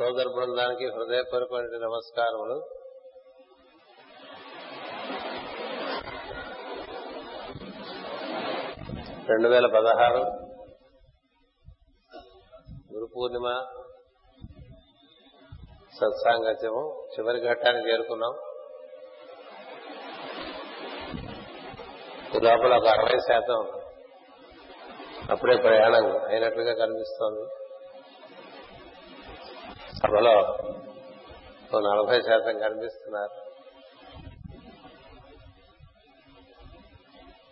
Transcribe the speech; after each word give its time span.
సోదర 0.00 0.28
బృందానికి 0.28 0.86
హృదయపూర్వకమైన 0.86 1.64
నమస్కారములు. 1.64 2.68
రెండు 9.28 9.48
వేల 9.48 9.66
పదహారు 9.66 10.22
గురు 12.94 13.08
పూర్ణిమ 13.16 13.52
సత్సాంగత్యము. 15.92 17.08
చివరి 17.14 17.40
ఘట్టానికి 17.48 17.90
చేరుకున్నాం. 17.90 18.34
లోపల 22.44 22.76
ఒక 22.76 22.88
అరవై 22.88 23.18
శాతం 23.18 23.80
అప్పుడే 25.30 25.56
ప్రయాణం 25.56 26.28
అయినట్లుగా 26.28 26.74
కనిపిస్తోంది. 26.74 27.59
సభలో 30.02 30.56
నలభై 31.78 32.20
శాతం 32.20 32.58
కనిపిస్తున్నారు. 32.58 33.34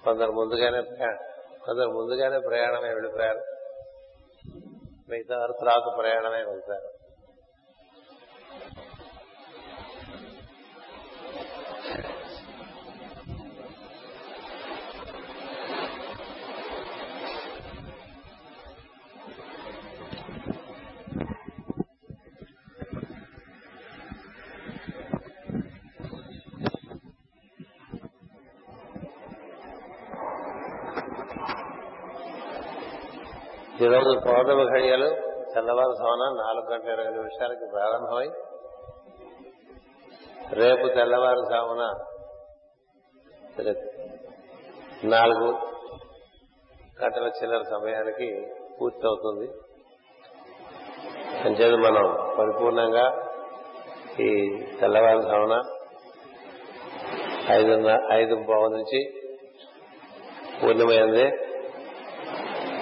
కొందరు 0.04 0.32
ముందుగానే 0.32 0.82
కొందరు 1.64 1.88
ముందుగానే 1.88 2.38
ప్రయాణమే 2.38 2.88
వెళ్ళిపోయారు. 2.88 3.42
మిగతా 5.08 5.38
వారు 5.38 5.52
తర్వాత 5.52 5.98
ప్రయాణమే 5.98 6.44
వెళ్తారు. 6.44 6.88
పౌర్ణమి 34.38 34.64
ఘడియలు 34.64 35.06
తెల్లవారుజామున 35.54 36.24
నాలుగు 36.42 36.66
గంటల 36.72 36.90
ఇరవై 36.92 37.10
నిమిషాలకి 37.10 37.66
ప్రారంభమై 37.70 38.28
రేపు 40.52 40.88
తెల్లవారుజామున 40.88 41.84
నాలుగు 45.04 45.48
గంటల 47.04 47.30
చిల్లర 47.42 47.62
సమయానికి 47.62 48.28
పూర్తవుతుంది. 48.80 49.48
అంచేది 51.44 51.76
మనం 51.76 52.36
పరిపూర్ణంగా 52.38 53.34
ఈ 54.20 54.60
తెల్లవారుజామున 54.80 55.62
ఐదు 57.50 57.72
ఐదు 58.12 58.34
పావు 58.34 58.68
నుంచి 58.68 59.00
పూర్ణమైంది 60.62 61.26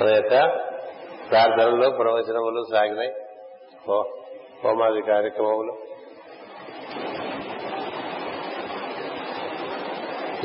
మన 0.01 0.09
యొక్క 0.09 0.66
ప్రార్థనలు 1.31 1.91
ప్రవచనములు 1.91 2.63
సాగినాయి. 2.73 3.13
హోమాది 4.65 5.03
కార్యక్రమములు. 5.03 5.75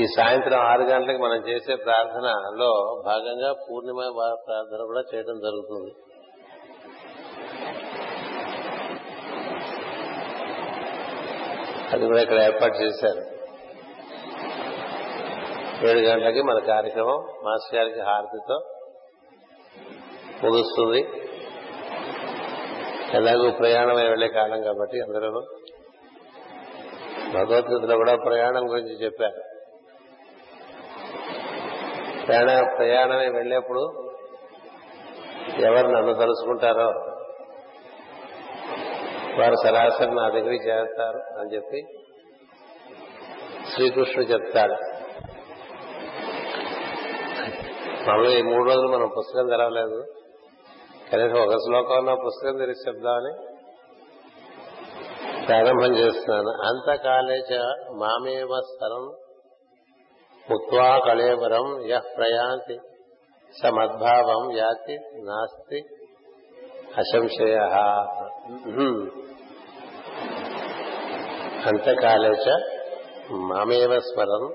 ఈ 0.01 0.05
సాయంత్రం 0.17 0.59
ఆరు 0.59 0.81
గంటలకు 0.81 1.21
మనం 1.21 1.47
చేసే 1.49 1.75
ప్రార్థనలో 1.75 3.03
భాగంగా 3.05 3.53
పూర్ణిమ 3.53 3.99
ప్రార్థన 4.47 4.85
కూడా 4.85 5.03
చేయడం 5.13 5.39
జరుగుతుంది. 5.39 5.91
అది 11.93 12.05
కూడా 12.05 12.21
ఇక్కడ 12.21 12.39
ఏర్పాటు 12.39 12.73
చేశారు. 12.73 13.23
ఏడు 15.87 15.99
గంటలకి 15.99 16.41
మన 16.41 16.59
కార్యక్రమం 16.59 17.23
మాస్టర్ 17.43 17.79
గారికి 17.79 18.01
హారతితో 18.01 18.70
ముగుస్తుంది 20.43 21.01
ఎలాగో 23.17 23.51
ప్రయాణమై 23.51 24.09
వెళ్ళే 24.09 24.27
కాలం 24.27 24.61
కాబట్టి 24.61 25.01
అందరూ 25.01 25.41
భగవద్గీతలో 27.33 27.95
కూడా 27.95 28.15
ప్రయాణం 28.15 28.71
గురించి 28.71 28.93
చెప్పారు. 29.03 29.41
ప్రయాణ 32.25 32.75
ప్రయాణమై 32.77 33.29
వెళ్ళేప్పుడు 33.29 33.83
ఎవరు 35.59 35.87
నన్ను 35.87 36.13
తలుసుకుంటారో 36.13 36.89
వారు 39.39 39.55
సరాసరి 39.55 40.15
నా 40.15 40.29
దగ్గరికి 40.29 40.63
చేస్తారు 40.69 41.39
అని 41.39 41.55
చెప్పి 41.55 41.81
శ్రీకృష్ణుడు 43.73 44.27
చెప్తాడు. 44.27 44.77
మామూలుగా 48.09 48.37
ఈ 48.37 48.41
మూడు 48.41 48.63
రోజులు 48.63 48.87
మనం 48.87 49.07
పుస్తకం 49.07 49.47
తెరవలేదు. 49.47 50.20
కనీసం 51.13 51.39
ఒక 51.41 51.55
శ్లోకంలో 51.55 52.15
పుస్తకం 52.15 52.57
తెరిచి 52.57 52.83
చెప్దామని 52.87 53.31
ప్రారంభం 55.45 55.97
చేస్తున్నాను. 55.97 56.49
అంతకాలే 56.49 57.37
చ 57.51 57.57
మామేవ 57.91 58.59
స్థలం 58.59 59.03
ముక్వా 60.51 60.99
కళేవరం 61.07 61.85
యహ్ 61.87 62.17
ప్రయాంతి 62.17 62.77
స 63.61 63.65
మద్భావం 63.65 64.57
యాతి 64.57 64.97
నాస్తి 65.25 65.81
అసంశయ. 66.97 67.57
అంతకాలే 71.65 72.29
చ 72.29 72.55
మామేవ 73.31 73.99
స్మరం 73.99 74.45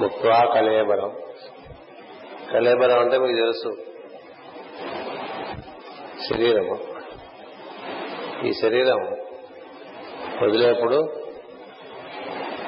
ముక్వా 0.00 0.38
కళేవరం. 0.54 1.12
కళేబరం 2.52 2.98
అంటే 2.98 3.18
మీకు 3.18 3.36
తెలుసు. 3.36 3.85
శరీరము. 6.24 6.76
ఈ 8.46 8.52
శరీరం 8.52 9.00
వదిలేప్పుడు 10.42 10.98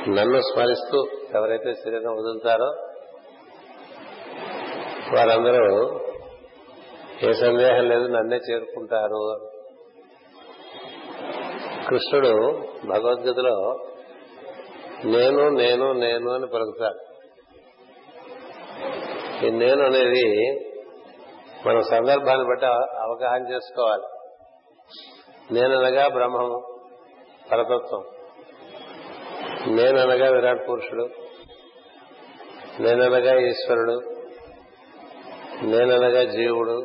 నన్ను 0.08 0.40
స్మరిస్తూ 0.40 1.06
ఎవరైతే 1.34 1.74
శరీరం 1.74 2.12
వదులుతారో 2.12 2.68
వారందరూ 5.14 6.00
ఏ 7.22 7.32
సందేహం 7.32 7.88
లేదు 7.88 8.06
నన్నే 8.06 8.36
చేరుకుంటారు. 8.36 9.22
కృష్ణుడు 11.88 12.32
భగవద్గీతలో 12.86 13.78
నేను 15.04 15.50
నేను 15.50 15.92
నేను 15.92 16.30
అని 16.32 16.46
పలుకుతాడు. 16.46 17.00
ఈ 19.46 19.50
నేను 19.50 19.84
అనేది 19.84 20.24
మనం 21.66 21.82
సందర్భాన్ని 21.82 22.48
బట్టి 22.48 22.66
అవగాహన 22.98 23.54
చేసుకోవాలి. 23.54 24.02
నేననగా 25.52 26.08
బ్రహ్మము 26.08 26.80
పరతత్వం. 27.52 28.04
నేననగా 29.66 30.30
విరాట్ 30.30 30.68
పురుషుడు. 30.68 31.08
నేననగా 32.80 33.40
ఈశ్వరుడు. 33.40 34.00
నేననగా 35.62 36.24
జీవుడు. 36.24 36.82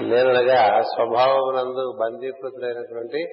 నేననగా 0.00 0.82
స్వభావమునందు 0.82 1.98
బందీకృతులైనటువంటి 2.00 3.26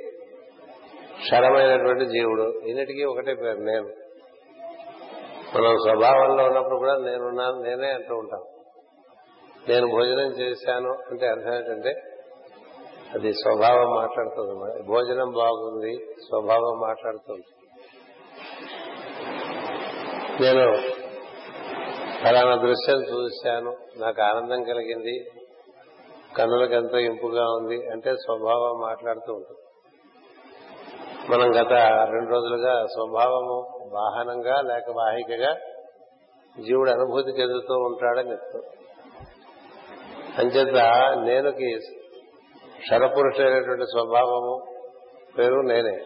క్షరమైనటువంటి 1.22 2.06
జీవుడు. 2.06 2.60
ఇన్నిటికీ 2.68 3.04
ఒకటే 3.04 3.34
పేరు 3.34 3.58
నేను. 3.58 3.88
మనం 5.56 5.78
స్వభావంలో 5.78 6.44
ఉన్నప్పుడు 6.44 6.78
కూడా 6.78 6.98
నేనున్నాను 6.98 7.62
నేనే 7.62 7.88
అంటూ 7.88 8.16
ఉంటాం. 8.16 8.44
నేను 9.70 9.88
భోజనం 9.88 10.32
చేశాను 10.32 10.92
అంటే 11.12 11.28
అర్థం 11.28 11.54
ఏంటంటే 11.54 11.94
అది 13.14 13.34
స్వభావం 13.34 13.96
మాట్లాడుతుంది 13.96 14.84
భోజనం 14.84 15.32
బాగుంది 15.32 15.94
స్వభావం 16.28 16.76
మాట్లాడుతుంది. 16.88 17.46
నేను 20.42 20.66
ఫలానా 22.24 22.56
దృశ్యం 22.56 23.00
చూశాను 23.02 23.78
నాకు 23.98 24.22
ఆనందం 24.22 24.64
కలిగింది 24.64 25.16
కన్నులకు 26.38 26.74
ఎంతో 26.74 26.98
ఇంపుగా 26.98 27.44
ఉంది 27.44 27.88
అంటే 27.88 28.14
స్వభావం 28.16 28.82
మాట్లాడుతూ 28.82 29.34
ఉంటుంది. 29.34 29.62
మనం 31.32 31.52
గత 31.52 31.74
రెండు 32.12 32.30
రోజులుగా 32.30 32.86
స్వభావము 32.86 33.60
వాహనంగా 33.94 34.62
లేక 34.62 34.90
వాహికగా 34.98 35.52
జీవుడు 36.66 36.92
అనుభూతి 36.92 37.32
చెందుతూ 37.32 37.76
ఉంటాడని 37.76 38.32
చెప్తాం. 38.32 38.62
అంచేత 40.38 40.76
నేనుకి 41.26 41.80
క్షరపురుషుడైనటువంటి 42.80 43.84
స్వభావము 43.84 44.76
పేరు 45.38 45.62
నేనే. 45.62 46.06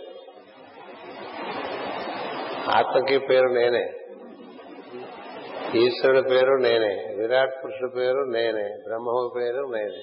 ఆత్మకి 2.76 3.18
పేరు 3.18 3.48
నేనే. 3.48 3.94
ఈశ్వరుడి 5.76 6.22
పేరు 6.22 6.58
నేనే. 6.62 7.16
విరాట్ 7.16 7.64
పురుషుడి 7.64 7.92
పేరు 7.96 8.24
నేనే. 8.30 8.64
బ్రహ్మము 8.64 9.32
పేరు 9.38 9.68
నేనే. 9.76 10.02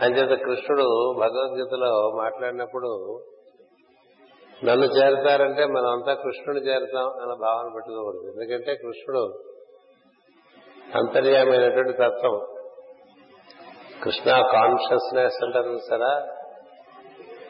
అంచేత 0.00 0.38
కృష్ణుడు 0.38 1.14
భగవద్గీతలో 1.20 2.10
మాట్లాడినప్పుడు 2.16 3.20
నన్ను 4.64 4.84
చేరతారంటే 4.84 5.64
మనం 5.64 5.92
అంతా 5.92 6.14
కృష్ణుని 6.14 6.60
చేరతాం 6.60 7.06
అన్న 7.06 7.34
భావన 7.34 7.70
పెట్టుకోకూడదు. 7.74 8.32
ఎందుకంటే 8.32 8.74
కృష్ణుడు 8.74 9.42
అంతర్యామైనటువంటి 10.94 11.92
తత్వం. 11.92 12.53
కృష్ణ 14.04 14.30
కాన్షియస్నెస్ 14.52 15.44
అంటారు 15.44 15.78
సరా? 15.90 16.26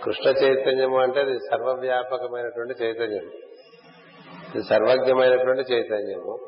కృష్ణ 0.05 0.31
చైతన్యము 0.31 1.01
అంటే 1.01 1.21
అది 1.21 1.39
సర్వవ్యాపకమైనటువంటి 1.39 2.85
చైతన్యం. 2.85 3.31
ఇది 4.55 4.63
సర్వజ్ఞమైనటువంటి 4.63 5.73
చైతన్యము. 5.73 6.39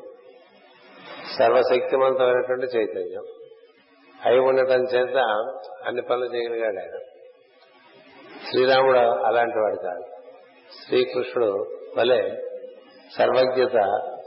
సర్వశక్తివంతమైనటువంటి 1.39 2.65
చైతన్యం. 2.65 3.23
అయి 4.25 4.39
ఉండటం 4.39 4.83
చేత 4.83 5.17
అన్ని 5.85 6.01
పనులు 6.01 6.25
చేయగలిగాడు 6.25 6.79
ఆయన. 6.79 6.97
శ్రీరాముడు 8.49 8.99
అలాంటి 8.99 9.59
వాడు 9.59 9.75
కాదు. 9.75 10.03
శ్రీకృష్ణుడు 10.85 11.79
వలె 11.97 12.21
సర్వజ్ఞత 13.17 13.73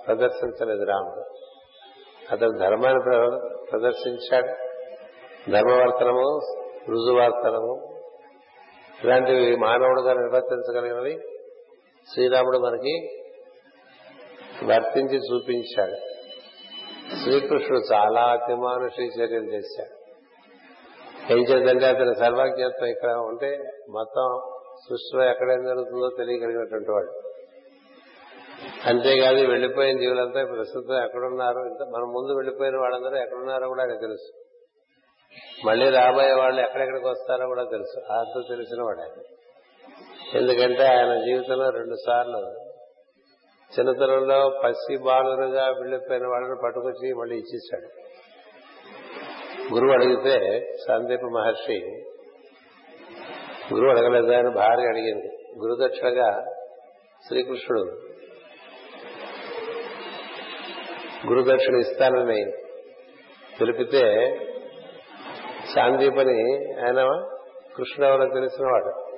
ప్రదర్శించలేదు 0.06 0.84
రాముడు. 0.84 1.24
అతను 2.32 2.58
ధర్మాన్ని 2.58 3.02
ప్రదర్శించాడు. 3.70 4.69
ధర్మవర్తనము 5.48 6.40
రుజువర్తనము 6.88 7.96
ఇలాంటివి 9.04 9.56
మానవుడుగా 9.56 10.12
నిర్వర్తించగలిగినవి. 10.12 11.18
శ్రీరాముడు 12.14 12.58
మనకి 12.58 13.08
వర్తించి 14.64 15.18
చూపించాడు. 15.18 15.96
శ్రీకృష్ణుడు 17.22 17.94
చాలా 17.94 18.20
అతిమానుషి 18.20 19.02
చర్యలు 19.02 19.44
చేశాడు. 19.44 20.00
ఏం 21.32 21.38
చేద్దంటే 21.38 21.86
అతని 21.86 22.14
సర్వజ్ఞత్వం 22.14 22.88
ఇక్కడ 22.88 23.10
ఉంటే 23.10 23.58
మొత్తం 23.90 24.40
సృష్టిలో 24.90 25.30
ఎక్కడేం 25.30 25.64
జరుగుతుందో 25.64 26.08
తెలియగలిగినటువంటి 26.18 26.90
వాడు. 26.90 27.22
అంతేకాదు 28.86 29.36
వెళ్ళిపోయిన 29.36 29.98
జీవులంతా 29.98 30.44
ప్రస్తుతం 30.44 31.04
ఎక్కడున్నారు 31.04 31.58
మన 31.84 32.02
ముందు 32.02 32.36
వెళ్ళిపోయిన 32.36 32.76
వాళ్ళందరూ 32.76 33.22
ఎక్కడున్నారో 33.22 33.68
కూడా 33.68 33.82
ఆయన 33.82 34.00
తెలుసు. 34.00 34.39
మళ్ళీ 35.64 35.90
రాబోయే 35.90 36.32
వాళ్ళు 36.32 36.60
ఎక్కడెక్కడికి 36.60 37.08
వస్తారో 37.08 37.46
కూడా 37.46 37.64
తెలుసు. 37.64 38.12
అంత 38.12 38.48
తెలిసిన 38.48 38.82
వాడే. 38.82 39.22
ఎందుకంటే 40.38 40.82
ఆయన 40.82 41.14
జీవితంలో 41.14 41.70
రెండు 41.70 41.94
సార్లు 42.06 42.70
చిన్నతనంలో 43.78 44.60
పసి 44.64 44.96
బాలురుగా 44.96 45.66
వెళ్ళిపోయిన 45.66 46.26
వాళ్ళని 46.26 46.60
పట్టుకొచ్చి 46.64 47.14
మళ్ళీ 47.14 47.36
ఇచ్చేశాడు. 47.36 47.88
గురువు 49.74 49.92
అడిగితే 49.92 50.60
సందీప 50.88 51.20
మహర్షి 51.20 51.78
గురువు 53.74 53.90
అడగలేదు? 53.90 54.32
ఆయన 54.32 54.48
భార్య 54.48 54.88
అడిగింది. 54.88 55.36
గురుదక్షిణగా 55.58 56.44
శ్రీకృష్ణుడు 57.28 58.10
గురుదక్షిణ 61.26 61.76
ఇస్తానని 61.76 62.52
తెలిపితే 63.58 64.04
శాందీపని 65.66 66.64
ఆయన 66.80 67.24
కృష్ణుడు 67.76 68.12
ఎవరో 68.12 68.34
తెలిసినవాడు. 68.34 69.10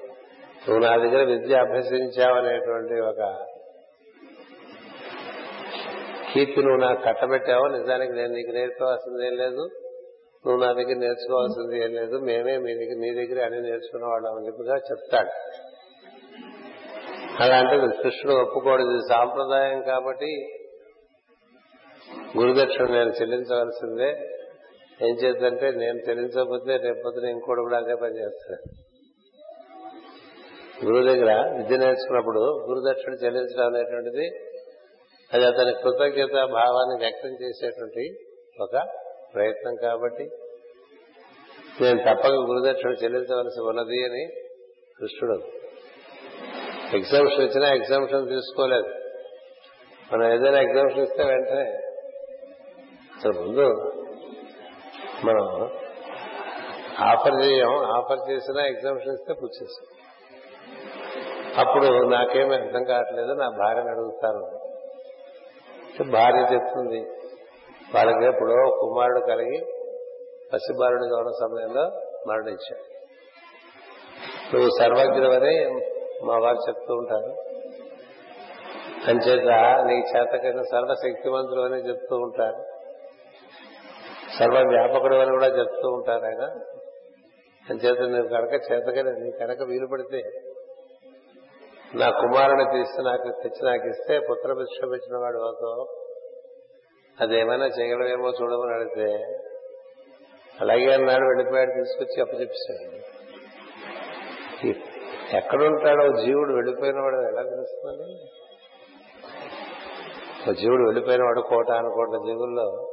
నువ్వు 0.69 0.79
నా 0.79 0.97
దగ్గర 0.97 1.23
విద్య 1.25 1.55
అభ్యసించావనేటువంటి 1.55 3.01
ఒక 3.01 3.47
కీర్తి 6.33 6.63
నువ్వు 6.63 6.81
నాకు 6.81 7.03
కట్టబెట్టావు 7.03 7.67
నిజానికి 7.67 8.13
నేను 8.13 8.33
నీకు 8.33 8.51
నేర్చుకోవాల్సింది 8.51 9.27
ఏం 9.27 9.37
లేదు. 9.37 9.69
నువ్వు 10.47 10.65
నా 10.65 10.73
దగ్గర 10.73 10.97
నేర్చుకోవాల్సింది 10.99 11.85
ఏం 11.85 11.91
లేదు. 11.91 12.17
మేమే 12.19 12.59
మీ 12.59 12.75
దగ్గర 12.75 12.97
నీ 12.99 13.11
దగ్గర 13.11 13.45
అన్ని 13.45 13.63
నేర్చుకున్న 13.63 14.07
వాళ్ళం 14.07 14.37
అని 14.37 14.47
చెప్పిగా 14.47 14.77
చెప్తాడు. 14.77 15.31
అలా 17.43 17.59
అంటే 17.59 18.03
కృష్ణుడు 18.03 18.37
ఒప్పుకోడు. 18.43 18.83
ఇది 18.83 18.99
సాంప్రదాయం 18.99 19.83
కాబట్టి 19.83 20.49
గురుదక్షిణ 22.39 22.87
నేను 22.87 23.11
చెల్లించవలసిందే. 23.11 24.39
ఏం 25.03 25.15
చేద్దంటే 25.23 25.71
నేను 25.73 25.99
చెల్లించకపోతే 25.99 26.77
రేపొద్దున 26.77 27.25
ఇంకోటి 27.25 27.61
కూడా 27.61 27.77
అదే 27.77 27.95
పని 27.95 28.19
చేస్తాడు. 28.19 28.65
గురువు 30.85 31.05
దగ్గర 31.07 31.33
విద్య 31.57 31.77
నేర్చుకున్నప్పుడు 31.77 32.41
గురుదక్షిణ 32.69 33.13
చెల్లించడం 33.25 33.67
అనేటువంటిది 33.67 34.27
అది 35.31 35.45
అతని 35.45 35.73
కృతజ్ఞత 35.83 36.37
భావాన్ని 36.55 36.97
వ్యక్తం 37.05 37.33
చేసేటువంటి 37.43 38.05
ఒక 38.61 38.75
ప్రయత్నం 39.35 39.75
కాబట్టి 39.75 40.25
నేను 41.81 41.99
తప్పక 41.99 42.35
గురుదక్షిణ 42.51 42.91
చెల్లించవలసి 43.05 43.61
ఉన్నది 43.61 43.99
అని 44.05 44.25
కృష్ణుడు 44.99 45.37
ఎగ్జామ్షన్ 46.95 47.45
ఇచ్చినా 47.45 47.69
ఎగ్జామ్షన్ 47.75 48.29
తీసుకోలేదు. 48.29 48.91
మనం 50.13 50.33
ఏదైనా 50.33 50.61
ఎగ్జామ్షన్ 50.61 51.03
ఇస్తే 51.03 51.25
వెంటనే 51.25 51.67
అసలు 53.17 53.33
ముందు 53.41 53.67
మనం 55.25 55.71
ఆఫర్ 57.01 57.45
చేయం 57.45 57.73
ఆఫర్ 57.97 58.31
చేసినా 58.31 58.67
ఎగ్జామ్షన్ 58.67 59.13
ఇస్తే 59.13 59.33
పుచ్చేసాం 59.33 59.89
అప్పుడు 61.61 62.07
నాకేమీ 62.09 62.55
అర్థం 62.55 62.85
కావట్లేదు 62.85 63.33
నా 63.33 63.49
భార్యను 63.49 63.91
అడుగుతాను. 63.91 64.45
భార్య 66.11 66.55
చెప్తుంది 66.55 67.01
వాళ్ళకి 67.95 68.25
ఎప్పుడో 68.25 68.71
కుమారుడు 68.81 69.21
కలిగి 69.21 69.59
పసిబాలుడిగా 70.53 71.19
ఉన్న 71.19 71.31
సమయంలో 71.31 71.85
మరణించాడు 72.31 72.87
నువ్వు 74.55 74.69
సర్వజ్ఞుడవని 74.79 75.55
మా 76.27 76.39
వారు 76.39 76.57
చెప్తూ 76.69 76.95
ఉంటారు. 76.95 77.33
అంచేత 79.11 79.49
నీకు 79.87 80.07
చేతకైన 80.17 80.61
సర్వశక్తివంతులు 80.61 81.61
అని 81.61 81.89
చెప్తూ 81.89 82.17
ఉంటారు. 82.17 82.72
సర్వవ్యాపకుడు 84.39 85.15
అని 85.15 85.31
కూడా 85.31 85.47
చెప్తూ 85.47 85.89
ఉంటారు 85.89 86.25
ఆయన. 86.25 86.45
అంచేత 87.71 87.99
నువ్వు 88.01 88.29
కనుక 88.29 88.53
చేతగా 88.53 89.13
నీ 89.13 89.31
కనుక 89.31 89.63
వీలు 89.63 89.87
పడితే 89.87 90.23
నా 91.95 92.11
కుమారుని 92.11 92.65
తీసి 92.65 93.03
నాకు 93.03 93.23
తెచ్చి 93.43 93.67
నాకు 93.67 93.89
ఇస్తే 93.89 94.19
పుత్ర 94.19 94.51
ఇచ్చిన 94.95 95.17
వాడు 95.19 95.39
అవుతావు 95.39 95.99
అదేమైనా 97.21 97.67
చేయడమేమో 97.67 98.29
చూడమని 98.29 98.75
అడిగితే 98.75 99.25
అలాగే 100.61 100.93
అన్నాడు 100.93 101.25
వెళ్ళిపోయాడు 101.25 101.71
తీసుకొచ్చి 101.71 102.21
అప్పచెప్పాడు 102.21 102.99
ఎక్కడుంటాడో 105.37 106.25
జీవుడు 106.25 106.55
వెళ్ళిపోయిన 106.55 107.01
వాడు 107.01 107.17
ఎలా 107.17 107.43
తెలుస్తుంది? 107.43 108.15
జీవుడు 110.61 110.83
వెళ్ళిపోయిన 110.85 111.23
వాడు 111.23 111.41
కోట 111.41 111.71
అనుకోట 111.71 112.27
జీవుల్లో 112.27 112.92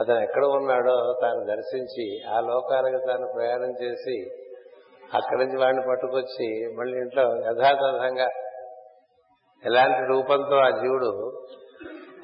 అతను 0.00 0.18
ఎక్కడ 0.18 0.44
ఉన్నాడో 0.44 1.18
తాను 1.22 1.44
దర్శించి 1.44 2.22
ఆ 2.30 2.40
లోకాలకు 2.40 3.06
తాను 3.06 3.32
ప్రయాణం 3.36 3.74
చేసి 3.82 4.30
అక్కడి 5.14 5.44
నుంచి 5.44 5.58
వాడిని 5.60 5.82
పట్టుకొచ్చి 5.88 6.74
మళ్ళీ 6.78 6.98
ఇంట్లో 6.98 7.22
యథాతథంగా 7.22 8.28
ఎలాంటి 9.64 10.08
రూపంతో 10.08 10.56
ఆ 10.56 10.70
జీవుడు 10.70 11.42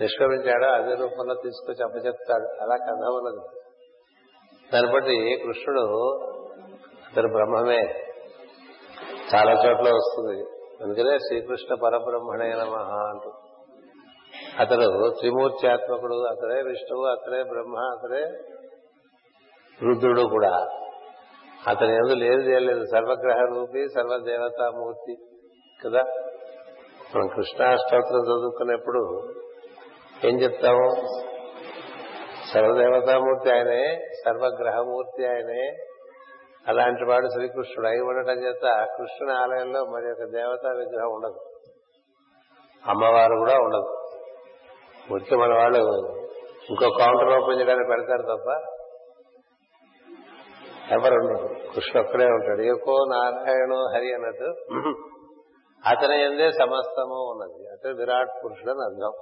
నిష్క్రమించాడో 0.00 0.66
అదే 0.66 0.94
రూపంలో 0.94 1.34
తీసుకొచ్చి 1.34 1.84
అప్పచెప్తాడు. 1.84 2.62
అలా 2.62 2.76
కథ 2.76 3.04
ఉన్నది. 3.08 3.60
దాన్ని 4.74 4.92
బట్టి 4.92 5.42
కృష్ణుడు 5.46 5.80
అతను 7.12 7.32
బ్రహ్మమే. 7.32 8.06
చాలా 9.34 9.52
చోట్ల 9.52 9.94
వస్తుంది. 9.94 10.44
అందుకనే 10.82 11.18
శ్రీకృష్ణ 11.18 11.74
పరబ్రహ్మణే 11.74 12.50
నమ 12.50 12.74
అంటూ. 12.82 13.51
అతడు 14.58 15.14
త్రిమూర్త్యాత్మకుడు 15.18 16.14
అతడే 16.14 16.62
విష్ణువు 16.62 17.04
అతడే 17.04 17.42
బ్రహ్మ 17.42 17.76
అతడే 17.78 18.24
రుద్రుడు 19.82 20.22
కూడా. 20.22 20.68
అతని 21.68 21.94
ఎందు 21.94 22.14
లేదు 22.14 22.40
చేయలేదు 22.40 22.84
సర్వగ్రహ 22.84 23.36
రూపి 23.36 23.88
సర్వదేవతామూర్తి 23.88 25.16
కదా? 25.84 26.02
మనం 27.16 27.28
కృష్ణాష్టోత్రం 27.28 28.20
చదువుకున్నప్పుడు 28.20 29.32
ఏం 30.24 30.40
చెప్తాము? 30.40 30.94
సర్వదేవతామూర్తి 32.52 33.52
ఆయనే 33.52 34.08
సర్వగ్రహమూర్తి 34.24 35.26
ఆయనే. 35.26 35.76
అలాంటి 36.68 37.04
వాడు 37.04 37.28
శ్రీకృష్ణుడు 37.28 37.88
అయి 37.88 38.00
ఉండటం 38.00 38.44
చేత 38.44 38.86
కృష్ణుని 38.98 39.32
ఆలయంలో 39.32 39.84
మరి 39.84 40.12
ఒక 40.12 40.30
దేవతా 40.30 40.68
విగ్రహం 40.68 41.12
ఉండదు. 41.12 41.40
అమ్మవారు 42.86 43.34
కూడా 43.36 43.54
ఉండదు. 43.54 44.01
ఉంటే 45.10 45.36
మన 45.36 45.52
వాళ్ళు 45.54 45.80
ఇంకో 46.70 46.88
కౌంటర్ 46.98 47.42
ఓపెన్ 47.42 47.60
చేయడానికి 47.60 47.88
పెడతారు 47.88 48.22
తప్ప 48.22 48.48
ఎవరు 50.92 51.18
కృష్ణ 51.74 52.00
ఒక్కడే 52.00 52.24
ఉంటాడు. 52.24 52.60
ఏకో 52.60 53.04
నారాయణో 53.10 53.78
హరి 53.94 54.14
అన్నట్టు 54.14 54.48
అతని 55.88 56.22
ఎందే 56.22 56.50
సమస్తము 56.50 57.18
ఉన్నది. 57.30 57.68
అతను 57.68 57.94
విరాట్ 57.96 58.44
పురుషుడు 58.44 58.70
అని 58.70 58.82
అర్థం. 58.84 59.12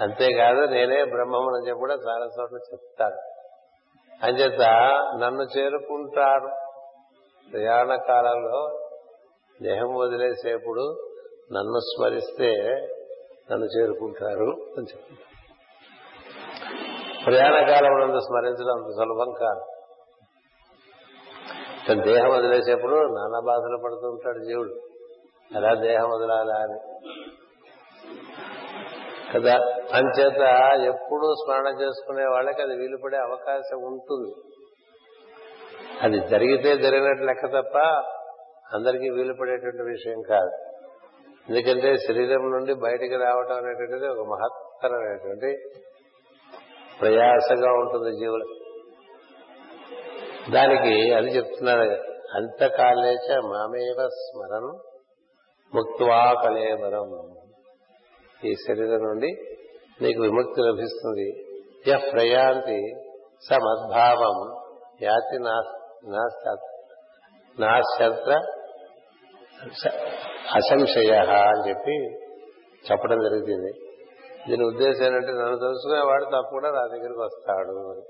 అంతేకాదు 0.00 0.60
నేనే 0.70 1.04
బ్రహ్మమునని 1.04 1.68
చెప్పి 1.68 1.78
కూడా 1.78 1.94
చాలా 1.94 2.26
చోట్ల 2.26 2.56
చెప్తాడు 2.56 3.20
అంచేత 4.24 4.62
నన్ను 5.24 5.42
చేరుకుంటారు. 5.42 6.50
ప్రయాణ 7.52 7.94
కాలంలో 8.08 8.60
దేహం 9.62 9.94
వదిలేసేప్పుడు 9.94 10.84
నన్ను 11.52 11.78
స్మరిస్తే 11.78 12.50
నన్ను 13.52 13.66
చేరుకుంటారు 13.66 14.50
అని 14.50 14.82
చెప్తున్నారు. 14.82 15.30
ప్రయాణ 17.24 17.66
కాలం 17.66 18.00
నందు 18.00 18.18
స్మరించడం 18.18 18.82
అంత 18.82 18.94
సులభం 18.94 19.32
కాదు. 19.40 19.60
తన 21.88 22.04
దేహం 22.04 22.30
వదిలేసేప్పుడు 22.30 22.94
నానా 22.94 23.40
బాధలు 23.40 23.76
పడుతూ 23.84 24.08
ఉంటాడు 24.08 24.38
జీవుడు. 24.38 24.74
అలా 25.56 25.74
దేహం 25.74 26.10
వదలాలా 26.10 26.54
అని. 26.54 26.78
కదా? 29.34 29.54
అంచేత 29.94 30.72
ఎప్పుడూ 30.94 31.34
స్మరణ 31.34 31.66
చేసుకునే 31.66 32.24
వాళ్ళకి 32.24 32.62
అది 32.62 32.76
వీలుపడే 32.76 33.16
అవకాశం 33.16 33.78
ఉంటుంది. 33.78 34.34
అది 36.02 36.28
జరిగితే 36.28 36.76
జరిగినట్టు 36.76 37.24
లెక్క 37.24 37.46
తప్ప 37.46 37.78
అందరికీ 38.74 39.10
వీలుపడేటువంటి 39.10 39.82
విషయం 39.82 40.22
కాదు. 40.22 40.69
ఎందుకంటే 41.48 41.96
శరీరం 41.96 42.50
నుండి 42.50 42.74
బయటికి 42.74 43.16
రావటం 43.16 43.56
అనేటువంటిది 43.56 44.08
ఒక 44.08 44.26
మహత్తరమైనటువంటి 44.28 45.50
ప్రయాసగా 47.00 47.72
ఉంటుంది 47.72 48.10
జీవులు. 48.16 48.46
దానికి 50.50 51.14
అది 51.14 51.28
చెప్తున్నాడు. 51.36 51.90
అంతకాలేచ 52.34 53.40
మామేవ 53.40 54.08
స్మరణ 54.08 54.66
ముక్వా 55.74 56.42
కలేవరం. 56.44 57.08
ఈ 58.44 58.54
శరీరం 58.54 59.02
నుండి 59.08 59.30
నీకు 60.02 60.20
విముక్తి 60.22 60.60
లభిస్తుంది. 60.62 61.28
య 61.88 61.96
ప్రయాంతి 62.12 62.80
సమద్భావం 63.48 64.38
యాతి 65.02 65.38
నాశత్ర 67.60 68.32
అసంశయ 70.54 71.14
అని 71.14 71.68
చెప్పి 71.68 71.94
చెప్పడం 72.90 73.18
జరుగుతుంది. 73.22 73.72
దీని 74.48 74.64
ఉద్దేశం 74.64 75.04
ఏంటంటే 75.04 75.32
నన్ను 75.32 75.58
తెలుసుకునేవాడు 75.58 76.24
తప్పకుండా 76.24 76.70
నా 76.70 76.86
దగ్గరికి 76.86 77.20
వస్తాడు 77.20 77.74
అని. 77.90 78.04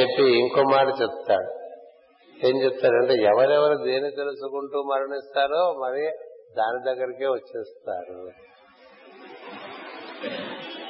చెప్పి 0.00 0.38
ఇంకో 0.38 0.62
మాట 0.62 0.86
చెప్తాడు. 0.86 1.50
ఏం 2.46 2.62
చెప్తాడంటే 2.62 3.14
ఎవరెవరు 3.14 3.76
దేని 3.76 4.10
తెలుసుకుంటూ 4.10 4.82
మరణిస్తారో 4.82 5.72
మరి 5.72 6.04
దాని 6.58 6.84
దగ్గరికే 6.84 7.26
వచ్చేస్తారు. 7.26 8.30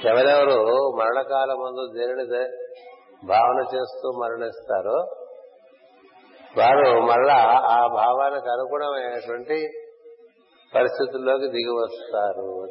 ఎవరెవరు 0.09 0.93
మరణకాలం 1.01 1.57
ముందు 1.57 1.99
దేనిని 1.99 2.25
భావన 3.27 3.77
చేస్తూ 3.77 4.13
మరణిస్తారో 4.13 5.22
వారు 6.59 7.01
మళ్ళా 7.01 7.37
ఆ 7.71 7.87
భావానికి 7.87 8.49
అనుగుణమైనటువంటి 8.49 9.69
పరిస్థితుల్లోకి 10.75 11.49
దిగి 11.49 11.71
వస్తారు. 11.71 12.67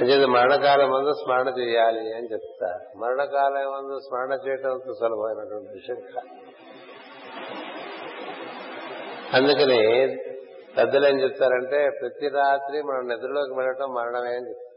అంటే 0.00 0.26
మరణకాలం 0.26 0.90
ముందు 0.90 1.12
స్మరణ 1.12 1.48
చేయాలి 1.48 2.14
అని 2.14 2.32
చెప్తారు. 2.32 2.98
మరణకాలం 2.98 3.64
ముందు 3.66 3.98
స్మరణ 3.98 4.48
చేయటం 4.48 4.70
అంత 4.70 4.92
సులభమైనటువంటి 4.92 5.68
విషయం 5.68 5.96
కాదు. 5.96 6.54
అందుకని 9.36 10.16
పెద్దలు 10.76 11.06
ఏం 11.06 11.20
చెప్తారంటే 11.20 11.90
ప్రతి 12.00 12.28
రాత్రి 12.28 12.82
మనం 12.82 13.08
నిద్రలోకి 13.08 13.54
వెళ్ళటం 13.54 13.94
మరణమే 13.94 14.36
అని 14.36 14.48
చెప్తారు. 14.48 14.74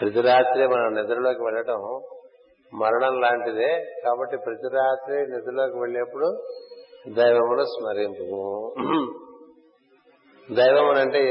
ప్రతి 0.00 0.20
రాత్రి 0.20 0.68
మనం 0.68 0.94
నిద్రలోకి 0.94 1.42
వెళ్ళటం 1.42 2.00
మరణం 2.72 3.14
లాంటిదే. 3.20 3.70
కాబట్టి 4.04 4.36
ప్రతి 4.36 4.68
రాత్రి 4.74 5.18
నిధులోకి 5.26 5.78
వెళ్ళేప్పుడు 5.78 6.28
దైవమును 7.16 7.64
స్మరింపు 7.64 8.40
దైవం 10.48 10.88
అంటే 10.98 11.22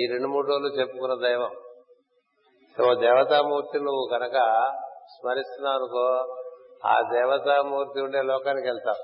ఈ 0.00 0.06
రెండు 0.12 0.28
మూడు 0.28 0.46
రోజులు 0.46 0.72
చెప్పుకున్న 0.80 1.14
దైవం. 1.26 1.52
ఓ 2.76 2.94
దేవతామూర్తి 2.94 3.78
నువ్వు 3.78 4.04
కనుక 4.12 4.38
స్మరిస్తున్నావు 5.14 5.76
అనుకో 5.76 6.06
ఆ 6.88 6.96
దేవతామూర్తి 7.12 8.00
ఉండే 8.00 8.22
లోకానికి 8.22 8.66
వెళ్తావు. 8.66 9.02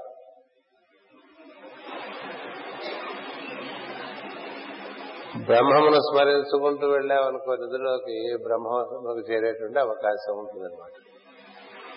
బ్రహ్మమును 5.47 6.01
స్మరించుకుంటూ 6.09 6.87
వెళ్ళావనుకో 6.89 7.53
నిధిలోకి 7.55 8.19
బ్రహ్మకు 8.43 9.23
చేరేటువంటి 9.31 9.79
అవకాశం 9.79 10.35
ఉంటుంది 10.39 10.65
అనమాట 10.65 10.93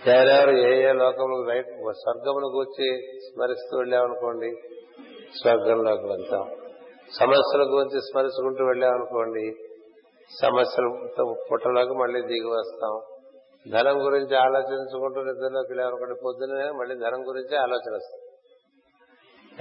ఎవరెవరు 0.08 0.52
ఏ 0.58 0.90
ఏ 0.90 0.94
లోకములకు 0.94 1.46
బయట 1.48 1.66
స్వర్గమును 1.92 2.48
కూర్చి 2.48 2.88
స్మరిస్తూ 3.20 3.78
వెళ్ళామనుకోండి 3.78 4.50
స్వర్గంలోకి 5.42 6.08
వెళ్తాం. 6.08 6.44
సమస్యల 7.20 7.64
గురించి 7.64 8.00
స్మరించుకుంటూ 8.02 8.66
వెళ్ళామనుకోండి 8.66 9.46
సమస్యలు 10.42 10.90
పుట్టలోకి 11.52 11.94
మళ్ళీ 11.94 12.22
దిగి 12.22 12.50
వస్తాం. 12.50 13.02
ధనం 13.72 14.06
గురించి 14.06 14.36
ఆలోచించుకుంటూ 14.38 15.22
నిద్రలోకి 15.22 15.68
వెళ్ళామనుకోండి 15.72 16.16
పొద్దునే 16.26 16.72
మళ్ళీ 16.72 16.96
ధనం 16.96 17.28
గురించి 17.28 17.58
ఆలోచన 17.58 17.96
వస్తాం 17.96 18.22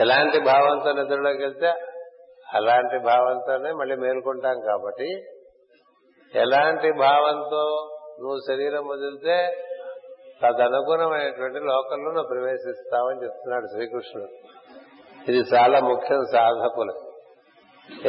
ఎలాంటి 0.00 0.38
భావంతో 0.40 0.92
నిద్రలోకి 0.92 1.38
వెళ్తే 1.38 1.68
అలాంటి 2.54 2.98
భావంతోనే 2.98 3.72
మళ్ళీ 3.72 3.96
మేలుకుంటాం 3.96 4.60
కాబట్టి 4.60 5.08
ఎలాంటి 6.34 6.92
భావంతో 6.98 7.90
నువ్వు 8.20 8.38
శరీరం 8.48 8.86
వదిలితే 8.86 9.36
తదనుగుణమైనటువంటి 10.50 11.60
లోకంలో 11.60 12.12
నువ్వు 12.12 12.28
ప్రవేశిస్తావని 12.28 13.22
చెప్తున్నాడు 13.22 13.66
శ్రీకృష్ణుడు. 13.66 14.28
ఇది 15.30 15.38
చాలా 15.54 15.80
ముఖ్యం 15.80 16.24
సాధకులు. 16.32 17.12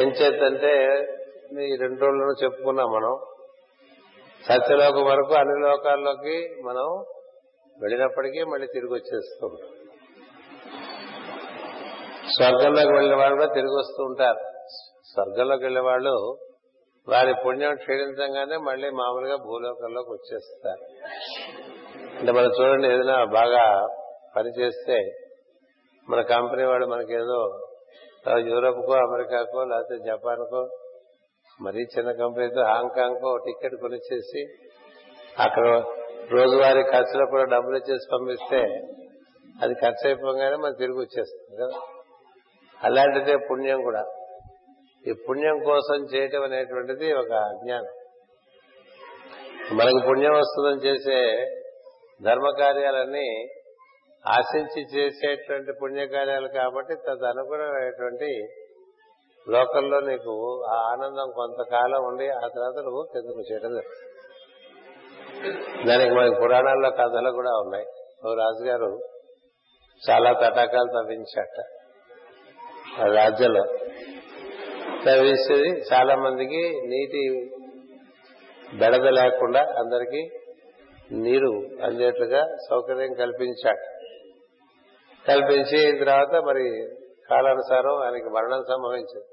ఏం 0.00 0.08
చేతంటే 0.08 0.98
ఈ 1.60 1.76
రెండు 1.76 2.00
రోజులను 2.00 2.44
చెప్పుకున్నాం 2.44 2.86
మనం. 2.86 3.18
సత్యలోకం 4.46 5.04
వరకు 5.04 5.34
అన్ని 5.34 5.68
లోకాల్లోకి 5.68 6.62
మనం 6.64 7.04
వెళ్ళినప్పటికీ 7.82 8.44
మళ్ళీ 8.44 8.66
తిరిగి 8.66 8.94
వచ్చేస్తూ. 8.94 9.46
ఉంటాం 9.46 9.68
స్వర్గంలోకి 12.30 12.92
వెళ్ళిన 12.92 13.16
వాళ్ళు 13.16 13.36
కూడా 13.36 13.54
తిరిగి 13.54 13.78
వస్తూ 13.78 14.04
ఉంటారు. 14.04 14.38
స్వర్గంలోకి 15.12 15.64
వెళ్ళే 15.64 15.80
వాళ్ళు 15.80 16.38
వారి 17.08 17.34
పుణ్యం 17.46 17.74
క్షీణించగానే 17.74 18.56
మళ్ళీ 18.56 18.90
మామూలుగా 18.90 19.36
భూలోకంలోకి 19.36 20.10
వచ్చేస్తారు. 20.10 20.82
అంటే 22.18 22.32
మనం 22.32 22.50
చూడండి 22.60 22.86
ఏదైనా 22.88 23.24
బాగా 23.24 23.64
పనిచేస్తే 24.36 24.98
మన 26.08 26.20
కంపెనీ 26.20 26.62
వాడు 26.62 26.86
మనకేదో 26.86 27.38
యూరోప్కో 28.46 28.92
అమెరికాకో 28.92 29.64
లేకపోతే 29.64 29.98
జపాన్కో 30.06 30.62
మరీ 31.60 31.82
చిన్న 31.82 32.12
కంపెనీతో 32.12 32.62
హాంకాంగ్కో 32.62 33.36
టికెట్ 33.38 33.74
కొనిచ్చేసి 33.74 34.42
అక్కడ 35.38 35.66
రోజువారీ 36.32 36.82
ఖర్చులో 36.82 37.26
కూడా 37.26 37.44
డబ్బులు 37.44 37.76
ఇచ్చేసి 37.76 38.06
పంపిస్తే 38.12 38.60
అది 39.62 39.74
ఖర్చు 39.74 40.06
అయిపోగానే 40.06 40.56
మనం 40.56 40.72
తిరిగి 40.72 40.98
వచ్చేస్తుంది 40.98 41.62
కదా. 41.62 41.80
అలాంటిదే 42.84 43.36
పుణ్యం 43.50 43.82
కూడా. 43.82 44.02
ఈ 45.04 45.12
పుణ్యం 45.28 45.58
కోసం 45.58 46.04
చేయటం 46.14 46.42
అనేటువంటిది 46.42 47.12
ఒక 47.12 47.32
అజ్ఞానం 47.32 47.92
మనకు 49.76 50.00
పుణ్యం 50.08 50.32
వస్తుందని 50.32 50.88
చేసే 50.88 51.18
ధర్మ 52.20 52.50
కార్యాలన్నీ 52.58 53.28
ఆశించి 54.24 54.82
చేసేటువంటి 54.94 55.72
పుణ్యకార్యాలు 55.72 56.48
కాబట్టి 56.48 56.94
తదనుగుణమైనటువంటి 56.94 58.30
లోకల్లో 59.46 60.00
నీకు 60.00 60.64
ఆ 60.70 60.76
ఆనందం 60.92 61.28
కొంతకాలం 61.30 62.04
ఉండి 62.04 62.28
ఆ 62.28 62.40
తర్వాత 62.40 62.78
నువ్వు 62.78 63.02
కిందకు 63.12 63.40
చేయడం 63.40 63.74
దానికి 65.86 66.14
మనకి 66.14 66.34
పురాణాల్లో 66.42 66.90
కథలు 66.90 67.30
కూడా 67.30 67.52
ఉన్నాయి. 67.56 67.86
ఓ 68.24 68.34
రాజుగారు 68.34 68.90
చాలా 70.02 70.32
తటాకాలు 70.32 70.90
తవ్వించాట 70.92 71.56
ఆ 73.00 73.06
రాజ్యంలో 73.14 73.64
తవ్వించేది 75.04 75.70
చాలా 75.92 76.16
మందికి 76.16 76.62
నీటి 76.86 77.22
బెడద 78.78 79.06
లేకుండా 79.06 79.60
అందరికీ 79.60 80.22
నీరు 81.12 81.84
అందేట్లుగా 81.84 82.56
సౌకర్యం 82.70 83.12
కల్పించాడు 83.12 83.96
కల్పించి 85.28 86.04
తర్వాత 86.04 86.42
మరి 86.44 86.88
కాలానుసారం 87.30 88.04
ఆయనకి 88.04 88.28
మరణం 88.30 88.62
సంభవించింది. 88.62 89.26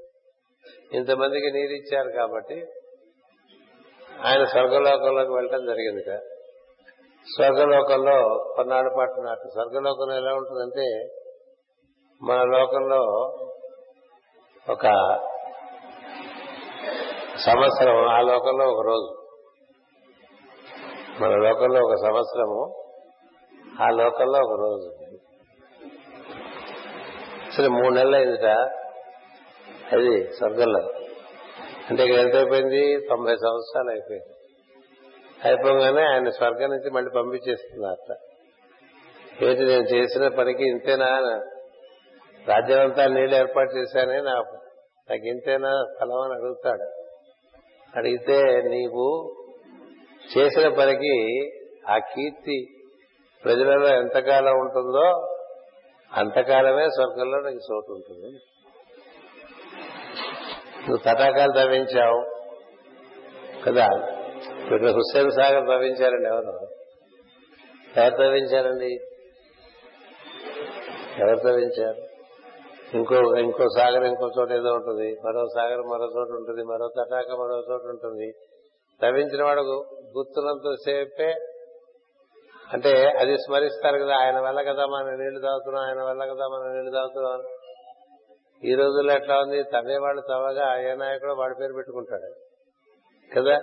ఇంతమందికి 0.97 1.51
నీరు 1.51 1.71
ఇచ్చారు 1.71 2.09
కాబట్టి 2.17 2.55
ఆయన 4.25 4.43
స్వర్గలోకంలోకి 4.43 5.33
వెళ్ళటం 5.33 5.65
జరిగింది 5.65 6.03
స్వర్గలోకంలో 7.35 8.43
కొన్నాళ్ళ 8.55 8.89
పాటు 8.97 9.21
నాటి 9.21 9.49
స్వర్గలోకంలో 9.49 10.15
ఎలా 10.15 10.33
ఉంటుందంటే 10.33 11.07
మన 12.23 12.43
లోకంలో 12.43 13.03
ఒక 14.69 14.87
సంవత్సరం 17.37 18.07
ఆ 18.07 18.21
లోకంలో 18.21 18.65
ఒక 18.65 18.85
రోజు. 18.85 19.22
మన 21.19 21.29
లోకంలో 21.29 21.79
ఒక 21.85 21.95
సంవత్సరము 21.95 22.83
ఆ 23.81 23.89
లోకంలో 23.89 24.39
ఒక 24.39 24.59
రోజు. 24.59 25.17
సరే 27.57 27.67
మూడు 27.67 27.93
నెలలు 27.93 28.15
అయిందిట. 28.15 28.45
అది 29.93 30.33
స్వర్గంలో. 30.33 30.79
అంటే 31.89 32.03
ఇక్కడ 32.03 32.19
ఎంత 32.19 32.35
అయిపోయింది? 32.35 33.07
తొంభై 33.07 33.35
సంవత్సరాలు 33.35 33.89
అయిపోయింది. 33.89 34.33
అయిపోగానే 35.45 36.01
ఆయన 36.03 36.29
స్వర్గం 36.29 36.69
నుంచి 36.69 36.89
మళ్ళీ 36.89 37.11
పంపించేస్తున్నారట. 37.15 38.17
ఏంటి 39.43 39.61
నేను 39.61 39.81
చేసిన 39.81 40.27
పనికి 40.27 40.69
ఇంతేనా? 40.69 41.07
రాజ్యం 42.47 42.79
అంతా 42.79 43.07
నీళ్ళు 43.07 43.35
ఏర్పాటు 43.35 43.77
చేశానే 43.77 44.21
నా 44.21 44.33
నాకు 45.09 45.27
ఇంతేనా? 45.27 45.83
స్థలం 45.93 46.21
అని 46.21 46.33
అడుగుతాడు. 46.33 47.03
అడిగితే 47.97 48.61
నీవు 48.69 49.35
చేసిన 50.37 50.67
పనికి 50.67 51.51
ఆ 51.89 51.97
కీర్తి 51.97 52.67
ప్రజలలో 53.45 53.87
ఎంతకాలం 53.87 54.59
ఉంటుందో 54.59 55.29
అంతకాలమే 56.13 56.89
స్వర్గంలో 56.89 57.49
నీకు 57.49 57.73
చోటు 57.73 57.91
ఉంటుంది. 57.91 58.39
నువ్వు 60.79 60.97
తటాకాలు 60.97 61.51
తవ్వించావు 61.51 62.43
కదా? 63.65 63.87
ఇక్కడ 64.63 64.89
హుస్సేన్ 64.89 65.31
సాగర్ 65.31 65.67
తవ్వించారండి 65.67 66.29
ఎవరు? 66.29 66.67
ఎవరు 67.97 68.17
తవ్వించారండి? 68.17 68.95
ఎవరు 71.23 71.35
తవ్వించారు? 71.35 72.01
ఇంకో 72.97 73.15
ఇంకో 73.15 73.67
సాగర్ 73.79 74.03
ఇంకో 74.03 74.29
చోట 74.39 74.51
ఏదో 74.51 74.73
ఉంటుంది. 74.73 75.15
మరో 75.25 75.45
సాగర్ 75.55 75.77
మరో 75.77 76.05
చోట 76.05 76.29
ఉంటుంది. 76.29 76.63
మరో 76.63 76.87
తటాక 76.87 77.31
మరో 77.31 77.73
చోట 77.73 77.81
ఉంటుంది. 77.81 78.33
తవ్వించిన 79.03 79.43
వాడు 79.43 79.61
గుర్తున్నంత 80.17 80.75
సేపే. 80.85 81.33
అంటే 82.73 83.09
అది 83.19 83.37
స్మరిస్తారు 83.37 83.97
కదా 83.97 84.17
ఆయన 84.17 84.39
వల్ల 84.39 84.61
కదా 84.61 84.85
మనం 84.85 85.19
నీళ్ళు 85.19 85.39
తాగుతున్నాం 85.39 85.83
ఆయన 85.83 86.01
వల్ల 86.01 86.25
కదా 86.25 86.47
మనం 86.47 86.73
నీళ్ళు 86.73 86.91
తాగుతున్నాం 86.91 87.57
ఈ 88.65 88.75
రోజుల్లో 88.75 89.13
ఎట్లా 89.13 89.39
ఉంది? 89.39 89.63
తవ్వేవాడు 89.63 90.21
తవ్వగా 90.29 90.81
ఏ 90.81 90.95
నాయకుడు 90.95 91.33
వాడి 91.33 91.53
పేరు 91.61 91.73
పెట్టుకుంటాడు. 91.73 92.33
కదా? 93.35 93.59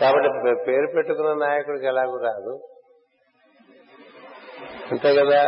కాబట్టి 0.00 0.64
పేరు 0.64 0.92
పెట్టుకున్న 0.94 1.46
నాయకుడికి 1.46 1.86
ఎలాగూ 1.86 2.16
రాదు. 2.16 2.60
అంతే 4.90 5.14
కదా? 5.14 5.42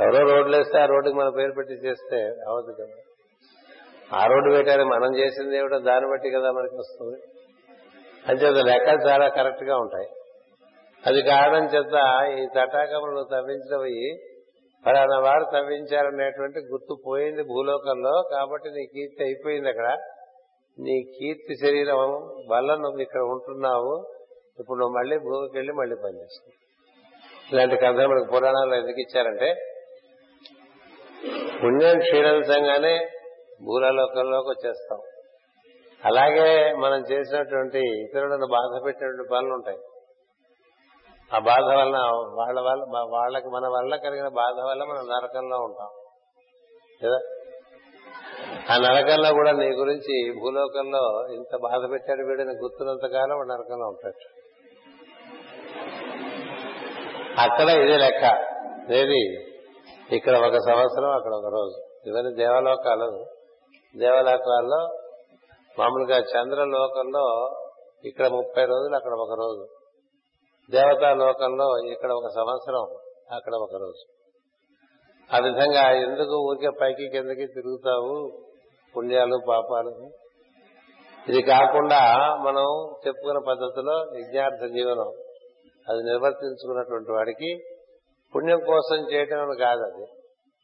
ఎవరో 0.00 0.36
రోడ్లు 0.36 0.56
వేస్తే 0.56 0.78
ఆ 0.78 0.84
రోడ్డుకి 0.84 1.16
మన 1.16 1.28
పేరు 1.28 1.52
పెట్టి 1.52 1.74
చేస్తే 1.74 2.16
అవ్వదు 2.22 2.76
కదా. 2.82 3.02
ఆ 4.18 4.26
రోడ్డు 4.26 4.56
పెట్టారు 4.56 4.82
మనం 4.82 5.16
చేసింది 5.16 5.56
ఏమిటో 5.56 5.78
దాన్ని 5.78 6.10
బట్టి 6.10 6.30
కదా 6.30 6.50
మనకి 6.50 6.74
వస్తుంది. 6.74 7.43
అంచేత 8.28 8.64
లెక్కలు 8.64 9.08
చాలా 9.08 9.28
కరెక్ట్గా 9.28 9.76
ఉంటాయి. 9.76 10.08
అది 11.06 11.22
కారణం 11.22 11.64
చేత 11.64 11.96
ఈ 12.38 12.46
తటాకములు 12.56 13.26
తవ్వించినవి 13.32 14.28
ఫలానా 14.84 15.18
వారు 15.18 15.44
తవ్వించారనేటువంటి 15.54 16.58
గుర్తు 16.58 17.02
పోయింది 17.06 17.42
భూలోకంలో. 17.42 18.22
కాబట్టి 18.30 18.70
నీ 18.70 18.86
కీర్తి 18.86 19.24
అయిపోయింది 19.24 19.68
అక్కడ. 19.68 19.88
నీ 20.78 21.02
కీర్తి 21.02 21.54
శరీరం 21.66 21.98
వల్ల 22.50 22.74
నువ్వు 22.74 22.98
ఇక్కడ 22.98 23.20
ఉంటున్నావు. 23.20 23.94
ఇప్పుడు 24.60 24.78
నువ్వు 24.78 24.94
మళ్ళీ 24.96 25.18
భూమికి 25.18 25.58
వెళ్ళి 25.58 25.72
మళ్ళీ 25.72 25.96
పనిచేస్తావు 26.04 26.64
ఇలాంటి 27.52 27.76
కథ 27.76 28.00
మనకు 28.10 28.24
పురాణాలు 28.24 28.74
ఎందుకు 28.74 29.00
ఇచ్చారంటే 29.00 29.48
పుణ్యం 31.62 31.98
క్షీణించంగానే 31.98 33.08
భూలలోకంలోకి 33.64 34.48
వచ్చేస్తాం. 34.48 34.98
అలాగే 36.04 36.74
మనం 36.74 37.04
చేసినటువంటి 37.12 38.02
ఇతరులను 38.02 38.46
బాధ 38.46 38.84
పెట్టినటువంటి 38.84 39.28
పనులు 39.32 39.54
ఉంటాయి. 39.54 39.78
ఆ 41.34 41.38
బాధ 41.38 41.78
వలన 41.78 41.98
వాళ్ళ 42.14 42.60
వల్ల 42.60 43.06
వాళ్ళకి 43.10 43.46
మన 43.46 43.68
వల్ల 43.68 43.96
కలిగిన 43.96 44.28
బాధ 44.28 44.54
వల్ల 44.60 44.84
మనం 44.84 45.00
నరకంలో 45.00 45.56
ఉంటాం. 45.56 45.88
కదా 47.02 47.18
ఆ 48.70 48.76
నరకంలో 48.76 49.32
కూడా 49.32 49.50
నీ 49.50 49.66
గురించి 49.66 50.40
భూలోకంలో 50.40 51.26
ఇంత 51.34 51.56
బాధ 51.56 51.90
పెట్టాడు 51.90 52.22
వీడిని 52.22 52.50
గుర్తున్నంతకాలం 52.50 53.38
నరకంలో 53.48 53.86
ఉంటాడు. 53.86 54.44
అక్కడ 57.40 57.68
ఇదే 57.68 57.96
లెక్క. 57.96 58.24
ఏది? 58.92 59.46
ఇక్కడ 60.12 60.36
ఒక 60.36 60.52
సంవత్సరం 60.52 61.10
అక్కడ 61.10 61.32
ఒక 61.32 61.52
రోజు. 61.52 62.08
ఇవన్నీ 62.08 62.34
దేవలోకాలు. 62.34 63.24
దేవలోకాల్లో 63.98 65.03
మామూలుగా 65.78 66.18
చంద్రలోకంలో 66.18 67.54
ఇక్కడ 68.04 68.26
ముప్పై 68.28 68.64
రోజులు 68.64 68.96
అక్కడ 68.96 69.12
ఒక 69.12 69.38
రోజు. 69.38 69.66
దేవతా 70.70 71.14
లోకంలో 71.14 71.78
ఇక్కడ 71.92 72.12
ఒక 72.12 72.28
సంవత్సరం 72.34 72.96
అక్కడ 73.34 73.54
ఒక 73.54 73.74
రోజు. 73.74 74.12
ఆ 75.36 75.38
విధంగా 75.38 75.90
ఎందుకు 75.90 76.36
ఊరికే 76.36 76.70
పైకి 76.80 77.08
కిందకి 77.08 77.46
తిరుగుతావు? 77.46 78.42
పుణ్యాలు 78.96 79.38
పాపాలు. 79.48 80.10
ఇది 81.28 81.42
కాకుండా 81.42 82.34
మనం 82.34 82.92
చెప్పుకున్న 83.06 83.38
పద్ధతిలో 83.48 83.92
విజ్ఞార్థ 83.92 84.64
జీవనం. 84.64 85.12
అది 85.88 86.02
నిర్వర్తించుకున్నటువంటి 86.02 87.12
వాడికి 87.12 87.58
పుణ్యం 88.36 88.60
కోసం 88.60 88.96
చేయటం 89.12 89.56
కాదు 89.60 89.94
అది. 89.94 90.06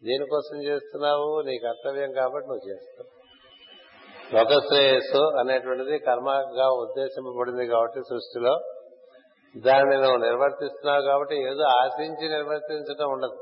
దేనికోసం 0.04 0.62
చేస్తున్నావు? 0.62 1.40
నీ 1.40 1.58
కర్తవ్యం 1.58 2.12
కాబట్టి 2.12 2.48
నువ్వు 2.48 2.70
చేస్తావు 2.70 3.19
లోకశ్రేయస్సు 4.34 5.22
అనేటువంటిది 5.38 5.98
కర్మగా 5.98 6.66
ఉద్దేశింపబడింది 6.82 7.66
కాబట్టి 7.66 8.00
సృష్టిలో. 8.00 8.52
దాన్ని 9.56 9.96
నువ్వు 9.96 10.16
నిర్వర్తిస్తున్నావు 10.16 11.02
కాబట్టి 11.02 11.36
ఏదో 11.42 11.64
ఆశించి 11.84 12.26
నిర్వర్తించడం 12.28 13.08
ఉండదు. 13.12 13.38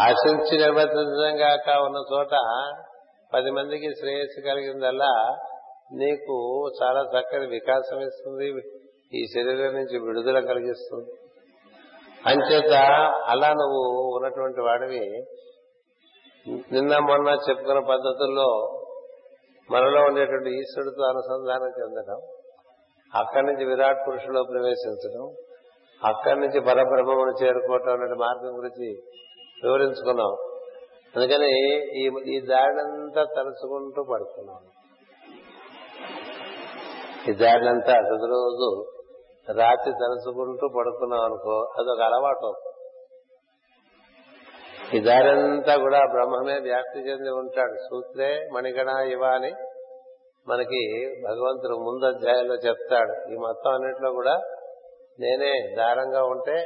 ఆశించి 0.00 0.58
నిర్వర్తించడం 0.58 1.36
కాక 1.36 1.76
ఉన్న 1.78 1.98
చోట 2.12 2.34
పది 3.34 3.50
మందికి 3.50 3.88
శ్రేయస్సు 4.00 4.40
కలిగిందల్లా 4.48 5.12
నీకు 5.92 6.36
చాలా 6.82 7.00
చక్కని 7.00 7.46
వికాసం 7.46 8.00
ఇస్తుంది. 8.00 8.48
ఈ 9.14 9.24
శరీరం 9.24 9.74
నుంచి 9.74 9.98
విడుదల 9.98 10.40
కలిగిస్తుంది. 10.40 11.12
అంచేత 12.26 12.74
అలా 13.26 13.48
నువ్వు 13.48 13.82
ఉన్నటువంటి 14.16 14.60
వాడివి 14.60 15.04
నిన్న 16.48 16.98
మొన్న 16.98 17.28
చెప్పుకున్న 17.28 17.78
పద్ధతుల్లో 17.78 18.78
మనలో 19.70 20.02
ఉండేటువంటి 20.02 20.50
ఈశ్వరుడితో 20.50 21.06
అనుసంధానం 21.08 21.68
చెందడం 21.68 22.20
అక్కడి 23.14 23.46
నుంచి 23.46 23.64
విరాట్ 23.64 24.08
పురుషులో 24.08 24.42
ప్రవేశించడం 24.42 25.34
అక్కడి 26.04 26.40
నుంచి 26.40 26.60
పరబ్రహ్మను 26.60 27.44
చేరుకోవటం 27.44 27.92
అనే 27.92 28.14
మార్గం 28.20 28.56
గురించి 28.56 29.02
వివరించుకున్నాం. 29.64 30.32
అందుకని 31.16 31.50
ఈ 32.02 32.10
ఈ 32.36 32.40
దారినంతా 32.40 33.24
తలుచుకుంటూ 33.36 34.04
పడుతున్నాం 34.12 34.62
ఈ 37.28 37.34
దారినంతా 37.34 37.92
ప్రతిరోజు 37.92 38.84
రాత్రి 39.58 39.92
తలుచుకుంటూ 39.92 40.68
పడుకున్నాం 40.78 41.20
అనుకో 41.20 41.72
అదొక 41.78 42.00
అలవాటు. 42.00 42.75
ఈ 44.94 45.00
దారంతా 45.00 45.76
కూడా 45.76 45.98
బ్రహ్మమే 45.98 46.58
వ్యాప్తి 46.58 46.98
చెంది 47.00 47.30
ఉంటాడు. 47.30 47.74
సూత్రే 47.74 48.48
మణిగణ 48.52 48.88
ఇవ 48.88 49.24
అని 49.24 49.52
మనకి 50.48 51.06
భగవంతుడు 51.24 51.76
ముందు 51.76 52.04
అధ్యాయంలో 52.04 52.54
చెప్తాడు. 52.54 53.32
ఈ 53.32 53.36
మొత్తం 53.36 53.72
అన్నింటిలో 53.72 54.12
కూడా 54.12 54.34
నేనే 55.20 55.74
దారంగా 55.76 56.22
ఉంటే 56.22 56.64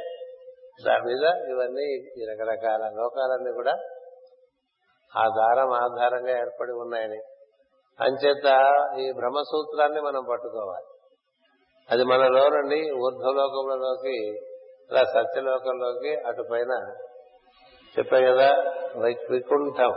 దాని 0.87 1.01
మీద 1.05 1.23
ఇవన్నీ 1.49 1.87
ఈ 2.21 2.25
రకరకాల 2.31 2.91
లోకాలన్నీ 2.93 3.53
కూడా 3.53 3.71
ఆ 5.17 5.27
దారం 5.27 5.71
ఆధారంగా 5.73 6.31
ఏర్పడి 6.31 6.71
ఉన్నాయని. 6.71 7.19
అంచేత 7.99 8.45
ఈ 8.99 9.11
బ్రహ్మసూత్రాన్ని 9.11 10.01
మనం 10.01 10.25
పట్టుకోవాలి. 10.31 10.85
అది 11.91 12.03
మనలో 12.03 12.49
నుండి 12.49 12.91
ఊర్ధ్వలోకంలోకి 12.91 14.27
ఇలా 14.91 15.03
సత్యలోకంలోకి 15.03 16.15
అటు 16.15 16.43
పైన 16.51 16.95
చెప్పా 17.99 18.19
కదా 18.19 18.71
వైకుంఠం. 18.97 19.93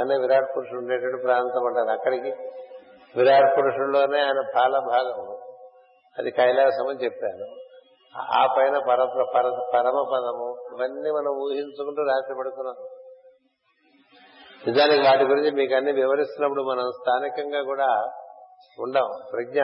అనే 0.00 0.14
విరాట్ 0.20 0.56
పురుషుడు 0.56 0.78
ఉండేటువంటి 0.78 1.22
ప్రాంతం 1.22 1.66
అంటారు. 1.66 1.98
అక్కడికి 1.98 2.30
విరాట్ 3.16 3.58
పురుషుల్లోనే 3.58 4.20
ఆయన 4.20 4.40
పాల 4.56 4.78
భాగం. 4.78 5.36
అది 6.18 6.30
కైలాసం 6.30 6.88
అని 6.88 7.04
చెప్పాను. 7.04 7.46
ఆ 8.18 8.54
పైన 8.58 8.78
పర 8.78 9.04
పరమ 9.74 10.08
పదము 10.14 10.76
ఇవన్నీ 10.76 11.10
మనం 11.10 11.42
ఊహించుకుంటూ 11.42 12.02
రాత్రి 12.02 12.34
పడుకున్నాం 12.38 12.88
నిజానికి 14.66 15.08
వాటి 15.08 15.24
గురించి 15.24 15.50
మీకు 15.50 15.74
అన్ని 15.74 15.92
వివరిస్తున్నప్పుడు 15.92 16.62
మనం 16.62 16.90
స్థానికంగా 16.90 17.62
కూడా 17.62 17.86
ఉండం. 18.78 19.08
ప్రజ్ఞ 19.32 19.62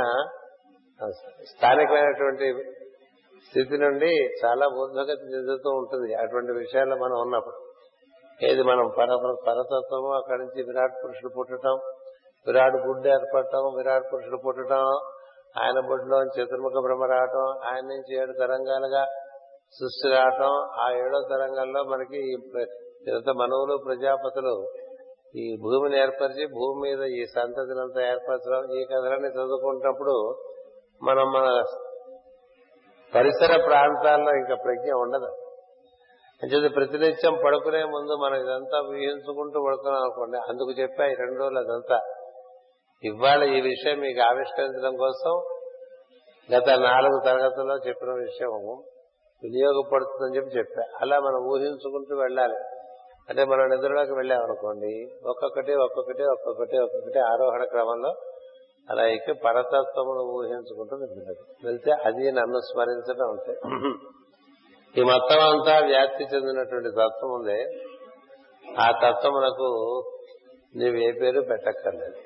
స్థానికమైనటువంటి 1.45 2.53
స్థితి 3.45 3.79
నుండి 3.79 4.11
చాలా 4.45 4.69
బోధగతి 4.69 5.35
చెందుతూ 5.35 5.71
ఉంటుంది. 5.71 6.15
అటువంటి 6.15 6.53
విషయాల్లో 6.53 6.97
మనం 6.97 7.21
ఉన్నప్పుడు. 7.21 7.57
ఏది 8.45 8.63
మనం 8.63 8.89
పర 8.99 9.07
పరతత్వము 9.49 10.15
అక్కడి 10.15 10.39
నుంచి 10.39 10.63
విరాట్ 10.63 11.05
పురుషుడు 11.05 11.33
పుట్టడం 11.39 11.79
విరాట్ 12.47 12.75
గుడ్డు 12.75 13.09
ఏర్పడటం 13.09 13.75
విరాట్ 13.77 14.13
పురుషుడు 14.13 14.37
పుట్టడం 14.37 14.85
ఆయన 15.63 15.81
బొడ్లో 15.81 16.23
చతుర్ముఖ 16.25 16.73
బ్రహ్మ 16.83 17.05
రావటం 17.05 17.69
ఆయన 17.69 17.85
నుంచి 17.87 18.17
ఏడు 18.17 18.33
తరంగాలుగా 18.33 19.07
సృష్టి 19.81 20.17
రావటం 20.17 20.53
ఆ 20.81 20.93
ఏడో 20.93 21.21
తరంగంలో 21.29 21.85
మనకి 21.85 22.33
ఈ 22.33 22.37
ప్ర- 22.53 22.69
ఇంత 23.09 23.27
ప్రజాపతులు 23.85 24.55
ఈ 25.37 25.57
భూమిని 25.63 26.01
ఏర్పరిచి 26.01 26.47
భూమి 26.47 26.81
మీద 26.83 27.03
ఈ 27.03 27.25
సంతతినంతా 27.27 28.03
ఏర్పరచడం 28.09 28.73
ఈ 28.73 28.85
కథలన్నీ 28.85 29.29
చదువుకుంటున్నప్పుడు 29.29 30.43
మనం 31.03 31.33
మన 31.33 31.63
పరిసర 33.15 33.65
ప్రాంతాల్లో 33.67 34.37
ఇంకా 34.37 34.55
ప్రజ్ఞ 34.55 34.93
ఉండదు. 34.93 35.47
అంటే 36.43 36.69
ప్రతినిత్యం 36.69 37.39
పడుకునే 37.45 37.85
ముందు 37.85 38.17
మనం 38.25 38.35
ఇదంతా 38.35 38.89
ఊహించుకుంటూ 38.89 39.65
పడుకున్నాం 39.67 40.03
అనుకోండి 40.03 40.39
అందుకు 40.39 40.71
చెప్పా 40.71 41.07
ఈ 41.07 41.15
రెండు 41.15 41.39
రోజులు 41.41 41.59
అదంతా. 41.59 42.01
ఇవాళ 43.05 43.45
ఈ 43.45 43.61
విషయం 43.61 44.01
మీకు 44.01 44.21
ఆవిష్కరించడం 44.21 44.97
కోసం 44.97 45.33
గత 46.57 46.69
నాలుగు 46.79 47.21
తరగతుల్లో 47.25 47.77
చెప్పిన 47.77 48.11
విషయం. 48.11 48.51
వినియోగపడుతుందని 49.43 50.37
చెప్పి 50.37 50.59
చెప్పా. 50.59 50.83
అలా 51.01 51.21
మనం 51.21 51.49
ఊహించుకుంటూ 51.53 52.17
వెళ్ళాలి. 52.17 52.57
అంటే 53.29 53.45
మనం 53.45 53.69
నిద్రలోకి 53.69 54.13
వెళ్ళామనుకోండి 54.13 55.09
ఒక్కొక్కటి 55.29 55.75
ఒక్కొక్కటి 55.75 56.23
ఒక్కొక్కటి 56.23 56.79
ఒక్కొక్కటి 56.79 57.19
ఆరోహణ 57.19 57.65
క్రమంలో 57.65 58.15
అలా 58.91 59.03
ఎక్కి 59.07 59.33
పరతత్వమును 59.33 60.23
ఊహించుకుంటూ 60.23 60.97
నిద్రలోకి 60.97 61.67
వెళ్తే 61.67 61.91
అది 61.93 62.33
నన్ను 62.33 62.59
స్మరించడం 62.59 63.29
అంతే. 63.31 63.53
ఈ 65.01 65.05
మొత్తం 65.05 65.41
అంతా 65.41 65.87
వ్యాప్తి 65.87 66.25
చెందినటువంటి 66.25 66.89
తత్వం 66.89 67.31
ఉంది. 67.31 67.59
ఆ 68.81 68.91
తత్వమునకు 68.91 69.69
నీవు 70.77 70.97
ఏ 70.97 71.13
పేరు 71.13 71.41
పెట్టక్కర్లేదు. 71.41 72.17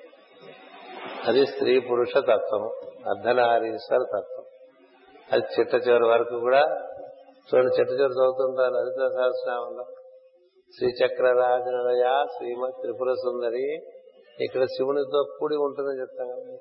అది 1.29 1.47
స్త్రీ 1.47 1.81
పురుష 1.81 2.17
తత్వం 2.17 2.65
అర్ధనారీశ్వర 3.11 3.99
తత్వం. 3.99 4.45
అది 5.33 5.43
చిట్ట 5.43 5.89
చివరి 5.89 6.05
వరకు 6.05 6.41
కూడా 6.41 6.63
చూడండి 7.49 7.81
చిట్ట 7.81 7.93
చివరి 7.93 8.13
చదువుతుంటారు 8.13 8.73
లలిత 8.73 9.11
సహస్రనామంలో? 9.13 9.85
శ్రీచక్రరాజనయ 10.77 12.25
శ్రీమ 12.37 12.69
త్రిపుర 12.69 13.13
సుందరి 13.13 13.67
ఇక్కడ 14.41 14.65
శివునితో 14.65 15.37
కూడి 15.39 15.57
ఉంటుందని 15.57 16.01
చెప్తాం 16.01 16.27
కదా. 16.27 16.57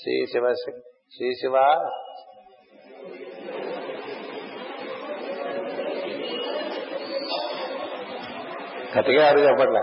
శ్రీ 0.00 0.26
శివ 0.26 0.52
శ్రీ 1.16 1.34
శివ. 1.34 1.56
గట్టిగా 8.98 9.28
అడుగు 9.28 9.44
చెప్పట్లా? 9.48 9.82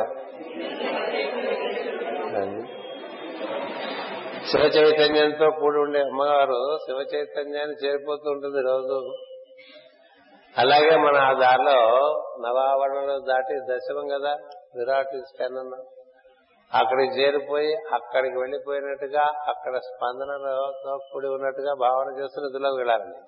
శివ 4.51 4.61
చైతన్యంతో 4.61 5.51
కూడి 5.51 5.77
ఉండే 5.77 5.99
అమ్మగారు 5.99 6.77
శివ 6.85 7.05
చైతన్యాన్ని 7.15 7.75
చేరిపోతూ 7.75 8.31
ఉంటుంది 8.31 8.61
రోజు. 8.61 9.13
అలాగే 10.57 10.97
మన 10.97 11.15
ఆ 11.15 11.33
దారిలో 11.33 11.79
నవావరణలు 12.47 13.19
దాటి 13.19 13.59
దశమం 13.71 14.07
కదా. 14.07 14.33
విరాట్ 14.75 15.25
స్టెన్ 15.33 15.92
అక్కడికి 16.73 17.19
చేరిపోయి 17.19 17.75
అక్కడికి 17.93 18.37
వెళ్ళిపోయినట్టుగా 18.37 19.23
అక్కడ 19.47 19.77
స్పందనలతో 19.77 20.97
కూడి 21.11 21.27
ఉన్నట్టుగా 21.27 21.73
భావన 21.73 22.19
చేస్తూ 22.19 22.41
నిధులకు 22.41 22.75
వెళ్ళాలండి 22.75 23.19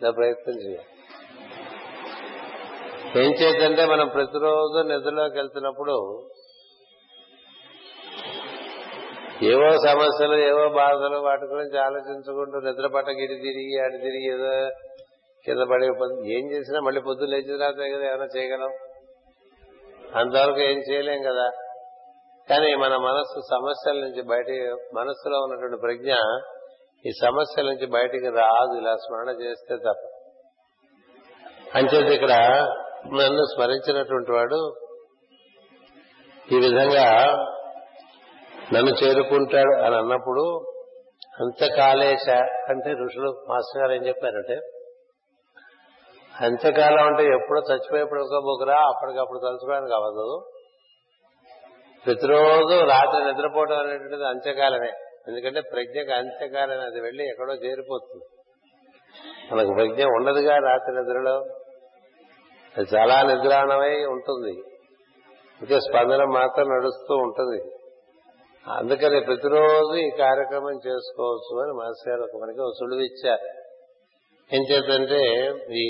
ఇలా 0.00 0.10
ప్రయత్నం 0.10 0.54
చేయాలి. 0.54 0.88
ఏం 3.18 3.30
చేద్దంటే 3.32 3.84
మనం 3.86 4.08
ప్రతిరోజు 4.08 4.82
నిధుల్లోకి 4.82 5.36
వెళ్తున్నప్పుడు 5.36 5.96
ఏవో 9.42 9.78
సమస్యలు 9.78 10.34
ఏవో 10.34 10.68
బాధలు 10.68 11.16
వాటి 11.16 11.44
గురించి 11.44 11.78
ఆలోచించుకుంటూ 11.78 12.60
నిద్ర 12.60 12.86
పట్టక 12.86 13.18
ఇటు 13.18 13.32
తిరిగి 13.32 13.80
అటు 13.84 13.96
తిరిగి 13.96 14.28
ఏదో 14.34 14.70
కింద 15.46 15.60
పడి 15.60 15.86
ఏం 16.34 16.44
చేసినా 16.52 16.80
మళ్ళీ 16.80 17.00
పొద్దున్న 17.00 17.32
లేచిన 17.32 17.56
తర్వాత 17.56 17.74
కదా 17.74 18.06
ఏమైనా 18.06 18.28
చేయగలం? 18.36 18.72
అంతవరకు 20.16 20.60
ఏం 20.60 20.78
చేయలేం 20.78 21.22
కదా. 21.22 21.46
కానీ 22.50 22.74
మన 22.74 22.96
మనస్సు 22.96 23.40
సమస్యల 23.50 23.98
నుంచి 24.00 24.22
బయట 24.22 24.46
మనస్సులో 24.94 25.38
ఉన్నటువంటి 25.40 25.80
ప్రజ్ఞ 25.80 26.12
ఈ 27.06 27.10
సమస్యల 27.22 27.66
నుంచి 27.66 27.86
బయటికి 27.86 28.26
రాదు. 28.26 28.78
ఇలా 28.78 28.96
స్మరణ 28.96 29.28
చేస్తే 29.40 29.76
తప్ప. 29.76 30.04
అంచేది 31.74 32.14
ఇక్కడ 32.14 32.32
నన్ను 33.06 33.42
స్మరించినటువంటి 33.42 34.32
వాడు 34.32 34.74
ఈ 36.52 36.56
విధంగా 36.56 37.06
నన్ను 38.74 38.90
చేరుకుంటాడు 38.90 39.82
అని 39.82 39.96
అన్నప్పుడు 39.96 40.72
అంతకాలేశ 41.40 42.28
అంటే 42.68 42.92
ఋషులు 42.92 43.46
మాస్టర్ 43.48 43.82
గారు 43.82 43.92
ఏం 43.92 44.06
చెప్పారంటే 44.06 44.56
అంతకాలం 46.34 47.04
అంటే 47.06 47.24
ఎప్పుడో 47.24 47.60
చచ్చిపోయేప్పుడు 47.70 48.20
ఒక 48.20 48.42
బొకరా 48.44 48.78
అప్పటికప్పుడు 48.78 49.38
తలుచుకోవడానికి 49.38 49.94
అవ్వదు. 49.94 50.50
ప్రతిరోజు 52.06 52.84
రాత్రి 52.84 53.24
నిద్రపోవడం 53.24 53.78
అనేటువంటిది 53.78 54.24
అంత్యకాలమే. 54.24 54.92
ఎందుకంటే 55.28 55.60
ప్రజ్ఞకు 55.60 56.12
అంత్యకాలమే 56.12 56.84
అది 56.84 57.00
వెళ్ళి 57.00 57.28
ఎక్కడో 57.28 57.52
చేరిపోతుంది. 57.52 58.24
మనకు 59.52 59.74
ప్రజ్ఞ 59.74 60.04
ఉండదుగా 60.04 60.58
రాత్రి 60.58 60.96
నిద్రలో. 60.96 61.38
అది 62.76 62.96
చాలా 62.96 63.22
నిద్రాణమై 63.22 64.04
ఉంటుంది. 64.04 64.52
ఇంకా 65.60 65.78
స్పందన 65.78 66.24
మాత్రం 66.24 66.68
నడుస్తూ 66.68 67.14
ఉంటుంది. 67.14 67.72
అందుకని 68.68 69.20
ప్రతిరోజు 69.20 69.96
ఈ 69.96 70.10
కార్యక్రమం 70.10 70.80
చేసుకోవచ్చు 70.86 71.62
అని 71.62 71.72
మాస్టర్ 71.72 72.12
గారు 72.12 72.22
ఒక 72.22 72.42
మనకి 72.42 72.60
ఒక 72.60 72.72
సులువు 72.78 73.00
ఇచ్చారు. 73.00 73.48
ఏం 74.54 74.62
చేద్దంటే 74.70 75.54
ఈ 75.72 75.86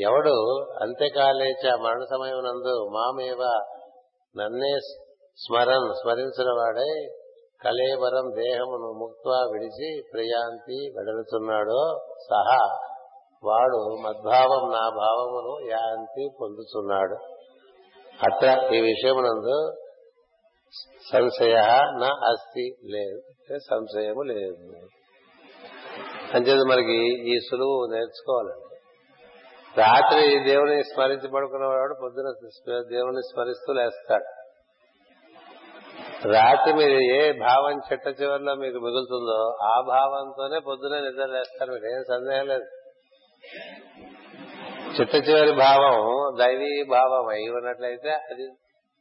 ఎవడు 0.00 0.62
అంత్యకాలేచ 0.82 1.76
మరణ 1.76 2.04
సమయం 2.04 2.36
నందు 2.36 2.88
మామేవ 2.92 3.64
నన్నే 4.36 4.78
స్మరన్ 5.46 5.94
స్మరించిన 5.94 6.50
వాడై 6.58 6.92
కలేవరం 7.64 8.26
దేహమును 8.36 8.88
ముక్త్వా 8.98 9.38
విడిచి 9.52 10.02
ప్రయాంతి 10.12 10.78
వెడలుతున్నాడో 10.96 11.82
సహా 12.30 12.62
వాడు 13.44 13.78
మద్భావం 14.00 14.64
నా 14.70 14.84
భావమును 14.96 15.52
యాంతి 15.68 16.30
పొందుతున్నాడు 16.40 17.16
అట్ట 18.20 18.72
ఈ 18.72 18.80
విషయమునందు 18.80 19.58
సంశయ 21.12 21.54
నా 21.98 22.10
అస్తి 22.30 22.66
లేదు 22.92 23.20
సంశయము 23.58 24.22
లేదు. 24.22 24.56
అంచేది 26.34 26.64
మనకి 26.68 26.98
ఈ 27.30 27.38
సులువు 27.50 27.78
నేర్చుకోవాలండి 27.92 28.76
రాత్రి 29.80 30.44
దేవుని 30.44 30.82
స్మరించి 30.82 31.28
పడుకున్నవాడు 31.28 31.94
పొద్దున 32.02 32.28
దేవుని 32.88 33.22
స్మరిస్తూ 33.22 33.72
లేస్తాడు. 33.72 34.39
రాత్రి 36.28 36.74
మీరు 36.74 37.00
ఏ 37.00 37.32
భావం 37.32 37.78
చిట్ట 37.78 38.22
చివరిలో 38.22 38.54
మీకు 38.54 38.78
మిగులుతుందో 38.78 39.56
ఆ 39.62 39.80
భావంతోనే 39.86 40.58
పొద్దునే 40.58 41.00
నిద్ర 41.00 41.26
లేస్తారు 41.26 41.72
ఏం 41.72 42.04
సందేహం 42.08 42.46
లేదు. 42.46 42.64
చిట్ట 44.90 45.28
చివరి 45.28 45.52
భావం 45.52 45.96
దైవీ 46.38 46.82
భావం 46.82 47.28
అయి 47.28 47.48
ఉన్నట్లయితే 47.48 48.10
అది 48.10 48.42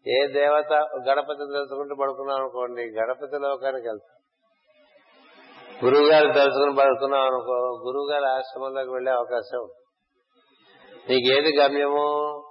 ఏ 0.07 0.27
దేవత 0.27 0.73
గణపతిని 1.09 1.51
తెలుసుకుంటూ 1.51 1.95
పడుకున్నాం 1.95 2.37
అనుకోండి 2.37 2.81
గణపతి 2.81 3.39
లోకానికి 3.39 3.87
వెళ్తాం. 3.87 4.15
గురువు 5.85 6.07
గారు 6.09 6.27
తెలుసుకుని 6.27 6.75
పడుకున్నాం 6.75 7.21
అనుకో 7.21 7.85
గురువు 7.87 8.11
గారి 8.11 8.25
ఆశ్రమంలోకి 8.25 8.89
వెళ్ళే 8.89 9.11
అవకాశం 9.11 9.59
ఉంది. 9.59 9.75
నీకేది 11.09 11.57
గమ్యము? 11.57 12.43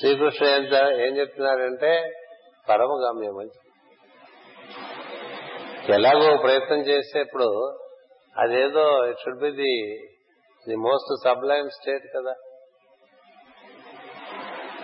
శ్రీకృష్ణ 0.00 0.46
ఎంత 0.46 0.74
ఏం 0.88 1.16
చెప్తున్నారంటే 1.16 2.12
పరమ 2.68 2.92
గమ్యం 3.04 3.38
అని 3.38 3.54
ఎలాగో 5.94 6.36
ప్రయత్నం 6.36 6.78
చేసేప్పుడు 6.78 7.48
అదేదో 8.36 9.06
it 9.06 9.18
should 9.18 9.40
be 9.40 9.50
the 9.50 9.74
the 10.68 10.76
most 10.76 11.28
sublime 11.28 11.68
state 11.70 12.06
కదా. 12.16 12.34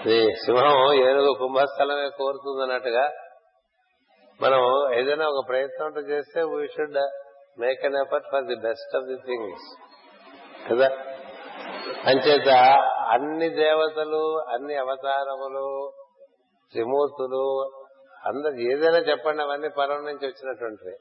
ఇది 0.01 0.35
సింహం 0.35 0.93
ఏనుగు 0.93 1.33
కుంభస్థలమే 1.39 2.09
కోరుతుంది 2.09 2.63
అన్నట్టుగా 2.63 3.05
మనం 4.43 4.63
ఏదైనా 4.93 5.27
ఒక 5.29 5.49
ప్రయత్నం 5.49 5.99
చేస్తే 5.99 6.43
we 6.43 6.67
should 6.67 6.99
make 7.59 7.85
an 7.85 7.95
effort 7.95 8.27
for 8.33 8.45
the 8.45 8.55
best 8.55 8.97
of 8.97 9.05
the 9.05 9.17
things 9.17 9.69
కదా. 10.71 10.89
అంచేత 12.07 12.49
అన్ని 13.15 13.49
దేవతలు 13.49 14.41
అన్ని 14.41 14.75
అవతారములు 14.77 15.67
త్రిమూర్తులు 16.73 17.71
అందరు 18.27 18.53
ఏదైనా 18.53 18.99
చెప్పండి 18.99 19.43
అవన్నీ 19.43 19.69
పరం 19.69 20.05
నుంచి 20.05 20.27
వచ్చినటువంటివి. 20.27 20.97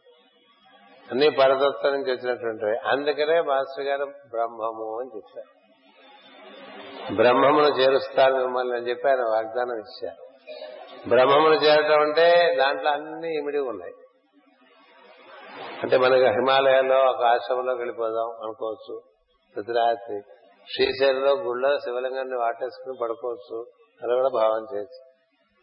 అన్ని 1.12 1.30
పరతత్వం 1.30 1.94
నుంచి 1.94 2.12
వచ్చినటువంటివి. 2.12 2.78
అందుకనే 2.78 3.42
మాస్టర్ 3.42 3.86
గారు 3.86 4.06
బ్రహ్మము 4.06 5.00
అని 5.00 5.10
చెప్పారు. 5.16 5.62
బ్రహ్మమును 7.16 7.68
చేరుస్తారు 7.68 8.34
మిమ్మల్ని 8.34 8.78
అని 8.78 8.90
చెప్పి 8.90 9.08
ఆయన 9.10 9.20
వాగ్దానం 9.20 9.78
ఇచ్చారు. 9.78 10.32
బ్రహ్మమును 11.10 11.54
చేరటం 11.54 12.02
అంటే 12.02 12.56
దాంట్లో 12.58 12.92
అన్ని 12.92 13.38
ఇమిడి 13.38 13.60
ఉన్నాయి. 13.60 13.94
అంటే 15.84 15.98
మనకి 15.98 16.26
హిమాలయాల్లో 16.26 16.96
ఒక 16.96 17.24
ఆశ్రమంలోకి 17.24 17.80
వెళ్ళిపోదాం 17.80 18.30
అనుకోవచ్చు. 18.44 19.02
ప్రతి 19.56 19.72
రాత్రి 19.72 20.22
శ్రీశైలంలో 20.74 21.32
గుళ్ళో 21.32 21.78
శివలింగాన్ని 21.78 22.38
వాటేసుకుని 22.38 22.98
పడుకోవచ్చు 23.02 23.66
అని 24.04 24.16
కూడా 24.16 24.30
భావం 24.30 24.68
చేయొచ్చు 24.74 25.11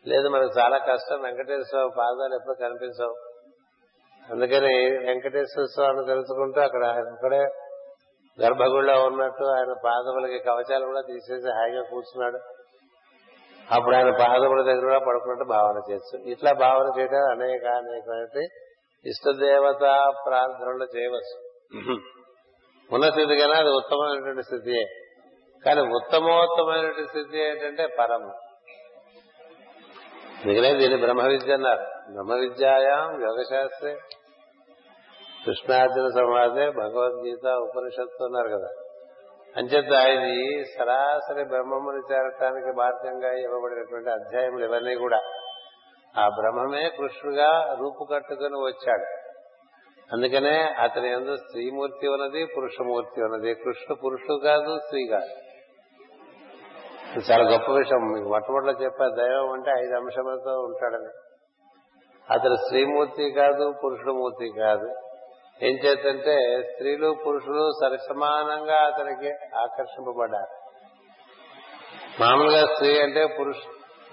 లేదు 0.09 0.29
మనకు 0.29 0.61
చాలా 0.61 0.79
కష్టం. 0.79 1.23
వెంకటేశ్వర 1.23 1.88
పాదాలు 1.99 2.35
ఎప్పుడు 2.35 2.55
కనిపించవు. 2.55 3.14
అందుకని 4.33 5.07
వెంకటేశ్వర 5.07 5.64
స్వామిని 5.64 6.07
తెలుసుకుంటూ 6.07 6.61
అక్కడ 6.61 6.85
ఆయన 6.85 7.09
అక్కడే 7.12 7.40
గర్భగుడిలో 8.42 9.05
ఉన్నట్టు 9.05 9.44
ఆయన 9.44 9.75
పాదములకి 9.85 10.38
కవచాలు 10.38 10.85
కూడా 10.85 11.01
తీసేసి 11.01 11.49
హాయిగా 11.49 11.83
కూర్చున్నాడు. 11.83 12.38
అప్పుడు 13.75 13.97
ఆయన 13.97 14.11
పాదముల 14.11 14.62
దగ్గర 14.62 14.81
కూడా 14.81 14.99
పడుకున్నట్టు 14.99 15.44
భావన 15.44 15.81
చేయొచ్చు 15.90 16.31
ఇట్లా 16.31 16.53
భావన 16.53 17.01
చేయడం 17.01 17.31
అనేక 17.31 17.66
అనేకమైన 17.66 18.47
ఇష్టదేవత 19.07 19.81
ప్రార్థనలు 20.27 20.99
చేయవచ్చు. 20.99 21.37
ఉన్న 22.92 23.11
స్థితి 23.11 23.37
కన్నా 23.40 23.59
అది 23.59 23.68
ఉత్తమమైనటువంటి 23.68 24.42
స్థితియే. 24.42 24.85
కానీ 25.64 25.81
ఉత్తమోత్తమైనటువంటి 25.81 27.09
స్థితి 27.09 27.38
ఏంటంటే 27.38 27.87
పరము. 27.99 28.48
మిగిలిన 30.46 30.79
దీన్ని 30.79 30.98
బ్రహ్మ 30.98 31.22
విద్య 31.22 31.53
అన్నారు. 31.53 32.12
బ్రహ్మ 32.12 32.35
విద్యాయాం 32.35 33.22
యోగశాస్త్రే. 33.22 33.98
కృష్ణార్జున 35.46 36.09
సంవాదే 36.09 36.70
భగవద్గీత 36.70 37.46
ఉపనిషత్తు 37.46 38.24
అన్నారు 38.24 38.48
కదా. 38.48 38.68
అంచేత 39.57 40.07
ఇది 40.07 40.64
సరాసరి 40.64 41.44
బ్రహ్మముని 41.44 42.14
చేరటానికి 42.14 42.77
మార్గంగా 42.77 43.33
ఇవ్వబడినటువంటి 43.33 44.11
అధ్యాయములు 44.11 44.64
ఇవన్నీ 44.64 44.94
కూడా. 44.94 45.20
ఆ 46.18 46.29
బ్రహ్మమే 46.29 46.88
కృష్ణుగా 46.88 47.77
రూపుకట్టుకుని 47.81 48.57
వచ్చాడు. 48.57 49.05
అందుకనే 50.12 50.62
అతని 50.62 51.12
ఎందు 51.12 51.37
స్త్రీమూర్తి 51.37 52.09
ఉన్నది 52.09 52.46
పురుషమూర్తి 52.57 53.22
ఉన్నది. 53.22 53.55
కృష్ణుడు 53.55 53.94
పురుషుడు 53.94 54.40
కాదు 54.44 54.79
స్త్రీ 54.79 55.07
కాదు. 55.07 55.48
ఇది 57.16 57.33
చాలా 57.33 57.51
గొప్ప 57.51 57.73
విషయం. 57.73 58.12
మీకు 58.12 58.29
మొట్టమొదటిలో 58.29 58.85
చెప్పే 58.85 59.23
దైవం 59.23 59.53
అంటే 59.53 59.71
ఐదు 59.71 59.97
అంశములతో 59.97 60.61
ఉంటాడని. 60.61 61.09
అతను 62.33 62.55
స్త్రీమూర్తి 62.55 63.31
కాదు 63.31 63.75
పురుషుడు 63.85 64.12
మూర్తి 64.12 64.51
కాదు. 64.59 64.94
ఏం 65.62 65.77
చేతంటే 65.77 66.62
స్త్రీలు 66.62 67.16
పురుషులు 67.27 67.71
సరిసమానంగా 67.83 68.77
అతనికి 68.77 69.57
ఆకర్షింపబడ్డారు. 69.57 70.68
మామూలుగా 72.23 72.66
స్త్రీ 72.66 73.03
అంటే 73.03 73.27
పురుష 73.27 73.57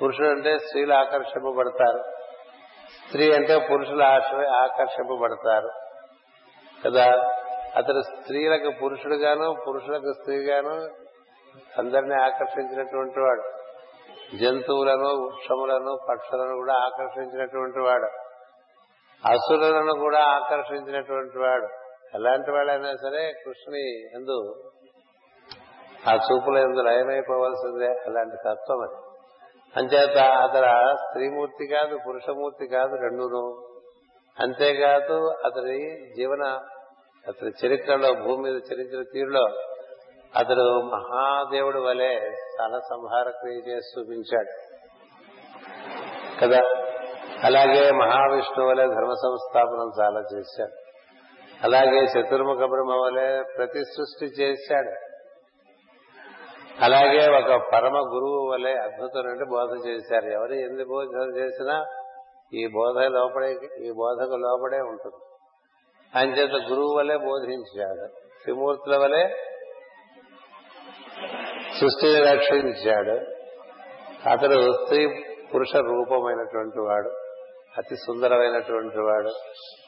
పురుషుడు 0.04 0.28
అంటే 0.28 0.58
స్త్రీలు 0.58 0.94
ఆకర్షింపబడతారు. 0.94 2.04
స్త్రీ 3.06 3.32
అంటే 3.32 3.68
పురుషులు 3.72 4.04
ఆకర్షింపబడతారు. 4.48 5.70
కదా? 6.86 7.06
అతను 7.76 8.02
స్త్రీలకు 8.02 8.72
పురుషుడుగాను 8.84 9.56
పురుషులకు 9.68 10.14
స్త్రీగాను 10.14 11.05
అందరినీ 11.78 12.16
ఆకర్షించినటువంటి 12.24 13.20
వాడు. 13.20 13.44
జంతువులను 14.38 15.08
వృక్షములను 15.08 15.98
పక్షులను 16.10 16.56
కూడా 16.56 16.74
ఆకర్షించినటువంటి 16.74 17.80
వాడు. 17.80 18.06
అసురులను 19.28 20.00
కూడా 20.00 20.20
ఆకర్షించినటువంటి 20.20 21.40
వాడు. 21.40 21.68
ఎలాంటి 22.16 22.52
వాళ్ళైనా 22.52 22.92
సరే 22.92 23.32
కృష్ణుని 23.32 24.04
ఎందు 24.16 24.64
ఆ 26.10 26.14
చూపుల 26.14 26.58
ఎందు 26.58 26.82
లయమైపోవలసిందే. 26.82 27.86
అలాంటి 27.86 28.36
తత్వం 28.36 28.82
అది. 28.82 29.06
అంచేత 29.80 30.18
అతడు 30.18 30.96
స్త్రీమూర్తి 30.98 31.68
కాదు 31.68 32.00
పురుషమూర్తి 32.08 32.68
కాదు 32.68 32.96
రెండును. 32.96 33.72
అంతేకాదు 34.40 35.34
అతని 35.46 36.10
జీవన 36.18 36.44
అతని 37.28 37.52
చరిత్రలో 37.66 38.14
భూమి 38.14 38.44
మీద 38.44 38.56
చరించిన 38.56 39.04
తీరులో 39.14 39.75
అతడు 40.36 40.82
మహాదేవుడు 40.82 41.80
వలె 41.80 42.32
స్థల 42.34 42.80
సంహార 42.80 43.30
క్రియ 43.30 43.56
చేసి 43.56 44.00
చూపించాడు. 44.00 44.76
కదా? 46.42 46.62
అలాగే 47.44 47.92
మహావిష్ణువు 47.92 48.70
వలె 48.70 48.88
ధర్మ 48.88 49.14
సంస్థాపనం 49.14 50.04
చాలా 50.04 50.24
చేశాడు. 50.34 50.72
అలాగే 51.64 52.04
చతుర్ముఖ 52.04 52.58
బ్రహ్మ 52.58 52.94
వలె 53.06 53.44
ప్రతి 53.58 53.84
సృష్టి 53.84 54.26
చేశాడు. 54.26 54.92
అలాగే 56.84 57.38
ఒక 57.38 57.70
పరమ 57.74 57.98
గురువు 57.98 58.52
వలె 58.54 58.74
అద్భుతమైన 58.74 59.44
బోధ 59.44 59.88
చేశారు. 59.88 60.26
ఎవరు 60.26 60.54
ఎన్ని 60.54 60.84
బోధన 60.84 61.36
చేసినా 61.38 61.86
ఈ 62.54 62.68
బోధ 62.68 62.98
లోపడే 62.98 63.52
ఈ 63.82 63.92
బోధకు 63.92 64.36
లోపడే 64.36 64.78
ఉంటుంది. 64.78 65.16
అంచేత 66.16 66.70
గురువు 66.70 66.98
వలె 66.98 67.18
బోధించాడు. 67.18 68.08
త్రిమూర్తుల 68.44 68.98
వలె 68.98 69.36
సృష్టిని 71.80 72.20
రక్షించాడు. 72.32 73.16
అతడు 74.30 74.74
స్త్రీ 74.74 75.08
పురుష 75.54 75.76
రూపమైనటువంటి 75.76 76.80
వాడు 76.80 77.10
అతి 77.78 77.96
సుందరమైనటువంటి 77.96 78.98
వాడు. 78.98 79.30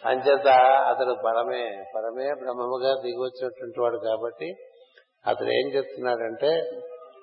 అంచేత 0.08 0.48
అతడు 0.62 1.16
పరమే 1.26 1.84
పరమే 1.96 2.26
బ్రహ్మముగా 2.26 2.94
దిగివచ్చినటువంటి 2.94 3.82
వాడు 3.82 3.98
కాబట్టి 3.98 4.54
అతడు 5.28 5.48
ఏం 5.48 5.72
చెప్తున్నాడంటే 5.76 6.50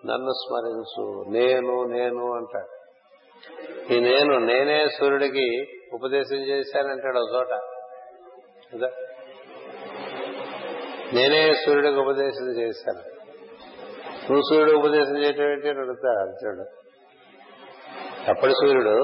నన్ను 0.07 0.33
స్మరించు 0.33 1.25
నేను 1.29 1.85
నేను 1.85 2.37
అంటాడు. 2.37 2.73
ఈ 3.93 4.01
నేను 4.01 4.39
నేనే 4.39 4.89
సూర్యుడికి 4.89 5.67
ఉపదేశం 5.93 6.37
చేశానంటాడు 6.37 7.19
ఒక 7.19 7.35
చోట. 7.35 7.53
నేనే 11.15 11.55
సూర్యుడికి 11.55 11.99
ఉపదేశం 11.99 12.47
చేశాను. 12.61 13.14
సూర్యుడు 14.29 14.73
ఉపదేశం 14.73 15.17
చేయటం 15.17 15.43
ఏంటి 15.43 15.69
అని 15.69 15.79
అడుగుతా 15.79 16.21
అర్జునుడు 16.21 16.63
అప్పటి 18.31 18.53
సూర్యుడు 18.53 18.95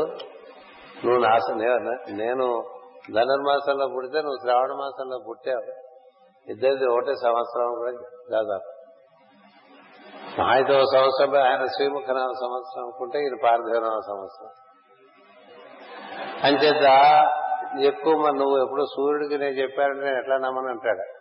నువ్వు 1.05 1.19
నాశ 1.19 1.41
నేను 2.11 2.71
ధనుర్మాసంలో 3.15 3.87
పుడితే 3.97 4.19
నువ్వు 4.19 4.37
శ్రావణ 4.43 4.73
మాసంలో 4.73 5.19
పుట్టావు. 5.29 5.63
ఇద్దరిది 6.51 6.87
ఒకటే 6.87 7.15
సంవత్సరం 7.15 7.75
కూడా 7.75 7.93
దాదాపు. 8.33 8.81
మహాయితో 10.41 10.73
సంవత్సరం 10.73 11.43
ఆయన 11.43 11.65
శ్రీముఖనామ 11.65 12.33
సంవత్సరం 12.41 12.83
అనుకుంటే 12.83 13.19
ఇది 13.19 13.37
పార్థివనామ 13.45 13.99
సంవత్సరం. 14.07 14.51
అంచేత 16.45 16.87
ఎక్కువ 17.81 18.13
మరి 18.17 18.39
నువ్వు 18.39 18.65
ఎప్పుడు 18.65 18.85
సూర్యుడికి 18.85 19.39
నేను 19.39 19.55
చెప్పానంటే 19.55 20.05
నేను 20.05 20.19
ఎట్లా 20.19 20.37
నమ్మని 20.37 20.69
అంటాడు. 20.69 21.20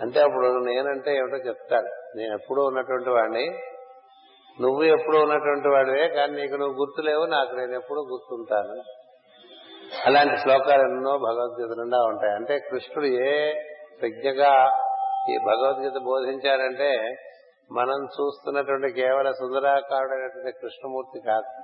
అంటే 0.00 0.20
అప్పుడు 0.20 0.64
నేనంటే 0.64 1.16
ఏమిటో 1.16 1.36
చెప్తాడు. 1.36 2.18
నేను 2.18 2.34
ఎప్పుడూ 2.34 2.64
ఉన్నటువంటి 2.64 3.10
వాడిని. 3.10 3.58
నువ్వు 4.60 4.82
ఎప్పుడు 4.82 5.16
ఉన్నటువంటి 5.16 5.68
వాడివే 5.68 6.08
కానీ 6.08 6.42
నీకు 6.42 6.54
నువ్వు 6.54 6.74
గుర్తులేవు 6.74 7.26
నాకు 7.26 7.54
నేను 7.54 7.74
ఎప్పుడూ 7.74 8.02
గుర్తుంటాను. 8.02 8.82
అలాంటి 10.06 10.36
శ్లోకాలు 10.36 10.82
ఎన్నో 10.82 11.18
భగవద్గీత 11.18 11.78
నిండా 11.78 11.98
ఉంటాయి. 11.98 12.34
అంటే 12.34 12.58
కృష్ణుడు 12.58 13.06
ఏ 13.06 13.52
ప్రజ్ఞగా 14.00 14.84
ఈ 15.30 15.38
భగవద్గీత 15.38 16.02
బోధించారంటే 16.04 17.16
మనం 17.72 18.04
చూస్తున్నటువంటి 18.04 18.92
కేవల 18.92 19.30
సుందరాకారుడైనటువంటి 19.30 20.58
కృష్ణమూర్తి 20.58 21.20
కాదు. 21.26 21.62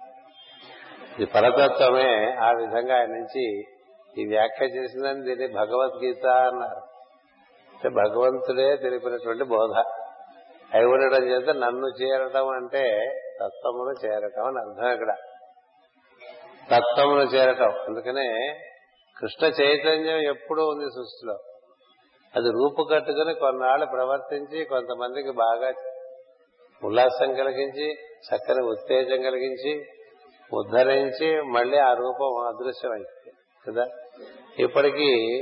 ఇది 1.15 1.27
పరతత్వమే 1.27 2.37
ఆ 2.37 2.51
విధంగా 2.51 2.99
ఆయన 2.99 3.09
నుంచి 3.09 3.65
ఈ 4.19 4.27
వ్యాఖ్య 4.29 4.67
చేసిందని 4.67 5.23
దీన్ని 5.23 5.47
భగవద్గీత 5.47 6.27
అన్నారు. 6.27 6.96
అంటే 7.77 7.89
భగవంతుడే 7.89 8.77
తెలిపినటువంటి 8.77 9.45
బోధ. 9.45 9.83
అయి 10.75 10.85
ఉండడం 10.85 11.25
చేత 11.25 11.51
నన్ను 11.51 11.89
చేరటం 11.89 12.49
అంటే 12.49 13.05
తత్వమును 13.41 14.07
చేరటం 14.07 14.45
అని 14.45 14.59
అర్థం 14.59 14.93
ఇక్కడ. 14.93 15.17
తత్వమును 16.71 17.23
చేరటం. 17.23 17.71
అందుకనే 17.71 18.59
కృష్ణ 19.17 19.47
చైతన్యం 19.47 20.17
ఎప్పుడూ 20.17 20.67
ఉంది 20.67 20.85
సృష్టిలో. 20.85 21.35
అది 22.37 22.51
రూపు 22.51 22.89
కట్టుకుని 22.93 23.35
కొన్నాళ్ళు 23.35 23.87
ప్రవర్తించి 23.87 24.65
కొంతమందికి 24.65 25.31
బాగా 25.31 25.73
ఉల్లాసం 26.85 27.35
కలిగించి 27.35 27.93
చక్కని 27.95 28.65
ఉత్తేజం 28.65 29.23
కలిగించి 29.23 29.85
ఉద్ధరించి 30.53 31.43
మళ్ళీ 31.43 31.79
ఆ 31.79 31.93
రూపం 31.93 32.47
అదృశ్యమైంది. 32.47 33.31
కదా? 33.69 33.85
ఇప్పటికీ 34.59 35.37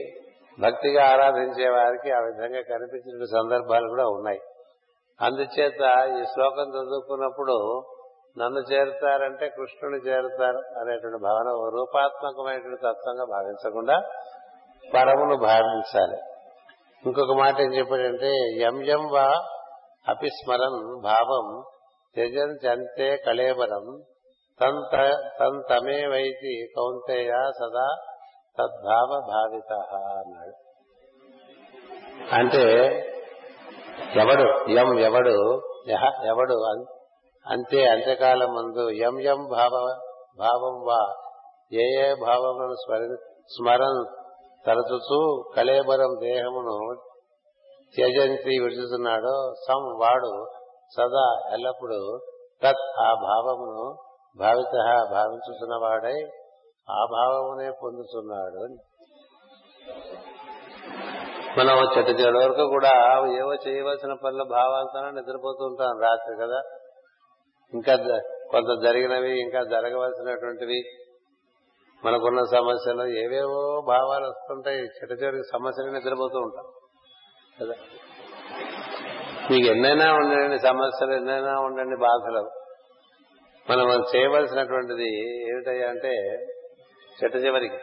భక్తిగా 0.63 1.03
ఆరాధించే 1.05 1.69
వారికి 1.69 2.11
ఆ 2.11 2.21
విధంగా 2.21 2.61
కనిపించిన 2.61 3.25
సందర్భాలు 3.25 3.89
కూడా 3.89 4.05
ఉన్నాయి. 4.05 4.41
అందుచేత 5.21 5.81
ఈ 6.19 6.23
శ్లోకం 6.25 6.69
చదువుకున్నప్పుడు 6.69 7.57
నన్ను 8.39 8.61
చేరుతారంటే 8.73 9.49
కృష్ణుని 9.49 9.97
చేరుతారు 9.97 10.61
అనేటువంటి 10.81 11.19
భావన 11.23 11.49
రూపాత్మకమైనటువంటి 11.79 12.81
తత్వంగా 12.81 13.25
భావించకుండా 13.25 13.97
పరమును 14.95 15.37
భావించాలి. 15.37 16.19
ఇంకొక 17.07 17.39
మాట 17.39 17.61
ఏం 17.61 17.75
చెప్పాడంటే 17.75 18.33
యం 18.61 18.83
యం 18.83 19.05
వా 19.13 19.29
అపిస్మరన్ 20.09 20.81
భావం 21.03 21.47
త్యజంతే 22.15 23.17
కళేబరం 23.17 23.87
తమే 25.71 26.07
వైతి 26.07 26.55
కౌంతేయ 26.77 27.33
సదా 27.61 27.87
తద్భావ 28.59 29.11
భావిత 29.29 29.71
అన్నాడు. 30.19 30.55
అంటే 32.33 32.65
ఎవడు 34.17 34.47
యం 34.71 34.91
ఎవడు 34.99 35.35
యహ 35.89 36.05
ఎవడు 36.25 36.57
అంతే 37.47 37.81
అంత్యకాలం 37.87 38.51
ముందు 38.55 38.85
యం 38.99 39.17
యం 39.21 39.41
భావ 39.51 39.75
భావం 40.39 40.77
వా 40.89 41.01
ఏ 41.73 41.87
ఏ 41.97 42.07
భావములను 42.23 42.77
స్మరి 42.77 43.09
స్మరణ 43.57 43.97
తరచుచూ 44.65 45.19
కళేబరం 45.57 46.13
దేహమును 46.21 46.77
త్యజంతి 47.95 48.55
విడుచుతున్నాడో 48.63 49.35
సం 49.67 49.83
వాడు 49.99 50.33
సదా 50.97 51.27
ఎల్లప్పుడూ 51.53 52.01
తత్ 52.63 52.87
ఆ 53.01 53.11
భావమును 53.25 53.85
భావిత 54.37 54.75
భావించుతున్నవాడై 55.13 56.17
ఆ 56.91 57.07
భావమునే 57.11 57.71
పొందుతున్నాడు 57.83 58.65
అని. 58.65 58.77
మనం 61.59 61.99
చెట్టు 61.99 62.13
చెడు 62.13 62.39
వరకు 62.39 62.69
కూడా 62.69 62.91
ఏవో 63.39 63.55
చేయవలసిన 63.55 64.13
పనుల 64.13 64.43
భావాలతోనే 64.43 65.21
నిద్రపోతూ 65.21 65.65
ఉంటాం 65.65 66.01
రాత్రి 66.01 66.37
కదా. 66.37 66.61
ఇంకా 67.75 68.21
కొంత 68.51 68.83
జరిగినవి 68.83 69.41
ఇంకా 69.41 69.65
జరగవలసినటువంటివి 69.65 70.83
మనకున్న 72.05 72.45
సమస్యలు 72.45 73.07
ఏవేవో 73.07 73.81
భావాలు 73.87 74.27
వస్తుంటాయి 74.27 74.79
చెట్ట 74.79 75.23
చెడుకి 75.23 75.43
సమస్యలు 75.43 75.91
నిద్రపోతూ 75.91 76.39
ఉంటాం. 76.39 76.65
కదా. 77.61 77.75
మీకు 79.51 79.67
ఎన్నైనా 79.67 80.15
ఉండండి 80.15 80.59
సమస్యలు 80.59 81.13
ఎన్నైనా 81.13 81.61
ఉండండి 81.61 81.97
బాధలు. 81.97 82.51
మనం 83.71 84.05
చేయవలసినటువంటిది 84.17 85.09
ఏమిటయ్యా 85.51 85.89
అంటే 85.89 86.15
చిట్ట 87.23 87.37
చివరికి. 87.37 87.77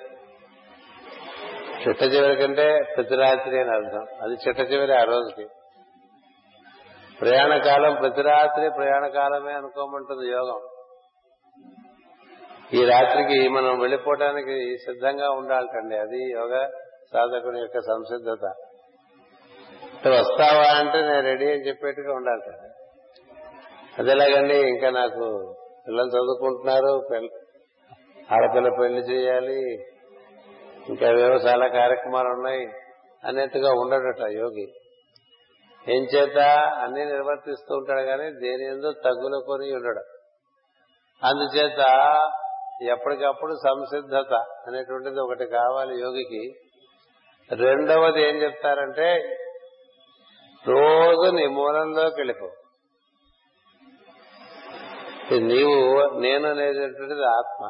చిట్ట 1.88 2.04
చివరి 2.04 2.36
కంటే 2.36 2.80
ప్రతి 2.96 3.16
రాత్రి 3.16 3.60
అని 3.60 3.70
అర్థం. 3.70 4.06
అది 4.22 4.34
చిట్ట 4.34 4.72
చివరి 4.72 4.94
ఆ 4.94 5.04
రోజుకి. 5.04 5.48
ప్రయాణ 7.22 7.58
కాలం 7.58 7.96
ప్రతి 7.96 8.22
రాత్రి 8.22 8.70
ప్రయాణ 8.70 9.08
కాలమే 9.08 9.54
అనుకోమంటుంది 9.54 10.32
యోగం. 10.32 10.60
ఈ 12.74 12.86
రాత్రికి 12.86 13.50
మనం 13.50 13.80
వెళ్ళిపోవటానికి 13.80 14.78
సిద్ధంగా 14.78 15.30
ఉండాలటండి. 15.30 15.98
అది 15.98 16.32
యోగ 16.32 16.70
సాధకుని 17.14 17.60
యొక్క 17.60 17.80
సంసిద్ధత. 17.80 18.54
వస్తావా 20.08 20.80
అంటే 20.80 21.02
నేను 21.02 21.22
రెడీ 21.22 21.46
అని 21.46 21.68
చెప్పేట్టుగా 21.68 22.14
ఉండాలి 22.14 22.70
అదేలాగండి 24.00 24.56
ఇంకా 24.56 24.90
నాకు 24.90 25.56
పిల్లలు 25.88 26.08
చదువుకుంటున్నారు 26.08 27.08
ఆడపిల్ల 28.34 28.70
పెళ్ళి 28.70 29.02
చేయాలి 29.02 29.86
ఇంకా 30.90 31.08
ఏవో 31.08 31.36
చాలా 31.36 31.68
కార్యక్రమాలు 31.68 32.28
ఉన్నాయి 32.28 32.68
అనేట్టుగా 33.24 33.72
ఉండడట 33.72 34.22
యోగి. 34.32 34.74
ఏం 35.88 36.04
చేత? 36.04 36.38
అన్ని 36.58 37.06
నిర్వర్తిస్తూ 37.06 37.76
ఉంటాడు 37.76 38.02
కానీ 38.02 38.24
దేని 38.24 38.66
ఎందు 38.66 38.92
తగ్గులు 38.92 39.44
కొని 39.48 39.76
ఉండడు. 39.76 40.04
అందుచేత 41.24 41.86
ఎప్పటికప్పుడు 42.82 43.54
సంసిద్ధత 43.56 44.34
అనేటువంటిది 44.68 45.20
ఒకటి 45.20 45.46
కావాలి 45.46 46.00
యోగికి. 46.02 46.54
రెండవది 47.56 48.22
ఏం 48.22 48.36
చెప్తారంటే 48.36 49.38
రోజు 50.68 51.36
నీ 51.36 51.48
మూలంలోకి 51.48 52.16
వెళ్ళిపో. 52.16 52.50
నీవు 55.32 56.20
నేను 56.20 56.50
అనేటువంటిది 56.50 57.26
ఆత్మ. 57.26 57.70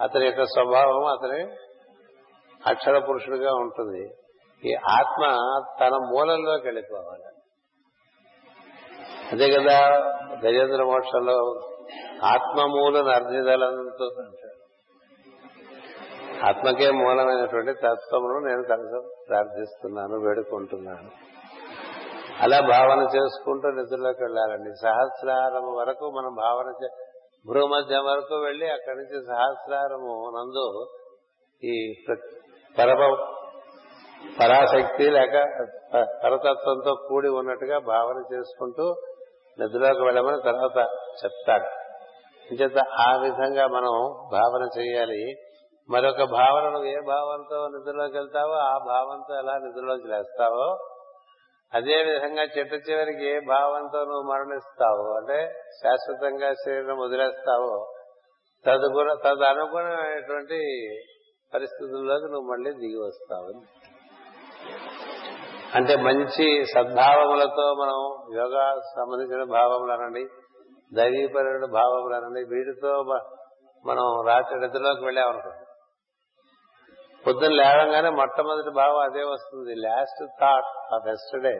అతని 0.00 0.24
యొక్క 0.24 0.44
స్వభావం 0.44 1.04
అతని 1.04 1.56
అక్షర 2.66 2.98
పురుషుడిగా 2.98 3.52
ఉంటుంది. 3.52 4.10
ఈ 4.64 4.74
ఆత్మ 4.74 5.22
తన 5.80 5.88
మూలంలోకి 5.88 6.66
వెళ్ళిపోవాలి. 6.66 7.22
అదే 9.32 9.54
కదా 9.54 9.88
గజేంద్ర 10.44 10.84
మోక్షంలో 10.84 11.60
ఆత్మమూలను 12.24 13.08
అర్ధిదలంతో 13.08 14.04
అంటాడు 14.04 14.62
ఆత్మకే 16.46 16.90
మూలమైనటువంటి 16.90 17.72
తత్వమును 17.72 18.38
నేను 18.38 18.62
కలిసి 18.62 19.24
ప్రార్థిస్తున్నాను 19.28 20.28
వేడుకుంటున్నాను. 20.28 21.10
అలా 22.40 22.60
భావన 22.60 23.00
చేసుకుంటూ 23.00 23.68
నిద్రలోకి 23.68 24.22
వెళ్ళాలండి. 24.22 24.70
సహస్రారం 24.82 25.74
వరకు 25.74 26.10
మనం 26.10 26.34
భావన 26.34 26.84
చే- 26.84 27.01
భూమధ్యం 27.46 28.04
వరకు 28.04 28.34
వెళ్ళి 28.34 28.70
అక్కడి 28.70 28.96
నుంచి 28.96 29.26
సహస్రారము 29.26 30.32
నందు 30.38 30.86
ఈ 31.64 32.04
ప్ర- 32.08 32.40
పరమ 32.78 33.16
పరాశక్తి 34.40 35.10
లేక 35.10 35.34
పరతత్వంతో 36.24 36.94
కూడి 37.08 37.28
ఉన్నట్టుగా 37.28 37.78
భావన 37.78 38.24
చేసుకుంటూ 38.34 38.94
నిద్రలోకి 39.58 40.02
వెళ్ళమని 40.02 40.42
తర్వాత 40.42 40.78
చెప్తాడు. 41.24 41.68
ఇంచేత 42.52 42.78
ఆ 42.78 43.16
విధంగా 43.16 43.66
మనం 43.66 43.94
భావన 44.32 44.68
చేయాలి. 44.78 45.34
మరొక 45.90 46.22
భావన 46.22 46.68
నువ్వు 46.68 46.84
ఏ 46.84 47.00
భావంతో 47.06 47.68
నిద్రలోకి 47.68 48.16
వెళ్తావో 48.16 48.52
ఆ 48.52 48.78
భావంతో 48.78 49.34
ఎలా 49.34 49.58
నిద్రలోకి 49.58 50.08
లేస్తావో 50.08 50.91
అదే 51.72 51.98
విధంగా 52.02 52.44
చిట్ట 52.54 52.72
చివరికి 52.86 53.24
ఏ 53.26 53.36
భావంతో 53.46 54.00
నువ్వు 54.04 54.24
మరణిస్తావో 54.32 55.06
అంటే 55.16 55.38
శాశ్వతంగా 55.78 56.48
శరీరం 56.62 56.98
వదిలేస్తావో 56.98 57.72
తదుగుణ 58.64 59.10
తదనుగుణమైనటువంటి 59.24 60.58
పరిస్థితుల్లోకి 61.52 62.28
నువ్వు 62.32 62.46
మళ్ళీ 62.50 62.70
దిగి 62.72 63.00
వస్తావు 63.02 63.54
అంటే 65.76 65.94
మంచి 66.02 66.46
సద్భావములతో 66.72 67.66
మనం 67.74 67.98
యోగా 68.36 68.64
సంబంధించిన 68.90 69.42
భావములు 69.52 69.92
అనండి 69.92 70.24
దైవీపరమైన 70.92 71.66
భావములు 71.78 72.14
అనండి 72.14 72.42
వీటితో 72.44 72.92
మనం 73.84 74.06
రాత్రి 74.26 74.56
నిద్రలోకి 74.60 75.04
వెళ్ళామనుకో 75.04 75.52
పొద్దున్న 77.26 77.54
లేవగానే 77.54 78.10
మొట్టమొదటి 78.10 78.70
భావం 78.70 79.00
అదే 79.08 79.22
వస్తుంది. 79.22 79.72
Last 79.86 80.22
thought 80.40 80.72
of 80.94 81.06
yesterday 81.08 81.54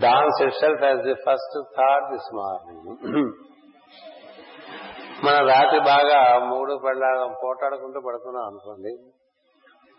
dawns 0.00 0.40
itself 0.60 0.82
as 0.84 1.00
the 1.00 1.14
first 1.26 1.56
thought 1.78 2.06
this 2.12 2.30
morning 2.34 3.32
మనం 5.24 5.40
రాత్రి 5.48 5.80
బాగా 5.92 6.18
మూడు 6.44 6.74
పళ్ళ 6.84 7.02
పోటాడుకుంటూ 7.44 7.98
పడుకున్నాం 8.06 8.44
అనుకోండి 8.44 8.92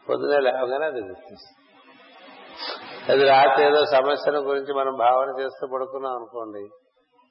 పొద్దునే 0.08 0.38
లేవగానే 0.40 0.86
అది 0.86 1.02
గుర్తిస్తుంది. 1.02 1.58
అది 3.12 3.24
రాత్రి 3.30 3.62
ఏదో 3.66 3.82
సమస్యల 3.86 4.38
గురించి 4.48 4.74
మనం 4.74 4.94
భావన 4.98 5.30
చేస్తూ 5.40 5.64
పడుకున్నాం 5.74 6.14
అనుకోండి 6.16 6.64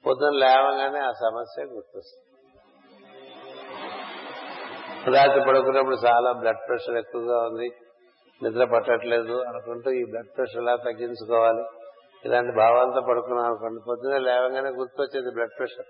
పొద్దున 0.05 0.33
లేవగానే 0.45 1.01
ఆ 1.09 1.11
సమస్య 1.25 1.63
గుర్తొస్తుంది. 1.73 2.30
రాత్రి 5.09 5.41
పడుకున్నప్పుడు 5.47 5.95
చాలా 5.95 6.31
బ్లడ్ 6.31 6.67
ప్రెషర్ 6.67 6.95
ఎక్కువగా 6.95 7.37
ఉంది. 7.37 7.69
నిద్ర 8.43 8.63
పట్టట్లేదు 8.63 9.41
అనుకుంటూ 9.41 9.91
ఈ 9.91 10.03
బ్లడ్ 10.03 10.37
ప్రెషర్ 10.37 10.61
ఎలా 10.61 10.75
తగ్గించుకోవాలి. 10.75 11.63
ఇలాంటి 12.25 12.57
భావాలతో 12.57 13.01
పడుకున్నాం 13.09 13.45
అనుకోండి. 13.45 13.81
పొద్దునే 13.87 14.19
లేవగానే 14.19 14.69
గుర్తొచ్చేది 14.69 15.33
బ్లడ్ 15.33 15.57
ప్రెషర్ 15.57 15.85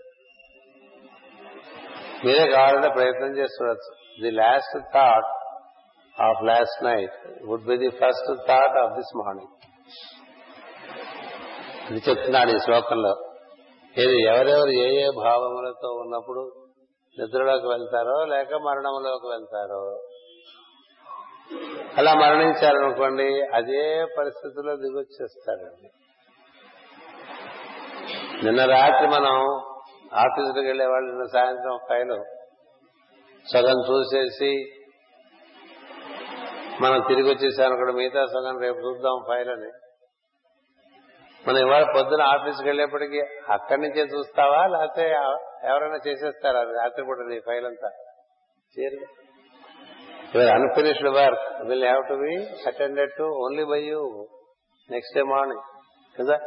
మీరే 2.26 2.52
కావాలంటే 2.52 2.90
ప్రయత్నం 2.90 3.38
చేస్తుండొచ్చు 3.38 4.22
the 4.22 4.32
last 4.32 4.94
thought 4.94 5.30
of 6.22 6.44
last 6.44 6.86
night 6.86 7.46
would 7.46 7.66
be 7.66 7.78
the 7.78 7.90
first 7.90 8.48
thought 8.48 8.78
of 8.78 8.92
this 8.92 9.18
morning 9.18 9.54
ఇది 11.92 12.02
చెప్తున్నాడు 12.10 12.50
ఈ 12.50 12.58
శ్లోకంలో. 12.58 13.32
ఏది 14.00 14.22
ఎవరెవరు 14.24 14.70
ఏ 14.70 15.02
ఏ 15.02 15.08
భావములతో 15.26 15.90
ఉన్నప్పుడు 15.90 16.61
నిద్రలోకి 17.18 17.68
వెళ్తారో 17.68 18.26
లేక 18.26 18.54
మరణంలోకి 18.62 19.28
వెళ్తారో? 19.28 19.82
అలా 21.98 22.14
మరణించారనుకోండి 22.14 23.28
అదే 23.54 24.06
పరిస్థితుల్లో 24.18 24.76
దిగొచ్చేస్తారండి. 24.76 25.90
నిన్న 28.44 28.62
రాత్రి 28.66 29.08
మనం 29.08 29.36
ఆఫీసులకు 30.14 30.68
వెళ్ళేవాళ్ళు 30.68 31.12
నిన్న 31.12 31.26
సాయంత్రం 31.26 31.78
ఫైలు 31.90 32.18
సగం 33.46 33.80
చూసేసి 33.90 34.52
మనం 36.82 37.00
తిరిగి 37.08 37.30
వచ్చేసాను 37.30 37.76
కూడా 37.76 37.94
మిగతా 37.94 38.26
సగం 38.26 38.58
రేపు 38.60 38.78
చూద్దాం 38.78 39.20
ఫైల్ 39.28 39.50
అని 39.50 39.72
మనం 41.48 41.60
ఇవాళ 41.68 41.84
పొద్దున 41.96 42.22
ఆఫీస్కి 42.34 42.68
వెళ్ళేప్పటికీ 42.68 43.22
అక్కడి 43.52 43.82
నుంచే 43.82 44.02
చూస్తావా 44.02 44.68
లేకపోతే 44.68 45.06
ఎవరైనా 45.70 46.00
చేసేస్తారా? 46.08 46.62
రాత్రిపూట 46.64 47.18
నీ 47.20 47.40
ఫైల్ 47.40 47.66
అంతా. 47.66 47.90
చేయరు. 48.76 48.98
Your 50.36 50.50
unfinished 50.50 51.08
work 51.08 51.62
will 51.64 51.84
have 51.84 52.04
to 52.08 52.14
be 52.14 52.36
attended 52.68 53.12
to 53.18 53.24
only 53.24 53.64
by 53.64 53.80
you 53.84 54.28
next 54.90 55.16
day 55.16 55.24
morning 55.24 55.64
కదా? 56.20 56.38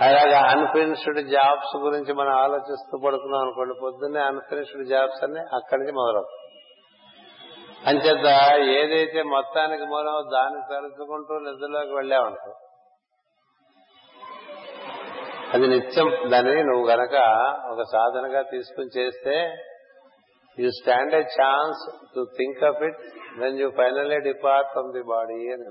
అలాగా 0.00 0.38
అన్ఫినిష్డ్ 0.50 1.28
జాబ్స్ 1.28 1.76
గురించి 1.76 2.12
మనం 2.12 2.32
ఆలోచిస్తూ 2.38 2.98
పడుకున్నాం 2.98 3.40
అనుకోండి 3.40 3.74
పొద్దున్నే 3.82 4.20
అన్ఫినిష్డ్ 4.20 4.88
జాబ్స్ 4.88 5.24
అన్ని 5.24 5.40
అక్కడి 5.40 5.80
నుంచి 5.80 5.92
మొదలవుతాయి 5.92 6.40
అంచేత 7.86 8.26
ఏదైతే 8.82 9.22
మొత్తానికి 9.22 9.84
మూలం 9.84 10.30
దాన్ని 10.32 10.60
తలుచుకుంటూ 10.70 11.38
నిద్రలోకి 11.38 11.94
వెళ్ళావంటో 11.94 12.52
అది 15.54 15.66
నిత్యం 15.66 16.30
దాన్ని 16.30 16.62
నువ్వు 16.64 16.84
గనక 16.88 17.16
ఒక 17.72 17.82
సాధనగా 17.82 18.42
తీసుకుని 18.42 18.90
చేస్తే 18.98 19.34
you 20.60 20.70
stand 20.70 21.14
a 21.14 21.22
chance 21.40 21.80
to 22.14 22.22
think 22.38 22.64
of 22.64 22.82
it 22.82 23.00
when 23.38 23.58
you 23.58 23.70
finally 23.70 24.18
depart 24.18 24.68
from 24.70 24.92
the 24.92 25.02
body 25.02 25.38
అని. 25.52 25.66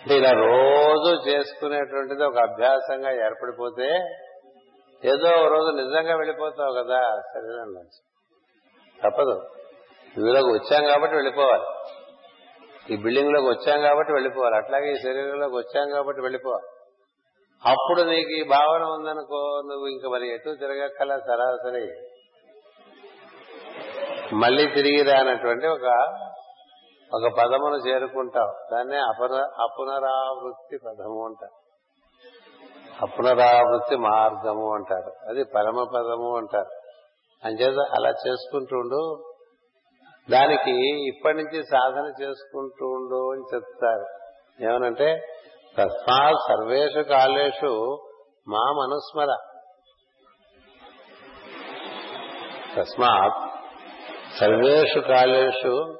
అంటే 0.00 0.14
ఇలా 0.16 0.30
రోజు 0.30 1.10
చేసుకునేటువంటిది 1.28 2.24
ఒక 2.24 2.38
అభ్యాసంగా 2.38 3.10
ఏర్పడిపోతే 3.26 3.88
ఏదో 5.02 5.28
ఒక 5.28 5.46
రోజు 5.52 5.70
నిజంగా 5.76 6.16
వెళ్ళిపోతావు 6.16 6.72
కదా 6.74 7.00
శరీరం 7.32 7.70
నుంచి 7.74 8.00
తప్పదు. 9.02 9.36
ఇందులోకి 10.16 10.50
వచ్చాం 10.52 10.84
కాబట్టి 10.84 11.16
వెళ్ళిపోవాలి. 11.16 11.66
ఈ 12.92 12.96
బిల్డింగ్లోకి 12.96 13.48
వచ్చాం 13.48 13.82
కాబట్టి 13.82 14.12
వెళ్ళిపోవాలి. 14.12 14.56
అట్లాగే 14.56 14.92
ఈ 14.92 14.98
శరీరంలోకి 15.02 15.56
వచ్చాం 15.56 15.90
కాబట్టి 15.90 16.22
వెళ్ళిపోవాలి. 16.22 16.68
అప్పుడు 17.66 18.02
నీకు 18.02 18.30
ఈ 18.30 18.44
భావన 18.44 18.82
ఉందనుకో 18.82 19.62
నువ్వు 19.66 19.86
ఇంక 19.86 20.06
మరి 20.12 20.34
ఎటు 20.34 20.54
తిరగక్కల 20.54 21.18
సరాసరి. 21.18 21.92
మళ్ళీ 24.34 24.66
తిరిగి 24.74 25.02
రానటువంటి 25.02 25.66
ఒక 25.66 25.84
ఒక 27.14 27.32
పదమును 27.38 27.88
చేరుకుంటావు. 27.88 28.74
దాన్నే 28.74 28.96
అపన 28.96 29.34
అపునరావృత్తి 29.60 30.78
పదము 30.86 31.24
అంటారు. 31.24 31.64
అపునరావృత్తి 33.02 33.96
మార్గము 33.96 34.74
అంటారు. 34.74 35.12
అది 35.28 35.44
పరమ 35.44 35.86
పదము 35.94 36.36
అంటారు. 36.36 36.70
అంచేత 37.44 37.78
అలా 37.98 38.10
చేసుకుంటూ 38.10 38.76
ఉండు. 38.76 39.32
దానికి 40.30 41.06
ఇప్పటి 41.08 41.36
నుంచి 41.36 41.62
సాధన 41.62 42.12
చేసుకుంటూ 42.22 42.86
ఉండు 42.86 43.32
అని 43.32 43.42
చెప్తారు. 43.54 44.06
ఏమనంటే 44.64 45.26
తస్మాత్ 45.78 46.38
సర్వేషు 46.48 47.00
కాలేషు 47.00 47.98
మా 48.48 48.72
మనుస్మర. 48.72 49.36
తస్మాత్ 52.76 53.50
సర్వేషు 54.40 55.00
కాలేషు 55.00 55.94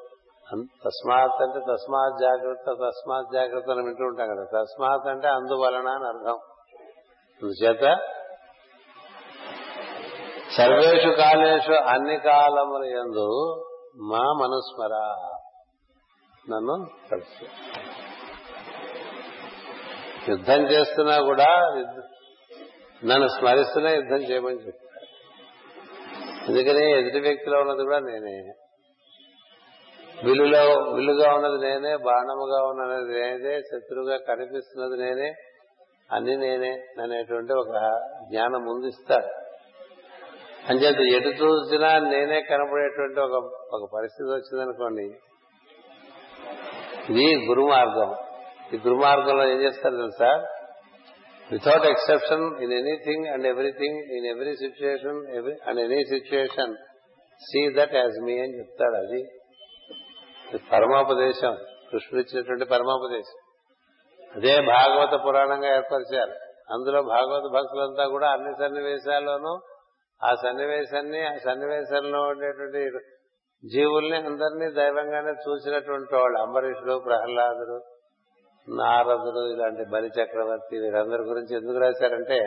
తస్మాత్ 0.85 1.43
అంటే 1.43 1.61
తస్మాత్ 1.61 2.21
జాగ్రత్త 2.21 2.71
తస్మాత్ 2.71 3.27
జాగ్రత్త 3.35 3.71
అని 3.71 3.83
వింటూ 3.83 4.05
ఉంటాం 4.05 4.27
కదా. 4.27 4.45
తస్మాత్ 4.45 5.09
అంటే 5.09 5.29
అందువలన 5.29 5.89
అని 5.89 6.07
అర్థం. 6.07 6.39
అందుచేత 7.43 7.99
సర్వేషు 10.57 11.09
కాలేషు 11.09 11.73
అన్ని 11.73 12.17
కాలముల 12.17 12.85
ఎందు 12.85 13.29
మా 14.03 14.33
మనుస్మర. 14.33 14.95
నన్ను 16.51 16.87
కలుసు 17.11 17.45
యుద్ధం 20.29 20.63
చేస్తున్నా 20.65 21.17
కూడా 21.23 21.49
నన్ను 23.03 23.29
స్మరిస్తున్నా 23.29 23.91
యుద్ధం 23.91 24.21
చేయమని 24.23 24.61
చెప్తాను 24.67 24.83
ఎందుకని 26.47 26.85
ఎదుటి 26.93 27.21
వ్యక్తిలో 27.21 27.57
ఉన్నది 27.61 27.83
కూడా 27.83 27.99
నేనే. 28.01 28.37
విలులో 30.19 30.63
విలుగా 30.93 31.29
ఉన్నది 31.35 31.59
నేనే 31.65 31.93
బాణముగా 32.05 32.61
ఉన్నది 32.65 33.15
నేనే 33.15 33.55
శత్రువుగా 33.63 34.17
కనిపిస్తున్నది 34.29 34.97
నేనే 35.03 35.29
అన్ని 36.11 36.35
నేనే 36.37 36.73
అనేటువంటి 37.03 37.53
ఒక 37.53 37.73
జ్ఞానం 38.29 38.63
ముందిస్తాడు 38.65 39.31
అంచేత 40.69 41.01
ఎటు 41.17 41.31
చూసినా 41.41 41.91
నేనే 42.07 42.39
కనపడేటువంటి 42.43 43.21
ఒక 43.21 43.37
ఒక 43.77 43.85
పరిస్థితి 43.97 44.29
వచ్చిందనుకోండి 44.31 45.07
ఇది 47.11 47.27
గురు 47.49 47.65
మార్గం 47.67 48.13
ఈ 48.75 48.79
దుర్మార్గంలో 48.79 49.49
ఏం 49.49 49.61
చేస్తారు 49.63 49.97
తెలుసా? 49.97 50.49
Without 51.53 51.87
exception 51.87 52.63
in 52.63 52.73
anything 52.73 53.27
and 53.27 53.47
everything 53.47 53.99
in 53.99 54.27
every 54.27 54.57
situation 54.57 55.27
and 55.69 55.81
any 55.81 56.05
situation 56.05 56.77
see 57.41 57.73
that 57.73 57.95
as 57.95 58.25
me 58.25 58.39
అని 58.39 58.59
చెప్తాడు 58.59 58.97
అది. 58.97 59.25
పరమోపదేశం. 60.73 61.57
కృష్ణుడు 61.93 62.21
ఇచ్చినటువంటి 62.21 62.65
పరమోపదేశం. 62.65 63.39
అదే 64.37 64.61
భాగవత 64.61 65.27
పురాణంగా 65.27 65.77
ఏర్పరిచారు. 65.77 66.31
అందులో 66.73 67.03
భాగవత 67.03 67.53
భక్తులంతా 67.55 68.07
కూడా 68.07 68.31
అన్ని 68.31 68.55
సన్నివేశాల్లోనూ 68.55 69.61
ఆ 70.25 70.35
సన్నివేశాన్ని 70.35 71.27
ఆ 71.27 71.35
సన్నివేశంలో 71.35 72.23
ఉండేటువంటి 72.23 72.91
జీవుల్ని 73.69 74.17
అందరినీ 74.17 74.73
దైవంగానే 74.73 75.31
చూసినటువంటి 75.31 76.15
వాళ్ళు. 76.15 76.39
అంబరీషుడు 76.39 77.03
ప్రహ్లాదుడు 77.05 77.94
నారదుడు 78.69 79.55
ఇలాంటి 79.55 79.91
బలి 79.91 80.07
చక్రవర్తి 80.07 80.79
వీరందరి 80.79 81.23
గురించి 81.23 81.57
ఎందుకు 81.57 81.79
రాశారంటే 81.79 82.39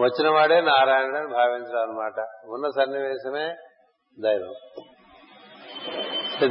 వచ్చిన 0.00 0.30
వాడే 0.30 0.60
నారాయణుడు 0.60 1.16
అని 1.16 1.34
భావించడం 1.34 1.80
అనమాట 1.80 2.26
ఉన్న 2.46 2.68
సన్నివేశమే 2.68 3.54
దైవం. 4.20 4.54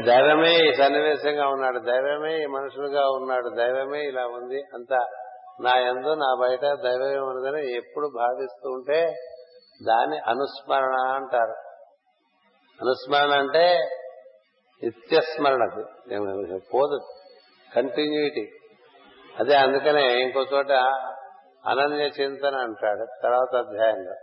దైవమే 0.06 0.56
ఈ 0.56 0.74
సన్నివేశంగా 0.74 1.48
ఉన్నాడు 1.48 1.80
దైవమే 1.80 2.44
ఈ 2.44 2.46
మనుషులుగా 2.46 3.08
ఉన్నాడు 3.08 3.50
దైవమే 3.58 4.02
ఇలా 4.02 4.26
ఉంది 4.26 4.62
అంత 4.74 4.94
నా 5.62 5.80
ఎందు 5.80 6.14
నా 6.14 6.36
బయట 6.42 6.62
దైవమే 6.62 7.18
ఉన్నదని 7.18 7.76
ఎప్పుడు 7.76 8.12
భావిస్తూ 8.16 8.70
ఉంటే 8.70 9.02
దాన్ని 9.88 10.18
అనుస్మరణ 10.18 10.96
అంటారు. 11.14 11.56
అనుస్మరణ 12.82 13.32
అంటే 13.40 13.78
నిత్యస్మరణది 14.84 15.84
పోదు. 16.74 17.00
కంటిన్యూటీ 17.76 18.50
అదే 19.40 19.56
అందుకనే 19.56 20.22
ఇంకో 20.22 20.46
చోట 20.54 20.72
అనన్య 21.68 22.04
చింతన 22.04 22.56
అంటాడు 22.56 23.06
తర్వాత 23.24 23.66
అధ్యాయంలో. 23.66 24.16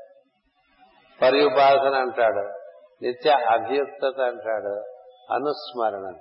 పర్యుపాసన 1.23 1.95
అంటాడు 1.95 2.59
నిత్య 3.03 3.31
అభియుక్తత 3.31 4.21
అంటాడు 4.21 4.75
అనుస్మరణ 5.33 6.13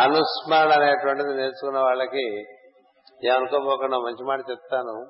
అనుస్మరణ. 0.00 0.72
అనేటువంటిది 0.72 1.36
నేర్చుకున్న 1.36 1.78
వాళ్ళకి 1.78 2.38
ఏమనుకోపోకుండా 3.26 3.98
మంచి 3.98 4.24
మాట 4.24 4.40
చెప్తాను. 4.50 5.06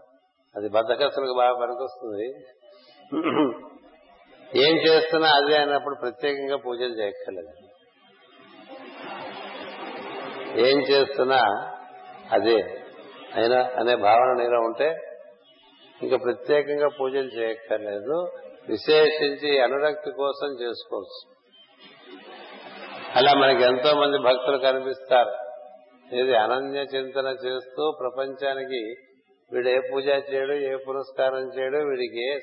అది 0.56 0.68
బద్దకస్తులకు 0.68 1.34
బాగా 1.38 1.52
పనికొస్తుంది. 1.52 2.28
ఏం 4.66 4.76
చేస్తున్నా 4.76 5.28
అదే 5.28 5.56
అయినప్పుడు 5.56 5.94
ప్రత్యేకంగా 5.94 6.56
పూజలు 6.56 6.94
చేయక్కర్లేదు. 7.00 7.65
ఏం 10.58 10.78
చేస్తున్నా 10.82 11.70
అదే. 12.32 12.82
అయినా 13.34 13.70
అనే 13.76 13.96
భావన 13.96 14.36
నీలో 14.42 14.60
ఉంటే 14.60 14.96
ఇంకా 16.02 16.16
ప్రత్యేకంగా 16.16 16.88
పూజలు 17.00 17.28
చేయక్కర్లేదు. 17.38 18.30
విశేషించి 18.68 19.60
అనురక్తి 19.60 20.10
కోసం 20.10 20.62
చేసుకోవచ్చు. 20.62 21.36
అలా 23.16 23.34
మనకి 23.34 23.62
ఎంతో 23.62 23.94
మంది 24.00 24.18
భక్తులు 24.18 24.56
కనిపిస్తారు. 24.56 25.32
ఇది 26.14 26.34
అనన్య 26.34 26.78
చింతన 26.78 27.36
చేస్తూ 27.44 27.92
ప్రపంచానికి 28.00 28.94
వీడు 29.52 29.68
ఏ 29.68 29.80
పూజ 29.92 30.06
చేయడు 30.06 30.52
ఏ 30.52 30.76
పురస్కారం 30.76 31.58
చేయడు 31.58 31.76
వీడికి 31.76 32.32
ఏ 32.32 32.34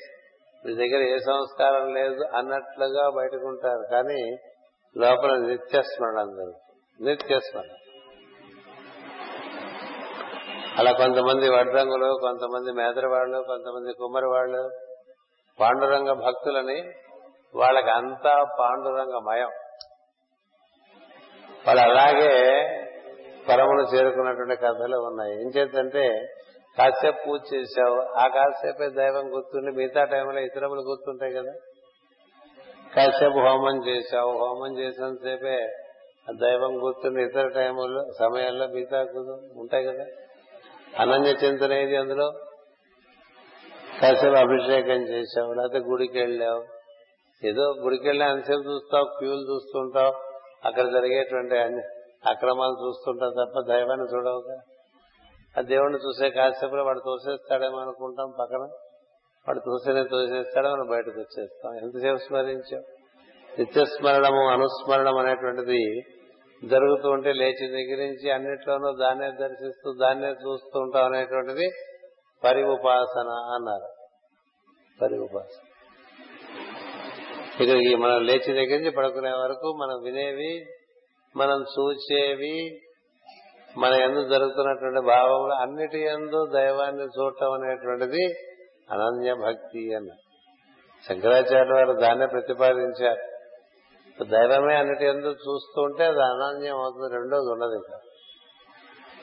వీడి 0.64 0.76
దగ్గర 0.76 1.02
ఏ 1.08 1.18
సంస్కారం 1.18 1.94
లేదు 1.94 2.24
అన్నట్లుగా 2.36 3.10
బయటకుంటారు. 3.16 3.82
కానీ 3.90 4.36
లోపల 4.98 5.36
నిత్యస్మరణ 5.36 6.18
అందరూ 6.18 6.52
నిత్యస్మరణ. 7.00 7.83
అలా 10.78 10.92
కొంతమంది 10.92 11.48
వడ్రంగులు 11.48 12.18
కొంతమంది 12.20 12.72
మేదరవాళ్ళు 12.72 13.44
కొంతమంది 13.46 13.92
కుమ్మరివాళ్ళు 13.92 14.70
పాండురంగ 15.60 16.12
భక్తులని 16.12 16.92
వాళ్ళకి 17.54 17.90
అంతా 17.90 18.44
పాండురంగమయం. 18.60 19.50
వాళ్ళు 21.66 21.82
అలాగే 21.82 22.32
పరమును 23.48 23.82
చేరుకున్నటువంటి 23.82 24.56
కథలు 24.56 24.96
ఉన్నాయి. 24.96 25.40
ఏం 25.40 25.48
చేద్దంటే 25.48 26.26
కాసేపు 26.78 27.16
పూజ 27.26 27.40
చేశావు 27.54 28.00
ఆ 28.00 28.26
కాసేపే 28.28 28.88
దైవం 28.88 29.36
గుర్తుండి 29.36 29.72
మిగతా 29.72 30.04
టైంలో 30.04 30.40
ఇతరములు 30.40 30.80
గుర్తుంటాయి 30.80 31.32
కదా. 31.32 31.52
కాసేపు 32.96 33.38
హోమం 33.38 33.86
చేశావు 33.88 34.32
హోమం 34.32 34.78
చేసినంతసేపే 34.78 35.56
దైవం 36.42 36.86
గుర్తుండి 36.86 37.22
ఇతర 37.22 37.48
టైముల్లో 37.48 38.04
సమయాల్లో 38.18 38.66
మిగతా 38.66 39.06
ఉంటాయి 39.56 39.84
కదా. 39.84 40.04
అనన్య 41.00 41.30
చింతన 41.30 41.72
ఏది 41.72 41.96
అందులో? 41.96 42.32
కాసేపు 44.02 44.34
అభిషేకం 44.34 45.02
చేశావు 45.02 45.52
లేకపోతే 45.52 45.78
గుడికి 45.78 46.18
వెళ్ళావు. 46.18 46.64
ఏదో 47.46 47.74
గుడికి 47.80 48.08
వెళ్ళి 48.08 48.24
అంతసేపు 48.24 48.60
చూస్తావు 48.60 49.04
క్యూలు 49.04 49.54
చూస్తుంటావు. 49.54 50.14
అక్కడ 50.64 50.84
జరిగేటువంటి 50.84 51.58
అన్ని 51.58 51.82
అక్రమాలు 52.30 52.86
చూస్తుంటావు 52.86 53.30
తప్ప 53.30 53.72
దైవాన్ని 53.72 54.06
చూడవుగా. 54.14 54.58
ఆ 55.58 55.60
దేవుణ్ణి 55.60 55.98
చూసే 55.98 56.30
కాసేపులో 56.30 56.84
వాడు 56.84 56.98
తోసేస్తాడేమో 56.98 57.76
అనుకుంటాం 57.76 58.32
పక్కన. 58.40 58.58
వాడు 59.48 59.58
తోసేనే 59.58 60.04
తోసేస్తాడో 60.04 60.70
మనం 60.70 60.86
బయటకు 60.90 61.20
వచ్చేస్తాం. 61.20 61.74
ఎంతసేపు 61.74 62.16
స్మరించాం 62.16 62.82
నిత్యస్మరణము 63.58 64.48
అనుస్మరణం 64.48 65.18
అనేటువంటిది 65.18 66.02
జరుగుతూ 66.62 67.08
ఉంటే 67.10 67.32
లేచి 67.32 67.66
దగ్గర 67.68 67.98
నుంచి 68.06 68.30
అన్నిట్లోనూ 68.30 68.92
దాన్నే 68.92 69.30
దర్శిస్తూ 69.30 69.92
దాన్నే 69.92 70.28
చూస్తూ 70.28 70.78
ఉంటాం 70.80 71.04
అనేటువంటిది 71.04 71.66
పరి 72.42 72.62
ఉపాసన 72.62 73.30
అన్నారు. 73.56 73.88
పరి 74.98 75.18
ఉపాసన 75.18 75.60
ఇక 77.60 77.96
మనం 77.96 78.24
లేచి 78.24 78.52
దగ్గర 78.52 78.78
నుంచి 78.78 78.90
పడుకునే 78.90 79.30
వరకు 79.30 79.68
మనం 79.76 79.96
వినేవి 80.04 80.52
మనం 81.36 81.60
చూసేవి 81.74 82.56
మన 83.78 83.92
ఎందు 83.92 84.20
జరుగుతున్నటువంటి 84.28 85.00
భావములు 85.06 85.54
అన్నిటి 85.54 86.00
ఎందు 86.00 86.40
దైవాన్ని 86.52 87.02
చూడటం 87.02 87.52
అనేటువంటిది 87.52 88.24
అనన్య 88.90 89.34
భక్తి 89.34 89.94
అన్న 89.94 90.10
శంకరాచార్య 91.04 91.72
వారు 91.72 91.92
దాన్నే 91.92 92.26
ప్రతిపాదించారు. 92.26 93.22
దైవమే 94.22 94.74
అన్నిటి 94.74 95.04
ఎందుకు 95.04 95.32
చూస్తూ 95.32 95.82
ఉంటే 95.82 96.04
అది 96.04 96.22
అనన్యం 96.22 96.76
అవుతుంది. 96.76 97.14
రెండోది 97.14 97.50
ఉండదు 97.50 97.72
ఇంకా. 97.72 97.98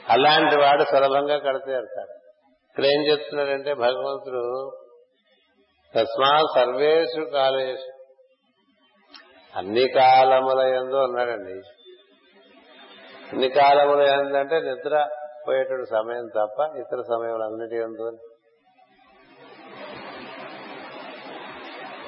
అలాంటి 0.09 0.61
వాడు 0.61 0.83
సులభంగా 0.83 1.37
కడతీరుతాడు 1.37 2.11
ఇక్కడ 2.69 2.85
ఏం 2.85 3.11
చెప్తున్నాడంటే 3.11 3.73
భగవంతుడు 3.73 4.71
తస్మా 5.95 6.41
సర్వేషు 6.55 7.29
కాలేషు. 7.29 7.91
అన్ని 9.57 9.87
కాలముల 9.87 10.59
ఎందు 10.59 10.95
ఉన్నాడండి. 10.95 11.53
అన్ని 13.31 13.49
కాలముల 13.49 14.01
ఎందంటే 14.01 14.59
నిద్ర 14.59 15.07
పోయేటువంటి 15.47 15.89
సమయం 15.89 16.27
తప్ప 16.27 16.77
ఇతర 16.77 17.01
సమయములన్నిటి 17.01 17.75
ఎందు 17.75 18.17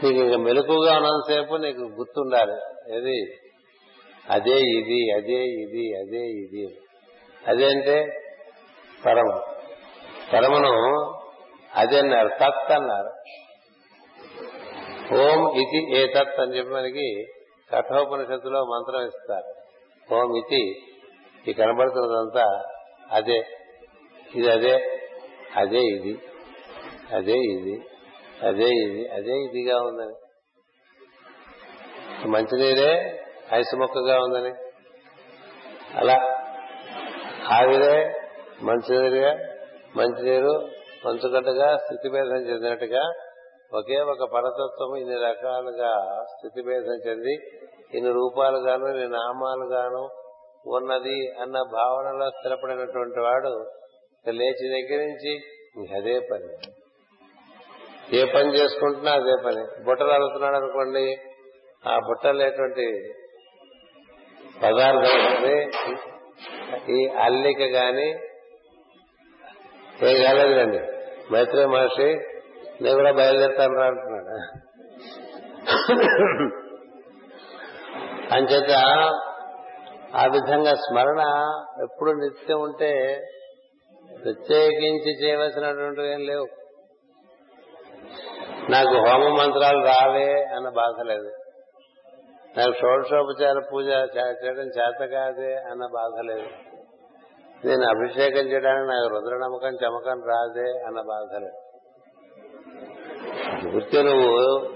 నీకు 0.04 0.20
ఇంకా 0.20 0.38
మెలకుగా 0.38 0.98
ఉన్నంతసేపు 0.98 1.56
నీకు 1.56 1.82
గుర్తుండాలి. 1.82 2.56
ఏది? 2.98 3.38
అదే 4.30 4.58
ఇది 4.60 5.12
అదే 5.12 5.44
ఇది 5.44 5.98
అదే 5.98 6.26
ఇది. 6.26 6.78
అదేంటే 7.48 8.22
పరము. 9.06 9.44
పరమను 10.34 10.74
అదే 11.76 12.00
అన్నారు. 12.00 12.28
తత్ 12.28 12.72
అన్నారు. 12.72 13.12
ఓం 15.16 15.58
ఇది 15.62 15.98
ఏ 15.98 16.08
తత్ 16.08 16.40
అని 16.40 16.58
చెప్పి 16.58 16.74
మనకి 16.74 17.26
కఠోపనిషత్తులో 17.72 18.64
మంత్రం 18.64 19.08
ఇస్తారు. 19.08 19.52
ఓం 20.16 20.36
ఇది 20.36 20.82
ఈ 21.48 21.54
కనబడుతున్నదంతా 21.54 22.64
అదే. 23.12 23.44
ఇది 24.36 24.52
అదే. 24.52 25.00
అదే 25.56 25.80
ఇది. 25.80 26.20
అదే 27.16 27.34
ఇది. 27.34 27.82
అదే 28.42 28.70
ఇది 28.70 29.10
అదే 29.10 29.32
ఇదిగా 29.32 29.78
ఉందని. 29.84 30.16
మంచినీరే 32.30 32.92
ఐసు 33.52 33.76
మొక్కగా 33.76 34.18
ఉందని. 34.24 34.54
అలా 35.96 36.48
ఆవిరే 37.50 38.16
మంచినీరుగా 38.64 39.32
మంచినీరు 39.98 40.74
మంచుగడ్డగా 41.06 41.78
స్థితిభేదం 41.78 42.36
చెందినట్టుగా 42.36 43.04
ఒకే 43.74 44.00
ఒక 44.00 44.34
పరతత్వం 44.34 44.98
ఇన్ని 44.98 45.16
రకాలుగా 45.16 45.92
స్థితిభేదం 46.24 47.10
చెంది 47.10 47.36
ఇన్ని 47.94 48.12
రూపాలుగాను 48.12 48.88
ఇన్ని 48.88 49.08
నామాలుగాను 49.08 50.10
ఉన్నది 50.66 51.34
అన్న 51.42 51.58
భావనలో 51.62 52.30
స్థిరపడినటువంటి 52.30 53.20
వాడు 53.20 53.54
లేచి 54.28 54.68
దగ్గర 54.68 55.06
నుంచి 55.06 55.34
అదే 55.96 56.20
పని. 56.20 56.50
ఏ 58.12 58.26
పని 58.26 58.56
చేసుకుంటున్నా 58.56 59.12
అదే 59.12 59.36
పని. 59.46 59.84
బుట్టలు 59.84 60.12
అడుగుతున్నాడు 60.12 60.56
అనుకోండి 60.56 61.18
ఆ 61.88 62.00
బుట్టలేటువంటి 62.00 63.14
పదార్థం 64.64 65.16
ఈ 66.90 67.08
అల్లిక 67.08 67.62
గాని 67.62 68.12
ఏం 70.04 70.24
కాలేదులేండి. 70.24 70.78
మైత్రి 71.34 71.66
మహర్షి 71.66 72.20
నేను 72.82 72.96
కూడా 72.96 73.12
బయలుదేరుతాను 73.12 73.76
రా 73.76 73.86
అంటున్నాడు. 73.86 74.30
అంచేత 78.34 78.72
ఆ 80.16 80.26
విధంగా 80.26 80.74
స్మరణ 80.74 81.22
ఎప్పుడు 81.84 82.12
నిత్యం 82.12 82.62
ఉంటే 82.62 83.22
ప్రత్యేకించి 84.24 85.26
చేయవలసినటువంటి 85.26 86.02
ఏం 86.02 86.20
లేవు. 86.20 86.48
నాకు 88.70 88.94
హోమ 88.94 89.38
మంత్రాలు 89.38 89.86
రావే 89.86 90.44
అన్న 90.44 90.70
బాధ 90.70 91.02
లేదు. 91.02 91.32
నాకు 92.58 92.74
షోడశోపచార 92.74 93.62
పూజ 93.74 93.88
చేయడం 93.88 94.68
చేత 94.68 95.06
కాదే 95.06 95.56
అన్న 95.56 95.86
బాధ 95.94 96.26
లేదు. 96.26 96.48
నేను 97.68 97.84
అభిషేకం 97.84 98.38
చేయడానికి 98.38 98.88
నాకు 98.88 99.08
రుద్ర 99.08 99.36
నమ్మకం 99.38 99.70
చమకం 99.70 100.24
రాదే 100.28 100.84
అన్న 100.84 101.02
బాధ 101.02 101.36
లేదు. 101.36 101.60
వృత్తి 103.68 104.04
నువ్వు 104.04 104.68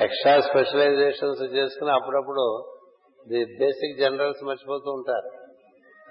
ఎక్స్ట్రా 0.00 0.40
స్పెషలైజేషన్స్ 0.40 1.42
చేసుకుని 1.42 1.90
అప్పుడప్పుడు 1.90 2.72
ది 3.28 3.44
బేసిక్ 3.44 3.98
జనరల్స్ 3.98 4.44
మర్చిపోతూ 4.44 4.90
ఉంటారు. 4.92 5.28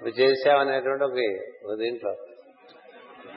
అవి 0.02 0.10
చేశామనేటువంటి 0.10 1.04
ఒక 1.04 1.78
దీంట్లో. 1.78 2.10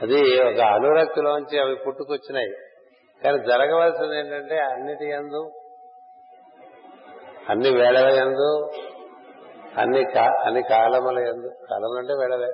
అది 0.01 0.39
ఒక 0.41 0.59
అనురక్తిలోంచి 0.59 1.59
అవి 1.59 1.75
పుట్టుకొచ్చినాయి. 1.75 2.53
కానీ 3.23 3.37
జరగవలసింది 3.47 4.17
ఏంటంటే 4.17 4.57
అన్నిటి 4.57 5.07
ఎందు 5.09 5.41
అన్ని 7.49 7.69
వేళల 7.71 8.07
ఎందు 8.19 8.49
అన్ని 9.77 10.01
అన్ని 10.45 10.61
కాలముల 10.61 11.19
ఎందు 11.19 11.49
కాలములు 11.71 11.99
అంటే 11.99 12.13
వేళలే. 12.13 12.51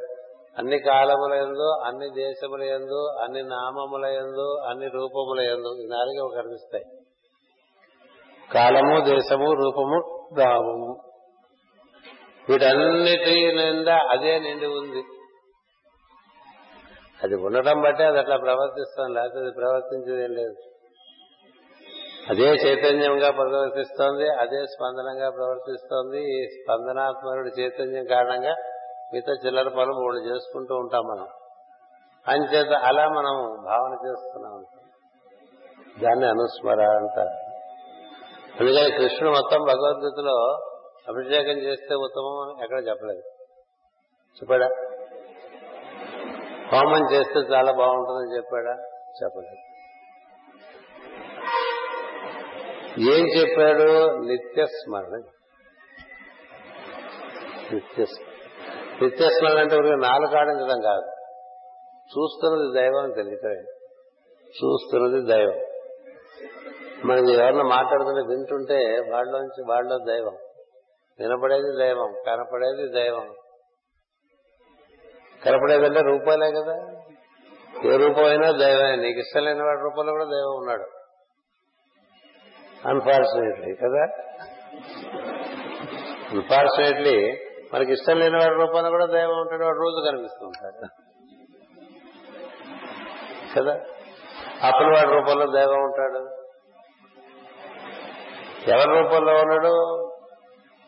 అన్ని 0.58 0.80
కాలముల 0.80 1.34
ఎందు 1.34 1.68
అన్ని 1.86 2.08
దేశముల 2.10 2.64
ఎందు 2.64 3.02
అన్ని 3.24 3.44
నామముల 3.44 4.06
ఎందు 4.06 4.48
అన్ని 4.70 4.88
రూపముల 4.88 5.40
ఎందు 5.40 5.70
ఈ 5.84 5.86
నాలుగే 5.88 6.24
కనిపిస్తాయి 6.36 6.86
కాలము 8.54 8.96
దేశము 9.06 9.50
రూపము 9.54 10.00
నామము 10.40 10.92
వీటన్నిటి 12.50 13.36
నిండా 13.58 13.98
అదే 14.10 14.40
నిండి 14.40 14.66
ఉంది. 14.66 15.02
అది 17.24 17.36
ఉండటం 17.36 17.82
బట్టే 17.82 18.04
అది 18.04 18.20
అట్లా 18.20 18.38
ప్రవర్తిస్తాం 18.38 19.14
లేకపోతే 19.14 19.40
అది 19.40 19.52
ప్రవర్తించేదేం 19.52 20.32
లేదు. 20.32 20.56
అదే 22.30 22.42
చైతన్యంగా 22.42 23.32
ప్రవర్తిస్తోంది 23.32 24.30
అదే 24.30 24.66
స్పందనంగా 24.66 25.30
ప్రవర్తిస్తోంది. 25.30 26.24
ఈ 26.24 26.48
స్పందనాత్మకుడి 26.48 27.62
చైతన్యం 27.62 28.06
కారణంగా 28.06 28.56
మిగతా 29.14 29.34
చిల్లర 29.46 29.68
పనులు 29.68 29.94
మూడు 29.94 30.18
చేసుకుంటూ 30.18 30.76
ఉంటాం 30.76 31.02
మనం. 31.04 31.28
అంచేత 32.28 32.74
అలా 32.74 33.10
మనం 33.10 33.64
భావన 33.66 34.08
చేస్తున్నాం. 34.08 34.64
దాన్ని 36.04 36.26
అనుస్మర 36.26 36.82
అంటారు. 36.82 37.52
అందుకని 38.60 38.92
కృష్ణుడు 38.92 39.34
మొత్తం 39.34 39.60
భగవద్గీతలో 39.60 40.58
అభిషేకం 41.08 41.60
చేస్తే 41.60 41.96
ఉత్తమం 41.96 42.40
అని 42.40 42.64
ఎక్కడ 42.64 42.88
చెప్పలేదు. 42.88 43.22
చెప్పాడా? 44.36 44.91
హోమం 46.72 47.14
చేస్తే 47.14 47.40
చాలా 47.40 47.72
బాగుంటుందని 47.72 48.38
చెప్పాడా? 48.38 48.74
చెప్పలేదు. 49.24 49.72
ఏం 53.00 53.28
చెప్పాడు? 53.28 54.18
నిత్యస్మరణ. 54.18 55.22
నిత్యస్మరణ 57.74 58.32
నిత్యస్మరణ 59.02 59.60
అంటే 59.60 59.76
ఒక 59.76 59.82
నాలుగు 59.82 60.38
ఆడించడం 60.38 60.82
కాదు. 60.82 61.12
చూస్తున్నది 62.04 62.82
దైవం 62.82 63.12
తెలియటమే. 63.12 63.62
చూస్తున్నది 64.48 65.26
దైవం. 65.26 65.60
మనం 67.06 67.30
ఎవరన్నా 67.30 67.64
మాట్లాడుతుంటే 67.64 68.22
వింటుంటే 68.30 68.76
వాళ్ళలోంచి 69.12 69.64
వాళ్ళలో 69.70 69.98
దైవం. 69.98 70.38
వినపడేది 71.20 71.78
దైవం 71.78 72.14
కనపడేది 72.28 72.90
దైవం. 72.90 73.36
కనపడేదంటే 75.46 76.02
రూపాలే 76.02 76.52
కదా. 76.52 77.02
ఏ 77.86 77.98
రూపమైనా 77.98 78.52
దైవమే. 78.52 78.96
నీకు 78.96 79.20
ఇష్టం 79.20 79.44
లేని 79.44 79.64
వాడి 79.64 79.82
రూపంలో 79.82 80.12
కూడా 80.12 80.26
దైవం 80.26 80.58
ఉన్నాడు. 80.58 80.86
అన్ఫార్చునేట్లీ 82.88 83.76
కదా? 83.76 84.04
అన్ఫార్చునేట్లీ 86.32 87.38
మనకి 87.74 87.94
ఇష్టం 87.94 88.20
లేని 88.20 88.36
వాడి 88.36 88.56
రూపంలో 88.56 88.90
కూడా 88.90 89.06
దైవం 89.06 89.40
ఉంటాడు. 89.40 89.64
వాడు 89.64 89.78
రోజు 89.78 90.12
కనిపిస్తూ 90.12 90.46
ఉంటాడు. 90.46 90.88
కదా? 93.60 93.74
అప్పుల 94.68 94.86
వాడి 94.86 95.16
రూపంలో 95.16 95.46
దైవం 95.46 95.84
ఉంటాడు. 95.84 96.42
ఎవరి 98.68 99.00
రూపంలో 99.00 99.34
ఉన్నాడు? 99.34 100.08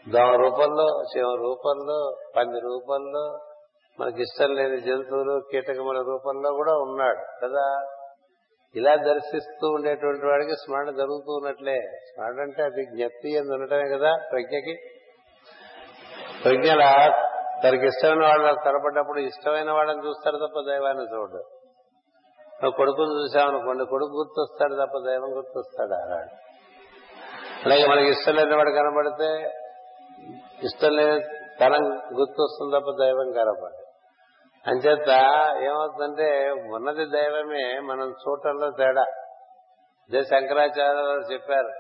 దోమ 0.10 0.36
రూపంలో 0.44 1.04
శివ 1.14 1.36
రూపంలో 1.36 2.18
పంది 2.38 2.60
రూపంలో 2.60 3.53
మనకి 4.00 4.22
ఇష్టం 4.22 4.54
లేని 4.56 4.82
జంతువులు 4.82 5.42
కీటకముల 5.52 5.98
రూపంలో 5.98 6.52
కూడా 6.54 6.72
ఉన్నాడు 6.72 7.48
కదా. 7.48 7.88
ఇలా 8.76 8.96
దర్శిస్తూ 8.96 9.68
ఉండేటువంటి 9.68 10.26
వాడికి 10.26 10.52
స్మరణ 10.52 10.86
జరుగుతూ 10.86 11.34
ఉన్నట్లే. 11.34 11.82
స్మరణ 11.82 12.42
అంటే 12.42 12.64
అది 12.64 12.86
జ్ఞప్తి 12.86 13.38
అని 13.38 13.54
ఉండటమే 13.54 13.98
కదా 13.98 14.16
ప్రజ్ఞకి. 14.32 14.76
ప్రజ్ఞల 16.44 17.12
తనకి 17.64 17.86
ఇష్టమైన 17.86 18.28
వాళ్ళ 18.28 18.52
తరపడ్డప్పుడు 18.66 19.20
ఇష్టమైన 19.20 19.72
వాళ్ళని 19.72 20.08
చూస్తాడు 20.08 20.38
తప్ప 20.38 20.72
దైవాన్ని 20.72 21.04
చూడు. 21.04 21.44
నువ్వు 22.64 22.78
కొడుకుని 22.78 23.24
చూసామనుకోండి 23.24 23.86
కొడుకు 23.86 24.10
గుర్తొస్తాడు 24.10 24.74
తప్ప 24.74 25.10
దైవం 25.10 25.38
గుర్తొస్తాడు 25.38 25.94
అలాడు 25.94 26.32
అలాగే 27.66 27.88
మనకి 27.88 28.10
ఇష్టం 28.10 28.36
లేని 28.36 28.56
వాడు 28.56 28.70
కనబడితే 28.70 29.30
ఇష్టం 30.64 30.96
లేని 30.96 31.22
తనం 31.62 31.84
గుర్తొస్తుంది 32.20 32.80
తప్ప 32.80 33.04
దైవం 33.04 33.32
కనపడదు. 33.32 33.83
అంచేత 34.68 35.10
ఏమవుతుందంటే 35.64 36.52
ఉన్నది 36.52 37.06
దైవమే 37.06 37.80
మనం 37.80 38.10
చూడటంలో 38.10 38.72
తేడా. 38.72 39.02
అదే 40.10 40.24
శంకరాచార్య 40.24 41.02
గారు 41.02 41.34
చెప్పారు 41.34 41.72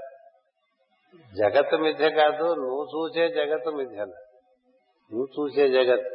జగత్తు 1.37 1.75
మిథ్య 1.75 2.09
కాదు 2.09 2.43
నువ్వు 2.43 2.83
చూసే 2.83 3.29
జగత్తు 3.29 3.69
మిథ్య 3.69 4.05
నువ్వు 5.11 5.25
చూసే 5.25 5.67
జగత్ 5.67 6.07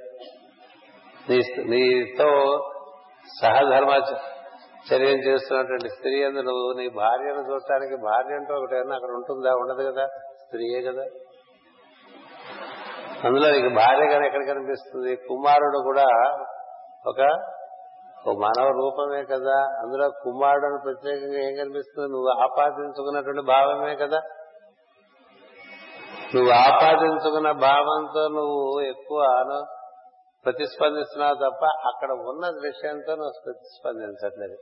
నీ 1.31 1.39
నీతో 1.65 2.29
సహధర్మ 3.43 3.91
చర్యం 4.93 5.19
చేస్తున్నటువంటి 5.19 5.89
స్త్రీ 5.89 6.25
అందు 6.25 6.41
నువ్వు 6.41 6.81
నీ 6.81 6.89
భార్యను 6.89 7.51
చూడటానికి 7.51 7.97
భార్య 7.97 8.35
అంటూ 8.35 8.55
ఒకటి 8.55 8.75
అక్కడ 8.75 9.11
ఉంటుందా? 9.11 9.51
ఉండదు 9.55 9.93
కదా? 9.93 10.07
స్త్రీయే 10.45 10.83
కదా? 10.83 11.03
అందులో 13.25 13.51
నీకు 13.51 13.75
భార్య 13.75 14.13
కానీ 14.13 14.27
ఎక్కడ 14.27 14.47
కనిపిస్తుంది? 14.47 15.17
కుమారుడు 15.17 15.83
కూడా 15.85 16.07
ఒక 17.09 17.21
మానవ 18.39 18.69
రూపమే 18.69 19.23
కదా. 19.25 19.57
అందులో 19.79 20.11
కుమారుడు 20.11 20.81
ప్రత్యేకంగా 20.85 21.39
ఏం 21.39 21.57
కనిపిస్తుంది? 21.57 22.09
నువ్వు 22.09 22.43
ఆపాదించుకున్నటువంటి 22.43 23.43
భావమే 23.43 23.95
కదా. 23.97 24.21
నువ్వు 26.35 26.53
ఆపాదించుకున్న 26.53 27.53
భావంతో 27.53 28.29
నువ్వు 28.29 28.81
ఎక్కువ 28.81 29.21
ప్రతిస్పందిస్తున్నావు 30.45 31.35
తప్ప 31.35 31.65
అక్కడ 31.65 32.11
ఉన్న 32.11 32.51
దృశ్యంతో 32.51 33.15
నువ్వు 33.15 33.33
ప్రతిస్పందించట్లేదు. 33.45 34.59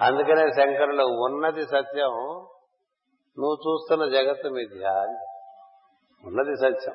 అందుకనే 0.00 0.52
శంకరులు 0.52 1.02
ఉన్నది 1.02 1.64
సత్యం 1.64 2.14
నువ్వు 3.38 3.54
చూస్తున్న 3.54 4.04
జగత్తు 4.04 4.48
మిథ్య 4.48 4.86
ఉన్నది 6.24 6.56
సత్యం. 6.56 6.94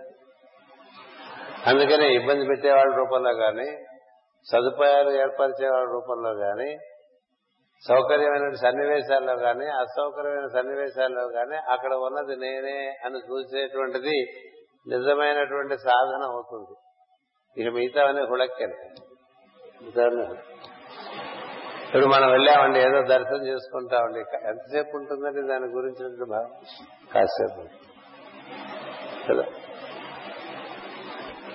అందుకనే 1.67 2.07
ఇబ్బంది 2.15 2.45
పెట్టేవాళ్ళ 2.45 2.95
రూపంలో 2.95 3.33
కానీ 3.33 3.69
సదుపాయాలు 4.45 5.11
ఏర్పరిచేవాడి 5.11 5.91
రూపంలో 5.91 6.33
కానీ 6.33 6.77
సౌకర్యమైన 7.87 8.53
సన్నివేశాల్లో 8.53 9.35
కానీ 9.37 9.65
అసౌకర్యమైన 9.65 10.47
సన్నివేశాల్లో 10.47 11.27
కానీ 11.27 11.55
అక్కడ 11.55 11.93
ఉన్నది 11.93 12.35
నేనే 12.35 12.99
అని 13.05 13.17
చూసేటువంటిది 13.17 14.25
నిజమైనటువంటి 14.87 15.77
సాధన 15.77 16.23
అవుతుంది. 16.23 16.75
ఇక 17.61 17.73
మిగతావన్నీ 17.73 18.21
హుళక్కెన్ 18.21 18.73
ఇప్పుడు 21.87 22.05
మనం 22.05 22.31
వెళ్ళామండి 22.31 22.79
ఏదో 22.79 23.01
దర్శనం 23.01 23.47
చేసుకుంటామండి. 23.47 24.19
ఎంతసేపు 24.19 24.97
ఉంటుందండి 24.97 25.47
దాని 25.47 25.65
గురించి 25.65 26.25
భావం 26.25 26.51
కాసేపు. 27.13 27.61
కదా? 29.27 29.60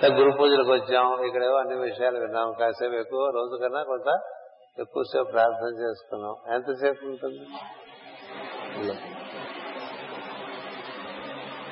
గురు 0.05 0.31
పూజలకు 0.39 0.71
వచ్చాం 0.71 1.07
ఇక్కడేవో 1.27 1.57
అన్ని 1.59 1.77
విషయాలు 1.77 2.19
విన్నాం. 2.19 2.49
కాసేపు 2.53 2.95
ఎక్కువ 2.95 3.23
రోజు 3.37 3.55
కన్నా 3.63 3.83
కొంత 3.83 4.09
ఎక్కువసేపు 4.79 5.29
ప్రార్థన 5.31 5.71
చేసుకున్నాం. 5.83 6.35
ఎంతసేపు 6.55 7.07
ఉంటుంది? 7.07 7.45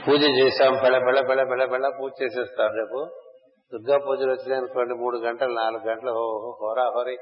పూజ 0.07 0.23
చేశాం 0.39 0.73
పెళ్ళ 0.83 0.97
పెళ్ళ 0.99 1.21
పెళ్ళ 1.29 1.43
పెళ్ళ 1.51 1.65
పెళ్ళ 1.65 1.89
పూజ 1.89 2.11
చేసేస్తాం 2.23 2.71
రేపు. 2.81 3.01
దుర్గా 3.73 3.99
పూజలు 4.07 4.31
వచ్చినాయనుకోండి 4.31 4.95
మూడు 4.95 5.17
గంటలు 5.17 5.55
నాలుగు 5.55 5.85
గంటలు 5.91 6.13
హోరా 6.63 6.85
హోరీ. 6.97 7.17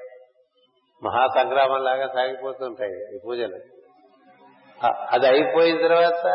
మహా 1.03 1.27
సంగ్రామం 1.27 1.81
లాగా 1.85 2.07
సాగిపోతుంటాయి 2.07 3.17
ఈ 3.17 3.21
పూజలు. 3.27 3.61
అది 5.11 5.27
అయిపోయిన 5.27 5.77
తర్వాత 5.87 6.27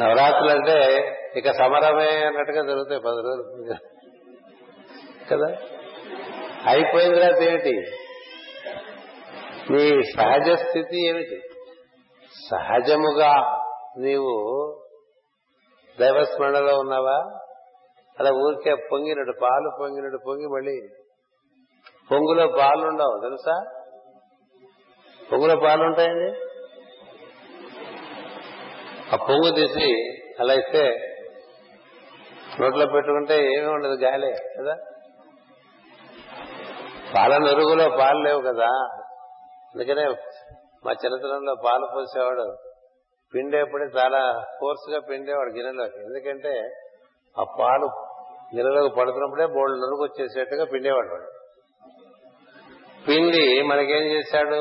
నవరాత్రులు 0.00 0.50
అంటే 0.50 0.78
ఇక 1.36 1.50
సమరమే 1.50 2.24
అన్నట్టుగా 2.24 2.62
జరుగుతాయి 2.62 3.00
పది 3.00 3.22
రోజులు 3.22 3.76
కదా? 5.30 5.48
అయిపోయిన 6.66 7.14
తర్వాత 7.14 7.42
ఏమిటి 7.42 7.74
నీ 9.70 10.02
సహజ 10.16 10.48
స్థితి 10.62 11.08
ఏమిటి? 11.08 11.38
సహజముగా 12.50 13.32
నీవు 13.98 14.34
దైవస్మరణలో 15.98 16.78
ఉన్నావా? 16.78 17.16
అలా 18.18 18.30
ఊరికే 18.30 18.74
పొంగినట్టు 18.90 19.34
పాలు 19.42 19.68
పొంగినట్టు 19.80 20.18
పొంగి 20.26 20.46
మళ్ళీ 20.46 20.76
పొంగులో 22.10 22.46
పాలు 22.48 22.82
ఉండవు 22.86 23.20
తెలుసా? 23.22 23.56
పొంగులో 25.30 25.56
పాలు 25.56 25.82
ఉంటాయండి 25.82 26.30
ఆ 29.12 29.16
పొంగు 29.28 29.50
తీసి 29.56 29.88
అలా 30.40 30.54
ఇస్తే 30.54 30.84
నోట్లో 32.60 32.86
పెట్టుకుంటే 32.86 33.44
ఏమీ 33.44 33.66
ఉండదు 33.66 33.92
గాలే 33.92 34.34
కదా? 34.58 34.76
పాల 37.14 37.38
నరుగులో 37.38 37.88
పాలు 37.88 38.18
లేవు 38.22 38.40
కదా? 38.40 38.66
అందుకనే 39.74 40.06
మా 40.86 40.92
చిన్నతనంలో 40.92 41.54
పాలు 41.54 41.88
పోసేవాడు. 41.96 42.56
పిండేప్పుడే 43.34 43.84
చాలా 43.84 44.44
ఫోర్స్గా 44.60 45.00
పిండేవాడు 45.10 45.50
గిన్నెలోకి. 45.50 45.98
ఎందుకంటే 45.98 46.62
ఆ 47.40 47.44
పాలు 47.60 47.86
గిన్నెలోకి 48.56 48.94
పడుతున్నప్పుడే 48.94 49.46
బోల్డ్ 49.46 49.80
నరుగు 49.80 50.02
వచ్చేసేట్టుగా 50.02 50.64
పిండేవాడు 50.64 51.08
వాడు. 51.08 51.30
పిండి 53.08 53.62
మనకేం 53.62 54.02
చేశాడు? 54.02 54.56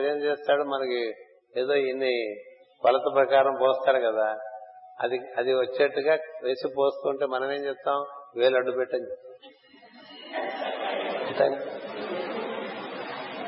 ఏం 0.00 0.16
చేస్తాడు? 0.16 0.62
మనకి 0.62 1.10
ఏదో 1.56 1.74
ఇన్ని 1.74 2.34
కొలత 2.82 3.02
ప్రకారం 3.14 3.56
పోస్తాడు 3.60 3.98
కదా? 3.98 4.36
అది 5.02 5.20
అది 5.36 5.54
వచ్చేట్టుగా 5.54 6.18
వేసి 6.42 6.68
పోస్తుంటే 6.68 7.26
మనం 7.26 7.52
ఏం 7.52 7.64
చేస్తాం 7.64 8.04
వేలు 8.36 8.56
అడ్డు 8.56 8.70
పెట్టని 8.70 9.06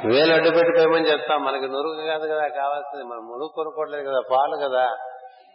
వేలు 0.07 0.33
అడ్డు 0.33 0.51
పెట్టుకోమని 0.51 1.11
చెప్తాం. 1.11 1.45
మనకి 1.45 1.69
నురుగు 1.69 2.07
కాదు 2.07 2.27
కదా 2.29 2.49
కావాల్సింది. 2.49 3.05
మనం 3.05 3.27
మురుగు 3.27 3.53
కొనుక్కోవట్లేదు 3.55 4.09
కదా 4.09 4.21
పాలు 4.31 4.69
కదా. 4.69 4.85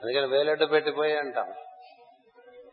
అందుకని 0.03 0.27
వేలడ్డు 0.27 0.65
పెట్టిపోయి 0.65 1.17
అంటాం. 1.17 1.53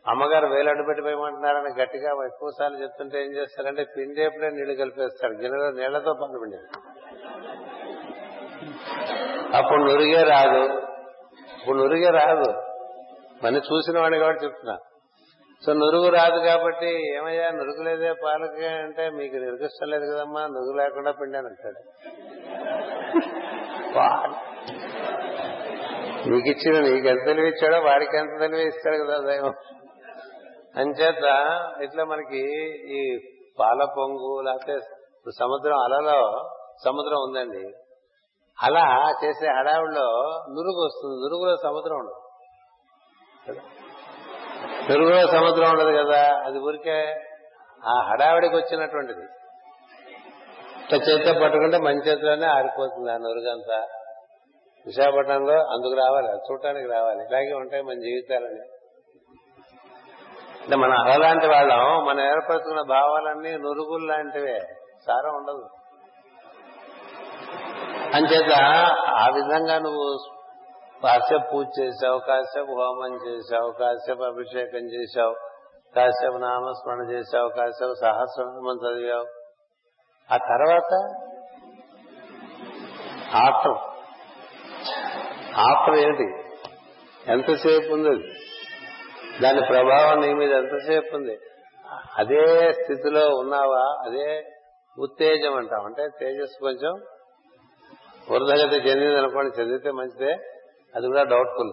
అమ్మగారు 0.09 0.47
వేలడ్డు 0.47 0.83
పెట్టిపోయమంటున్నారని 0.83 1.83
గట్టిగా 1.83 2.25
ఎక్కువ 2.27 2.51
సార్లు 2.59 2.83
చెప్తుంటే 2.83 3.25
ఏం 3.25 3.31
చేస్తారంటే 3.31 3.85
పిండేప్పుడే 3.85 4.51
నీళ్ళు 4.51 4.75
కలిపేస్తారు. 4.75 5.33
గిన్నెలో 5.33 5.71
నీళ్ళతో 5.71 6.13
పనులు 6.13 6.39
పిండి 6.39 6.57
అప్పుడు 9.57 9.83
నురిగే 9.85 10.23
రాదు. 10.23 10.81
ఇప్పుడు 11.61 11.79
నురిగే 11.79 12.09
రాదు. 12.09 12.70
మన 13.45 13.57
చూసిన 13.57 13.99
వాడిని 13.99 14.19
కాబట్టి 14.19 14.45
చెప్తున్నా. 14.45 14.77
సో 15.65 15.73
నురుగు 15.73 16.09
రాదు 16.09 16.39
కాబట్టి 16.47 16.91
ఏమయ్యా 17.17 17.51
నురుగు 17.51 17.83
లేదే 17.83 18.13
పాలకి 18.13 18.67
అంటే 18.67 19.11
మీకు 19.11 19.37
నిరుగిష్టం 19.37 19.89
లేదు 19.89 20.05
కదమ్మా 20.05 20.43
నురుగు 20.47 20.77
లేకుండా 20.77 21.13
పిండాను 21.13 21.47
అంటాడు. 21.47 21.81
నీకు 26.27 26.49
ఇచ్చిన 26.49 26.79
నీకు 26.81 27.09
ఎంత 27.09 27.25
తెలివి 27.27 27.49
ఇచ్చాడో 27.49 27.79
వాడికి 27.81 28.17
ఎంత 28.17 28.41
తెలివి 28.41 28.63
ఇస్తాడు 28.63 28.97
కదా 29.05 29.17
దైవం. 29.27 29.55
అంచేత 30.77 31.27
ఇట్లా 31.83 32.05
మనకి 32.05 32.43
ఈ 32.99 33.01
పాల 33.61 33.85
పొంగు 33.85 34.41
లేకపోతే 34.41 34.75
సముద్రం 35.39 35.79
అలలో 35.79 36.21
సముద్రం 36.85 37.19
ఉందండి. 37.19 37.65
అలా 38.59 39.11
చేసే 39.25 39.47
హడావిడిలో 39.47 40.09
నురుగు 40.51 40.81
వస్తుంది 40.85 41.17
నురుగులో 41.17 41.57
సముద్రం 41.57 41.97
ఉండదు. 41.99 42.20
పెరుగులో 44.89 45.27
సముద్రం 45.27 45.71
ఉండదు 45.71 46.05
కదా 46.05 46.41
అది 46.45 46.59
ఊరికే 46.59 47.21
ఆ 47.87 48.03
హడావిడికి 48.03 48.57
వచ్చినటువంటిది. 48.57 49.23
ఇట్లా 50.85 50.99
చేతితో 50.99 51.41
పట్టుకుంటే 51.41 51.79
మంచి 51.79 52.11
చేతిలోనే 52.11 52.47
ఆరిపోతుంది 52.47 53.13
ఆ 53.13 53.17
నురుగంతా. 53.17 53.87
విశాఖపట్నంలో 54.87 55.55
అందుకు 55.55 55.95
రావాలి 55.95 56.29
చూడటానికి 56.29 56.89
రావాలి. 56.89 57.25
ఇలాగే 57.25 57.53
ఉంటాయి 57.53 57.83
మన 57.83 57.95
జీవితాలని 57.95 58.61
అంటే 60.63 60.77
మన 60.77 60.93
అలాంటి 60.93 61.47
వాళ్ళం 61.47 62.07
మనం 62.07 62.21
ఏర్పరచుకున్న 62.21 62.81
భావాలన్నీ 62.89 63.51
నురుగులు 63.51 64.07
లాంటివే. 64.07 64.59
సారం 65.07 65.35
ఉండదు. 65.35 65.69
అంచేత 68.15 68.53
ఆ 69.09 69.29
విధంగా 69.35 69.79
నువ్వు 69.79 70.19
కాసేపు 71.03 71.51
పూజ 71.53 71.67
చేశావు 71.81 72.19
కాసేపు 72.19 72.73
హోమం 72.73 73.29
చేశావు 73.29 73.71
కాసేపు 73.71 74.23
అభిషేకం 74.23 74.79
చేశావు 74.79 75.35
కాసేపు 75.97 76.37
నామస్మరణ 76.37 77.01
చేశావు 77.11 77.49
కాసేపు 77.49 77.95
సహస్రనామం 77.95 78.75
చదివావు. 78.75 79.27
ఆ 80.35 80.37
తర్వాత 80.37 81.15
ఆత్రం. 83.35 83.79
ఆత్రం 85.57 85.97
ఏంటి? 85.97 86.45
ఎంతసేపు 87.33 87.95
ఉంది? 87.95 88.09
అది? 88.09 88.33
దాని 89.41 89.61
ప్రభావం 89.61 90.21
నీ 90.21 90.35
మీద 90.35 90.53
ఎంతసేపు 90.53 91.17
ఉంది? 91.17 91.39
అదే 92.19 92.73
స్థితిలో 92.73 93.29
ఉన్నావా? 93.29 94.03
అదే 94.07 94.51
ఉత్తేజం 94.99 95.57
అంటాం. 95.57 95.85
అంటే 95.85 96.09
తేజస్సు 96.21 96.61
కొంచెం 96.61 96.93
వృధగతి 98.31 98.89
చెందింది 98.89 99.19
అనుకోండి 99.19 99.63
చదివితే 99.63 99.91
మంచిదే. 99.91 100.37
అది 100.95 101.07
కూడా 101.07 101.23
డౌట్ఫుల్. 101.23 101.73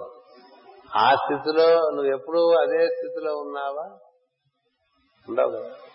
ఆ 0.97 1.15
స్థితిలో 1.15 1.68
నువ్వు 1.91 2.13
ఎప్పుడు 2.13 2.53
అదే 2.53 2.88
స్థితిలో 2.88 3.38
ఉన్నావా? 3.38 3.97
ఉండవు 5.30 5.88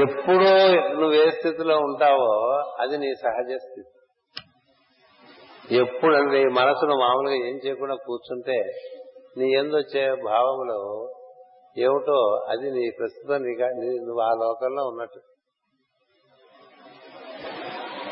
ఎప్పుడో 0.00 0.52
నువ్వు 0.94 1.12
ఏ 1.12 1.30
స్థితిలో 1.30 1.78
ఉంటావో 1.78 2.62
అది 2.80 2.98
నీ 2.98 3.14
సహజ 3.14 3.56
స్థితి. 3.56 3.92
ఎప్పుడు 5.74 6.16
నీ 6.16 6.44
మనసును 6.44 6.94
మామూలుగా 6.94 7.34
ఏం 7.34 7.60
చేయకుండా 7.66 7.94
కూర్చుంటే 7.94 8.56
నీ 9.38 9.52
ఎందొచ్చే 9.58 10.14
భావములు 10.24 11.08
ఏమిటో 11.78 12.46
అది 12.48 12.70
నీ 12.70 12.90
ప్రస్తుతం 12.98 13.42
నీగా 13.42 13.66
నీ- 13.68 14.06
నువ్వు 14.06 14.20
ఆ 14.20 14.30
లోకంలో 14.30 14.84
ఉన్నట్టు. 14.84 15.20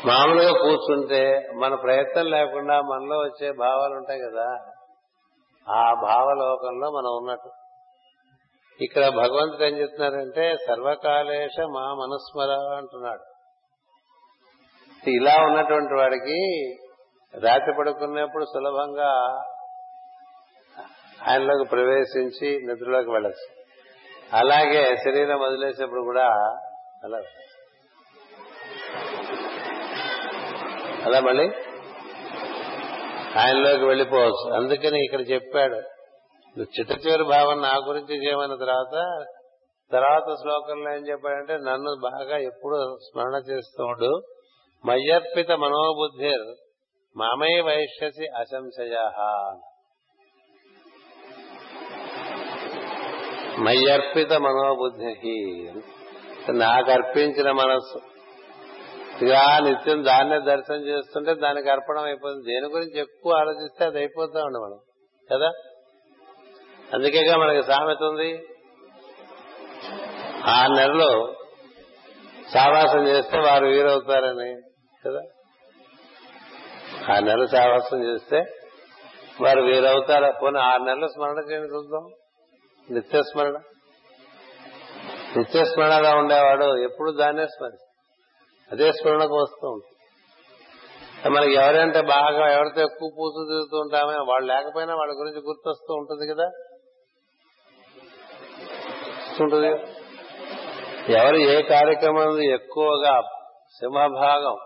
మామూలుగా 0.07 0.51
కూర్చుంటే 0.51 1.49
మన 1.55 1.75
ప్రయత్నం 1.75 2.25
లేకుండా 2.25 2.81
మనలో 2.81 3.17
వచ్చే 3.17 3.51
భావాలు 3.51 3.93
ఉంటాయి 3.93 4.19
కదా 4.19 4.47
ఆ 5.69 5.93
భావలోకంలో 5.93 6.91
మనం 6.91 7.11
ఉన్నట్టు. 7.17 7.49
ఇక్కడ 8.83 9.07
భగవంతుడు 9.07 9.63
ఏం 9.63 9.77
చెప్తున్నారంటే 9.77 10.55
సర్వకాలేశ 10.67 11.59
మా 11.59 11.93
మనస్మర 11.93 12.75
అంటున్నాడు. 12.77 13.23
ఇలా 15.09 15.43
ఉన్నటువంటి 15.43 15.93
వాడికి 15.93 16.39
రాత్రి 17.45 17.73
పడుకున్నప్పుడు 17.79 18.45
సులభంగా 18.45 19.11
ఆయనలోకి 21.29 21.69
ప్రవేశించి 21.69 22.59
నిద్రలోకి 22.67 23.11
వెళ్ళచ్చు. 23.11 23.47
అలాగే 24.33 24.97
శరీరం 24.97 25.39
వదిలేసేప్పుడు 25.39 26.01
కూడా 26.01 26.27
అలా 27.03 27.21
అలా 31.05 31.19
మళ్ళీ 31.19 31.45
ఆయనలోకి 33.39 33.85
వెళ్ళిపోవచ్చు. 33.85 34.55
అందుకని 34.55 35.05
ఇక్కడ 35.05 35.21
చెప్పాడు 35.21 35.75
నువ్వు 36.57 36.71
చిట్ట 36.79 37.07
చివరి 37.07 37.23
భావన 37.23 37.59
నా 37.59 37.75
గురించి 37.87 38.15
చేయమన్న 38.25 38.55
తర్వాత 38.55 38.95
తర్వాత 39.91 40.35
శ్లోకంలో 40.41 40.93
ఏం 40.93 41.01
చెప్పాడంటే 41.07 41.53
నన్ను 41.53 41.91
బాగా 42.01 42.37
ఎప్పుడు 42.37 42.97
స్మరణ 43.03 43.35
చేస్తూ 43.51 43.83
ఉండు 43.83 44.11
మయ్యర్పిత 44.85 45.51
మనోబుద్ధిర్ 45.51 46.45
మామై 47.17 47.61
వైశ్యసి 47.61 48.27
అశంశయ 48.39 48.97
మయ్యర్పిత 53.59 54.33
మనోబుద్ధి 54.33 55.33
నాకు 56.51 56.91
అర్పించిన 56.91 57.51
మనస్సు. 57.51 58.10
ఇక 59.21 59.33
నిత్యం 59.61 60.05
దాన్నే 60.05 60.39
దర్శనం 60.39 60.77
చేస్తుంటే 60.77 61.33
దానికి 61.33 61.69
అర్పణం 61.69 62.03
అయిపోతుంది 62.03 62.53
దేని 62.53 62.67
గురించి 62.67 62.99
ఎక్కువ 62.99 63.33
ఆలోచిస్తే 63.33 63.85
అది 63.85 63.97
అయిపోతా 63.97 64.43
ఉండి 64.43 64.59
మనం. 64.59 64.79
కదా? 65.31 65.51
అందుకేగా 66.93 67.37
మనకి 67.37 67.63
సామెత 67.63 68.03
ఉంది. 68.03 68.43
ఆ 70.45 70.67
నెలలో 70.67 71.35
సావాసం 72.53 73.07
చేస్తే 73.07 73.39
వారు 73.39 73.65
వీరవుతారని. 73.65 74.61
కదా? 75.05 75.21
ఆ 77.15 77.19
నెల 77.19 77.45
సావాసం 77.45 78.03
చేస్తే 78.03 78.45
వారు 79.41 79.61
వీరవుతారు? 79.61 80.33
పోనీ 80.41 80.59
ఆరు 80.59 80.83
నెలలు 80.83 81.07
స్మరణ 81.07 81.37
చేయండి 81.51 81.67
చూద్దాం? 81.67 82.09
నిత్య 82.91 83.23
స్మరణ 83.23 83.57
నిత్య 85.37 85.65
స్మరణగా 85.65 86.15
ఉండేవాడు 86.15 86.77
ఎప్పుడు 86.77 87.11
దాన్నే 87.11 87.47
స్మరిస్తాడు. 87.47 87.90
అదే 88.71 88.91
స్మరణకు 88.91 89.35
వస్తూ 89.35 89.69
ఉంటుంది. 89.71 89.97
మనకి 91.31 91.53
ఎవరంటే 91.53 92.01
బాగా 92.01 92.51
ఎవరితో 92.51 92.81
ఎక్కువ 92.81 93.09
పూజ 93.17 93.33
తిరుగుతూ 93.47 93.77
ఉంటామే 93.77 94.15
వాళ్ళు 94.29 94.53
లేకపోయినా 94.53 94.95
వాళ్ళ 94.95 95.13
గురించి 95.13 95.41
గుర్తొస్తూ 95.41 95.93
ఉంటుంది 95.93 96.33
కదా? 96.33 96.47
ఉంటుంది 99.41 99.69
ఎవరు 101.13 101.37
ఏ 101.37 101.61
కార్యక్రమం 101.61 102.43
ఎక్కువగా 102.53 103.13
సింహభాగం 103.77 104.57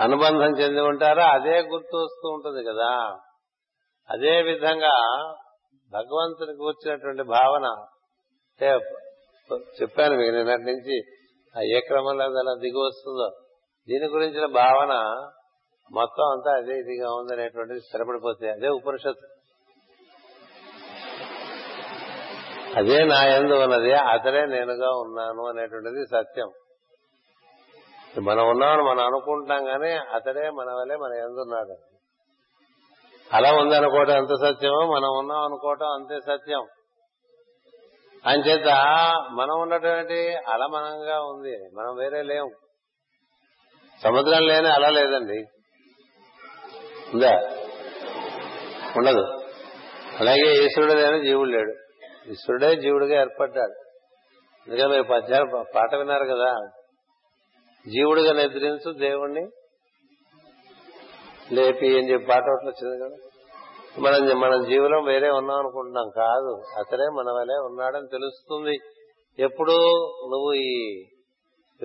అనుబంధం 0.00 0.52
చెంది 0.58 0.80
ఉంటారో 0.80 1.22
అదే 1.22 1.60
గుర్తు 1.62 1.96
వస్తూ 1.96 2.28
ఉంటుంది 2.28 2.64
కదా? 2.64 2.90
అదే 4.08 4.42
విధంగా 4.42 4.94
భగవంతుని 5.92 6.64
వచ్చినటువంటి 6.66 7.22
భావన 7.22 7.66
చెప్పాను 9.82 10.16
మీకు 10.16 10.32
నిన్నటి 10.36 10.62
నుంచి 10.62 10.96
ఆ 11.56 11.60
ఏ 11.60 11.80
క్రమంలో 11.80 12.24
అది 12.24 12.38
అలా 12.38 12.54
దిగి 12.54 12.80
వస్తుందో. 12.86 13.28
దీని 13.88 14.06
గురించిన 14.06 14.46
భావన 14.46 14.92
మొత్తం 15.90 16.26
అంతా 16.30 16.50
అదే 16.56 16.74
ఇదిగా 16.78 17.08
ఉందనేటువంటిది 17.14 17.80
స్థిరపడిపోతాయి 17.80 18.52
అదే 18.52 18.68
ఉపనిషత్తు. 18.68 19.26
అదే 22.76 23.04
నా 23.04 23.18
ఎందు 23.26 23.54
ఉన్నది 23.54 23.92
అతడే 23.92 24.46
నేనుగా 24.46 24.90
ఉన్నాను 24.96 25.42
అనేటువంటిది 25.48 26.06
సత్యం. 26.06 26.50
మనం 28.22 28.48
ఉన్నామని 28.48 28.82
మనం 28.82 29.04
అనుకుంటాం 29.06 29.64
కానీ 29.64 29.92
అతడే 29.92 30.50
మన 30.50 30.68
వల్లే 30.70 30.96
మన 30.96 31.12
ఎందున్నాడు 31.12 31.76
అలా 33.32 33.50
ఉందనుకోవటం 33.54 34.16
ఎంత 34.16 34.34
సత్యమో 34.42 34.80
మనం 34.94 35.10
ఉన్నాం 35.18 35.40
అనుకోవటం 35.44 35.86
అంతే 35.86 36.20
సత్యం. 36.20 36.64
అంచేత 38.26 38.66
మనం 39.30 39.60
ఉన్నటువంటి 39.60 40.34
అలమనంగా 40.34 41.20
ఉంది. 41.20 41.56
మనం 41.56 41.96
వేరే 41.96 42.22
లేం. 42.22 42.48
సముద్రం 44.02 44.46
లేని 44.46 44.68
అల 44.68 44.88
లేదండి. 44.88 45.44
ఉందా? 47.14 47.50
ఉండదు. 48.96 49.44
అలాగే 50.20 50.64
ఈశ్వరుడు 50.64 50.92
లేని 50.92 51.24
జీవుడు 51.24 51.48
లేడు. 51.48 51.74
ఈశ్వరుడే 52.30 52.76
జీవుడిగా 52.76 53.20
ఏర్పడ్డాడు. 53.20 53.72
అందుకని 54.60 54.88
మీరు 54.88 55.02
పద్యాలు 55.02 55.64
పాట 55.74 55.94
విన్నారు 55.94 56.24
కదా. 56.24 56.54
జీవుడిగా 57.88 58.32
నిద్రించు 58.32 58.92
దేవుణ్ణి 58.92 59.46
లేపి 61.52 61.98
అని 61.98 62.12
చెప్పి 62.12 62.26
పాట 62.26 62.42
ఒకటి 62.42 62.68
వచ్చింది 62.68 63.04
కదా. 63.04 63.33
మనం 63.98 64.40
మన 64.40 64.62
జీవనం 64.62 65.04
వేరే 65.04 65.30
ఉన్నాం 65.30 65.58
అనుకుంటున్నాం. 65.58 66.10
కాదు. 66.16 66.62
అతడే 66.78 67.04
మన 67.04 67.30
వలే 67.30 67.54
ఉన్నాడని 67.54 68.06
తెలుస్తుంది. 68.10 68.78
ఎప్పుడు 69.38 69.72
నువ్వు 70.30 70.52
ఈ 70.52 71.04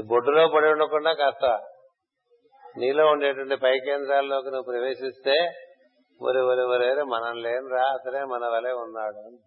బొడ్డులో 0.07 0.47
పడి 0.47 0.67
ఉండకుండా 0.67 1.13
కాస్త 1.13 1.59
నీలో 2.77 3.05
ఉండేటువంటి 3.07 3.55
పై 3.55 3.79
కేంద్రాల్లోకి 3.79 4.47
నువ్వు 4.47 4.63
ప్రవేశిస్తే 4.63 5.51
ఒరి 6.21 6.41
ఒరి 6.41 6.61
ఒరేరే 6.61 7.03
మనం 7.03 7.37
లేనురా. 7.37 7.81
అతడే 7.81 8.19
మన 8.19 8.45
వలే 8.45 8.71
ఉన్నాడు. 8.71 9.37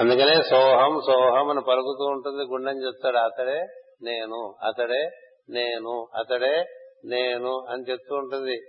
అందుకనే 0.00 0.42
సోహం 0.42 1.00
సోహం 1.06 1.50
అని 1.50 1.60
పలుకుతూ 1.68 2.04
ఉంటుంది. 2.04 2.42
గుండెని 2.42 2.86
చెప్తాడు. 2.86 3.16
అతడే 3.16 3.66
నేను 4.02 4.54
అతడే 4.66 5.10
నేను 5.50 6.08
అతడే 6.16 6.64
నేను 7.04 7.66
అని 7.70 7.90
చెప్తూ 7.90 8.16
ఉంటుంది. 8.16 8.60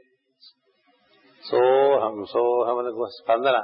సోహం 1.52 2.26
సోహం 2.26 2.78
అని 2.78 2.92
స్పందన. 3.24 3.58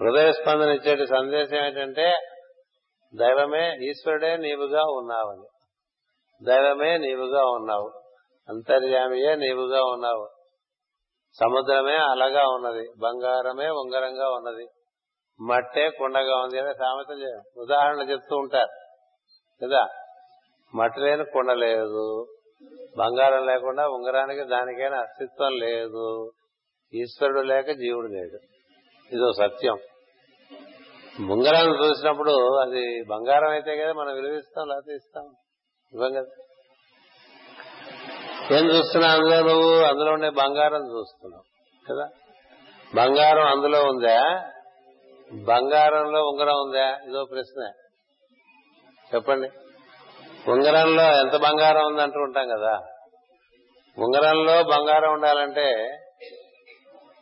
హృదయ 0.00 0.32
స్పందన 0.32 0.68
ఇచ్చే 0.68 1.06
సందేశం 1.06 1.56
ఏంటంటే 1.56 2.12
దైవమే 3.16 3.76
ఈశ్వరుడే 3.76 4.36
నీవుగా 4.36 4.82
ఉన్నావని. 4.82 5.46
దైవమే 6.44 6.98
నీవుగా 6.98 7.44
ఉన్నావు. 7.44 7.90
అంతర్యామియే 8.48 9.36
నీవుగా 9.36 9.84
ఉన్నావు. 9.84 10.28
సముద్రమే 11.40 11.96
అలగా 11.96 12.48
ఉన్నది. 12.48 12.88
బంగారమే 12.98 13.68
ఉంగరంగా 13.68 14.30
ఉన్నది. 14.30 14.66
మట్టే 15.40 15.90
కుండగా 15.90 16.36
ఉంది. 16.36 16.58
అనే 16.58 16.72
సామెత 16.72 17.40
ఉదాహరణలు 17.58 18.10
చెప్తూ 18.10 18.36
ఉంటారు. 18.36 18.88
కదా? 19.64 19.86
మట్టి 20.74 21.00
లేని 21.00 21.24
కుండ 21.24 21.52
లేదు. 21.52 22.26
బంగారం 22.98 23.46
లేకుండా 23.46 23.88
ఉంగరానికి 23.88 24.44
దానికైనా 24.44 24.98
అస్తిత్వం 24.98 25.52
లేదు. 25.52 26.30
ఈశ్వరుడు 26.94 27.40
లేక 27.40 27.70
జీవుడు 27.70 28.06
లేడు. 28.06 28.38
ఇదో 29.14 29.32
సత్యం. 29.32 29.78
ఉంగరాన్ని 31.30 31.86
చూసినప్పుడు 31.86 32.60
అది 32.60 33.02
బంగారం 33.02 33.50
అయితే 33.50 33.76
కదా 33.76 33.92
మనం 33.92 34.14
విలువిస్తాం 34.14 34.66
లేకపోతే 34.68 34.94
ఇస్తాం. 34.94 35.24
ఇవ్వం 35.94 36.12
కదా. 36.12 36.44
ఏం 38.56 38.66
చూస్తున్నావు 38.66 39.20
అందులో 39.20 39.40
నువ్వు? 39.42 39.74
అందులో 39.82 40.12
ఉండే 40.12 40.30
బంగారం 40.30 40.98
చూస్తున్నావు 40.98 41.42
కదా? 41.92 42.08
బంగారం 42.94 43.46
అందులో 43.46 43.84
ఉందా? 43.84 44.50
బంగారంలో 45.32 46.20
ఉంగరం 46.20 46.54
ఉందా? 46.54 46.98
ఇదో 47.08 47.24
ప్రశ్న. 47.24 47.72
చెప్పండి. 49.14 49.48
ఉంగరంలో 50.50 51.02
ఎంత 51.02 51.36
బంగారం 51.36 51.86
ఉందంటూ 51.86 52.20
ఉంటాం 52.20 52.48
కదా. 52.48 52.80
ఉంగరంలో 53.98 54.62
బంగారం 54.62 55.12
ఉండాలంటే 55.12 55.98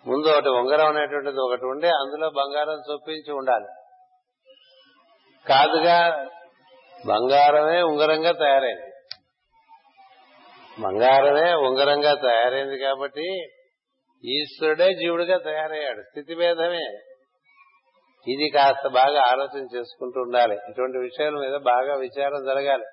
ముందు 0.09 0.29
ఒకటి 0.29 0.49
ఉంగరం 0.49 0.87
అనేటువంటిది 0.87 1.41
ఒకటి 1.41 1.67
ఉండి 1.67 1.87
అందులో 1.87 2.31
బంగారం 2.31 2.93
చొప్పించి 2.93 3.33
ఉండాలి. 3.33 3.67
కాదుగా 5.49 6.29
బంగారమే 7.07 7.83
ఉంగరంగా 7.83 8.33
తయారైంది. 8.33 8.93
బంగారమే 10.83 11.55
ఉంగరంగా 11.55 12.15
తయారైంది 12.15 12.79
కాబట్టి 12.79 13.39
ఈశ్వరుడే 14.25 14.95
జీవుడిగా 14.95 15.39
తయారయ్యాడు. 15.39 16.03
స్థితి 16.03 16.35
భేదమే. 16.35 16.85
ఇది 18.29 18.51
కాస్త 18.51 18.89
బాగా 18.89 19.23
ఆలోచన 19.23 19.67
చేసుకుంటూ 19.77 20.21
ఉండాలి. 20.21 20.55
ఇటువంటి 20.55 20.99
విషయాల 20.99 21.33
మీద 21.33 21.57
బాగా 21.57 21.95
విచారం 21.97 22.45
జరగాలి. 22.47 22.85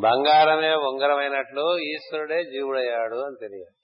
బంగారమే 0.00 0.74
ఉంగరమైనట్లు 0.74 1.78
ఈశ్వరుడే 1.78 2.44
జీవుడయ్యాడు 2.44 3.16
అని 3.16 3.36
తెలియాలి. 3.40 3.79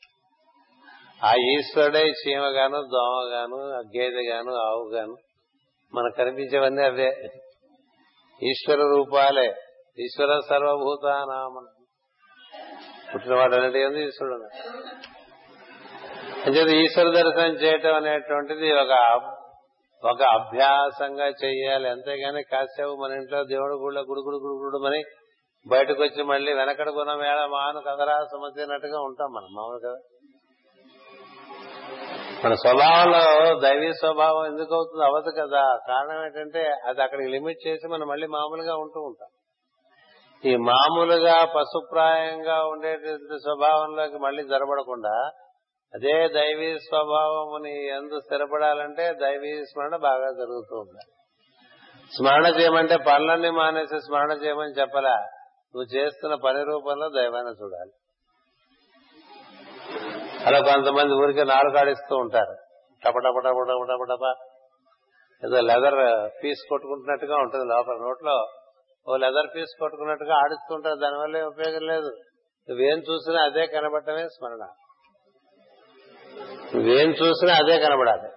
ఆ 1.24 1.32
ఈశ్వరుడే 1.32 2.04
చీమగాను 2.04 2.82
దోమగాను 2.82 3.56
గేదెగాను 3.96 4.54
ఆవుగాను. 4.54 5.16
మనకు 5.94 6.16
కనిపించేవన్నీ 6.16 6.82
అవే. 6.82 7.28
ఈశ్వర 8.42 8.76
రూపాలే. 8.76 9.54
ఈశ్వర 9.98 10.40
సర్వభూతానామం. 10.50 11.66
పుట్టినవాడు 13.14 13.54
అనేది 13.54 13.84
ఉంది 13.84 14.06
ఈశ్వరుడు? 14.06 14.48
అంచేది 16.46 16.84
ఈశ్వర 16.84 17.10
దర్శనం 17.10 17.52
చేయటం 17.52 17.94
అనేటువంటిది 17.94 18.72
ఒక 18.72 18.92
ఒక 20.04 20.22
అభ్యాసంగా 20.22 21.26
చేయాలి 21.44 21.88
అంతేగాని 21.88 22.42
కాసేపు 22.42 22.96
మన 23.04 23.12
ఇంట్లో 23.12 23.44
దేవుడు 23.44 23.74
గుళ్ళ 23.74 24.00
గుడుగుడు 24.00 24.36
గుడుగుడు 24.36 24.94
అని 24.94 25.04
బయటకు 25.68 26.02
వచ్చి 26.02 26.22
మళ్ళీ 26.22 26.52
వెనకడ 26.52 26.90
కొన్న 26.90 27.12
వేళ 27.12 27.46
మాను 27.46 27.80
కదరా 27.80 28.24
సమస్యనట్టుగా 28.32 29.00
ఉంటాం 29.00 29.32
మనం 29.32 29.48
మామూలు 29.52 29.78
కదా 29.78 30.15
మన 32.46 32.54
స్వభావంలో 32.54 33.58
దైవీ 33.60 33.92
స్వభావం 33.92 34.46
ఎందుకు 34.46 34.74
అవుతుంది 34.74 35.04
అవ్వదు 35.04 35.30
కదా. 35.30 35.78
కారణం 35.88 36.24
ఏంటంటే 36.24 36.68
అది 36.84 37.02
అక్కడికి 37.02 37.28
లిమిట్ 37.28 37.66
చేసి 37.66 37.88
మనం 37.88 38.08
మళ్ళీ 38.08 38.26
మామూలుగా 38.26 38.76
ఉంటూ 38.76 39.00
ఉంటాం. 39.00 39.28
ఈ 40.50 40.56
మామూలుగా 40.56 41.44
పశుప్రాయంగా 41.44 42.64
ఉండేటువంటి 42.64 43.38
స్వభావంలోకి 43.38 44.18
మళ్ళీ 44.18 44.42
జరబడకుండా 44.42 45.30
అదే 45.94 46.28
దైవీ 46.28 46.78
స్వభావముని 46.78 47.86
ఎందు 47.86 48.20
స్థిరపడాలంటే 48.20 49.12
దైవీ 49.12 49.64
స్మరణ 49.64 49.96
బాగా 49.96 50.30
జరుగుతూ 50.32 50.76
ఉండాలి. 50.76 51.12
స్మరణ 52.16 52.60
చేయమంటే 52.60 52.96
పనులన్నీ 52.96 53.50
మానేసి 53.50 54.00
స్మరణ 54.00 54.32
చేయమని 54.32 54.80
చెప్పలా 54.80 55.16
నువ్వు 55.74 55.96
చేస్తున్న 55.96 56.34
పని 56.34 56.62
రూపంలో 56.62 57.08
దైవాన్ని 57.08 57.64
చూడాలి. 57.64 57.90
అలా 60.46 60.58
కొంతమంది 60.60 61.14
ఊరికే 61.14 61.44
నాలుగు 61.44 61.78
ఆడిస్తూ 61.78 62.16
ఉంటారు. 62.16 62.56
టపటప 63.04 63.38
టప 63.38 63.50
టప 63.50 63.94
టప 63.94 64.14
టప 64.14 64.34
ఏదో 65.46 65.60
లెదర్ 65.60 66.30
పీస్ 66.44 66.68
కొట్టుకుంటున్నట్టుగా 66.68 67.36
ఉంటుంది 67.36 67.64
లోపల 67.64 67.92
నోట్లో. 67.92 68.46
ఓ 69.08 69.16
లెదర్ 69.16 69.56
పీస్ 69.56 69.78
కొట్టుకున్నట్టుగా 69.78 70.34
ఆడిస్తుంటారు 70.34 70.94
దానివల్ల 70.94 71.44
ఉపయోగం 71.46 71.86
లేదు. 71.86 72.10
నువ్వేం 72.70 72.98
చూసినా 72.98 73.42
అదే 73.42 73.66
కనబడటమే 73.66 74.28
స్మరణ. 74.28 74.68
నువ్వేం 76.74 77.10
చూసినా 77.10 77.54
అదే 77.54 77.78
కనబడాలి. 77.78 78.28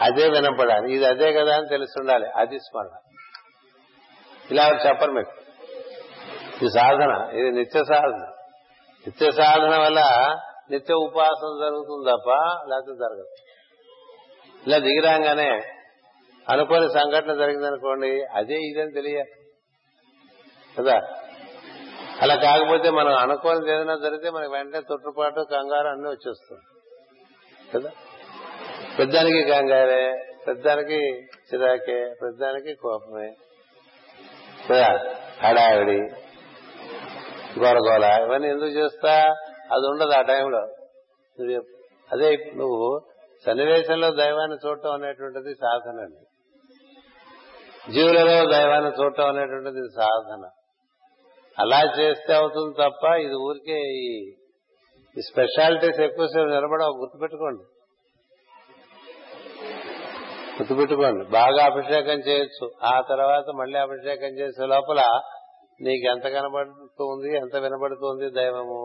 అదే 0.00 0.28
వినపడాలి. 0.28 0.92
ఇది 0.92 1.04
అదే 1.04 1.32
కదా 1.32 1.56
అని 1.56 1.68
తెలుసుండాలి 1.68 2.26
అది 2.26 2.58
స్మరణ. 2.58 2.98
ఇలా 4.50 4.68
చెప్పరు 4.86 5.10
మీకు. 5.10 5.32
ఇది 6.56 6.68
సాధన. 6.68 7.30
ఇది 7.36 7.50
నిత్య 7.50 7.84
సాధన. 7.84 8.32
నిత్య 9.06 9.30
సాధన 9.30 9.78
వల్ల 9.78 10.00
నిత్య 10.70 10.94
ఉపాసన 10.94 11.64
జరుగుతుంది 11.64 12.10
తప్ప 12.10 12.30
లేకపోతే 12.68 12.96
జరగదు. 12.98 13.26
ఇలా 14.66 14.78
దిగిరాగానే 14.78 15.62
అనుకోని 16.48 16.88
సంఘటన 16.88 17.34
జరిగిందనుకోండి 17.34 18.22
అదే 18.22 18.54
ఇదని 18.54 18.92
తెలియాలి. 18.92 19.30
కదా? 20.78 21.00
అలా 22.22 22.34
కాకపోతే 22.34 22.90
మనం 22.90 23.16
అనుకోని 23.16 23.72
ఏదైనా 23.72 23.94
జరిగితే 23.94 24.30
మనకి 24.30 24.52
వెంటనే 24.52 24.80
తొట్టుపాటు 24.88 25.40
కంగారు 25.40 25.88
అన్ని 25.88 26.08
వచ్చేస్తుంది. 26.08 26.62
కదా? 27.74 27.90
పెద్దానికి 28.98 29.44
కంగారే 29.44 30.26
పెద్దానికి 30.48 31.22
చిరాకే 31.22 32.14
పెద్దానికి 32.22 32.74
కోపమే. 32.74 33.34
కదా? 34.70 34.98
హడావిడి 35.42 36.00
గోరగోల 37.58 38.04
ఇవన్నీ 38.04 38.48
ఎందుకు 38.48 38.66
చేస్తా? 38.66 39.34
అది 39.72 39.86
ఉండదు 39.90 40.14
ఆ 40.18 40.22
టైంలో. 40.22 40.62
అదే 42.12 42.30
నువ్వు 42.56 43.00
సన్నివేశంలో 43.46 44.10
దైవాన్ని 44.10 44.56
చూడటం 44.66 44.92
అనేటువంటిది 44.92 45.54
సాధన 45.54 46.00
అండి. 46.00 46.22
జీవులలో 47.92 48.36
దైవాన్ని 48.50 48.92
చూడటం 49.00 49.26
అనేటువంటిది 49.28 49.82
సాధన. 49.96 50.44
అలా 51.58 51.80
చేస్తే 51.98 52.32
అవుతుంది 52.34 52.74
తప్ప 52.82 53.04
ఇది 53.24 53.34
ఊరికే 53.34 53.78
ఈ 53.98 55.20
స్పెషాలిటీస్ 55.30 56.00
ఎక్కువసేపు 56.00 56.48
నిలబడవు. 56.48 56.96
గుర్తుపెట్టుకోండి. 57.02 57.64
గుర్తుపెట్టుకోండి. 60.58 61.24
బాగా 61.30 61.62
అభిషేకం 61.64 62.18
చేయొచ్చు. 62.28 62.66
ఆ 62.86 63.00
తర్వాత 63.08 63.46
మళ్ళీ 63.54 63.78
అభిషేకం 63.78 64.32
చేసే 64.40 64.66
లోపల 64.66 65.00
నీకు 65.80 66.04
ఎంత 66.10 66.26
కనబడుతుంది 66.36 67.30
ఎంత 67.36 67.56
వినబడుతుంది 67.56 68.28
దైవము? 68.40 68.82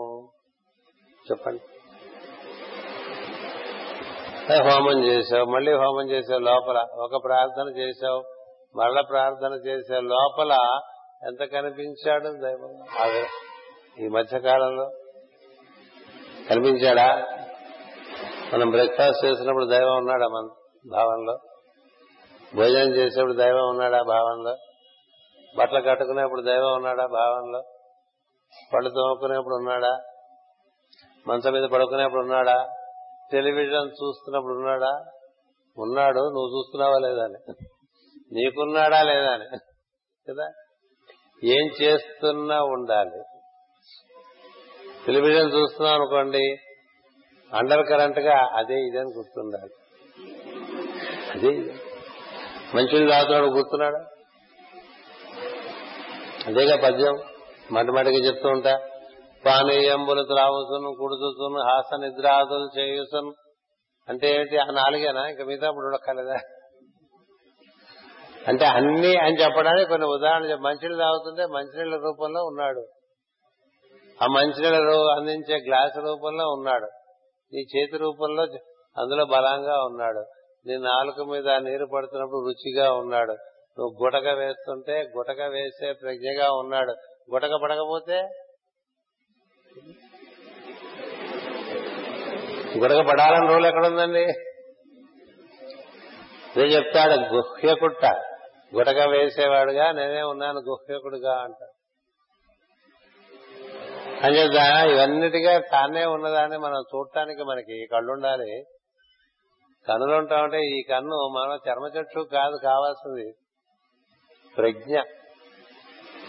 చెప్పండి. 1.30 1.62
హోమం 4.70 5.04
చేశావు 5.04 5.44
మళ్ళీ 5.44 5.72
హోమం 5.72 6.10
చేసావు 6.10 6.40
లోపల. 6.40 6.78
ఒక 6.94 7.24
ప్రార్థన 7.24 7.68
చేశావు 7.78 8.24
మరల 8.76 9.00
ప్రార్థన 9.00 9.52
చేసే 9.66 10.00
లోపల 10.00 10.52
ఎంత 11.26 11.44
కనిపించాడు 11.44 12.28
దైవం? 12.42 12.72
ఈ 14.04 14.08
మధ్య 14.08 14.38
కాలంలో 14.38 14.90
కనిపించాడా? 16.50 17.08
మనం 18.54 18.70
బ్రేక్ఫాస్ట్ 18.70 19.24
చేసినప్పుడు 19.24 19.64
దైవం 19.64 19.96
ఉన్నాడా 19.96 20.28
మన 20.28 20.48
భావంలో 20.92 21.38
భోజనం 22.56 22.90
చేసేప్పుడు 22.94 23.32
దైవం 23.32 23.68
ఉన్నాడా 23.68 24.02
భావంలో 24.02 24.56
బట్టలు 25.58 25.80
కట్టుకునేప్పుడు 25.80 26.42
దైవం 26.42 26.72
ఉన్నాడా 26.74 27.06
భావంలో 27.06 27.62
పళ్ళు 28.74 28.90
తోముకునేప్పుడు 28.90 29.54
ఉన్నాడా? 29.54 29.92
మంచం 31.28 31.52
మీద 31.52 31.64
పడుకునేప్పుడు 31.64 32.20
ఉన్నాడా? 32.20 32.68
టెలివిజన్ 33.32 33.90
చూస్తున్నప్పుడు 33.90 34.52
ఉన్నాడా? 34.52 35.04
ఉన్నాడు. 35.78 36.18
నువ్వు 36.18 36.58
చూస్తున్నావా 36.58 36.98
లేదా 36.98 37.24
అని. 37.24 37.52
నీకున్నాడా 38.32 39.02
లేదా 39.02 39.32
అని. 39.32 39.58
కదా? 40.30 40.52
ఏం 41.44 41.70
చేస్తున్నా 41.82 42.62
ఉండాలి. 42.62 43.22
టెలివిజన్ 45.06 45.52
చూస్తున్నాం 45.52 45.94
అనుకోండి 45.94 46.56
అండర్ 47.52 47.86
కరెంట్గా 47.88 48.50
అదే 48.56 48.74
ఇదని 48.74 49.16
గుర్తుండాలి. 49.16 49.72
అదే 51.34 51.50
మంచిది 52.74 53.10
రాస్తున్నాడు 53.10 53.44
గుర్తున్నాడా? 53.44 54.04
అదేగా 56.46 56.76
పద్యం. 56.76 57.18
మటిమటికి 57.72 58.26
చెప్తూ 58.26 58.48
ఉంటా. 58.48 58.88
పానీయంబులు 59.46 60.22
త్రావుసును 60.22 60.94
కుడుతును 60.94 61.60
హాస 61.60 62.00
నిద్రాదులు 62.00 62.78
చేయుసును 62.78 63.32
అంటే 64.08 64.36
ఏంటి 64.36 64.56
ఆ 64.56 64.64
నాలుగేనా? 64.64 65.28
ఇంకా 65.28 65.44
మిగతా 65.44 65.68
ఇప్పుడు 65.68 65.86
ఉండక్కర్లేదా 65.86 66.38
అంటే 68.48 68.64
అన్ని 68.64 69.16
అని 69.16 69.40
చెప్పడానికి 69.40 69.88
కొన్ని 69.88 70.06
ఉదాహరణ 70.06 70.54
మంచినీళ్ళు 70.54 70.98
తాగుతుంటే 70.98 71.46
మంచినీళ్ళ 71.46 71.96
రూపంలో 71.96 72.44
ఉన్నాడు. 72.44 72.86
ఆ 74.22 74.26
మంచినీళ్ళ 74.26 74.90
అందించే 75.18 75.56
గ్లాసు 75.56 76.00
రూపంలో 76.00 76.44
ఉన్నాడు. 76.48 76.86
నీ 77.54 77.60
చేతి 77.60 77.96
రూపంలో 77.96 78.42
అందులో 78.98 79.24
బలంగా 79.24 79.84
ఉన్నాడు. 79.84 80.24
నీ 80.66 80.76
నాలుక 80.76 81.20
మీద 81.30 81.48
నీరు 81.50 81.86
పడుతున్నప్పుడు 81.94 82.46
రుచిగా 82.46 82.92
ఉన్నాడు. 82.92 83.32
నువ్వు 83.78 84.04
గుటక 84.04 84.28
వేస్తుంటే 84.28 85.12
గుటక 85.18 85.42
వేసే 85.42 85.92
ప్రజ్ఞగా 85.92 86.52
ఉన్నాడు. 86.52 86.92
గుటక 87.34 87.50
పడకపోతే 87.62 88.28
గుడక 92.78 93.00
పడాలని 93.00 93.46
రోజులు 93.46 93.66
ఎక్కడుందండి? 93.66 94.22
ఇదే 96.52 96.64
చెప్తాడు 96.64 97.34
గుహ్యకుట్ట. 97.34 98.04
గుటక 98.74 98.98
వేసేవాడుగా 98.98 99.92
నేనే 99.92 100.22
ఉన్నాను 100.22 100.60
గుహ్యకుడుగా 100.60 101.34
అంట 101.42 101.56
అంచేత 104.24 104.88
ఇవన్నిటిగా 104.90 105.58
తానే 105.58 106.04
ఉన్నదాన్ని 106.04 106.58
మనం 106.58 106.84
చూడటానికి 106.94 107.42
మనకి 107.42 107.86
కళ్ళుండాలి. 107.92 108.64
కన్నులు 109.88 110.16
ఉంటామంటే 110.16 110.58
ఈ 110.58 110.82
కన్ను 110.82 111.16
మన 111.16 111.58
చర్మచక్షు 111.70 112.20
కాదు 112.20 112.58
కావాల్సింది 112.62 113.32
ప్రజ్ఞ. 114.58 114.96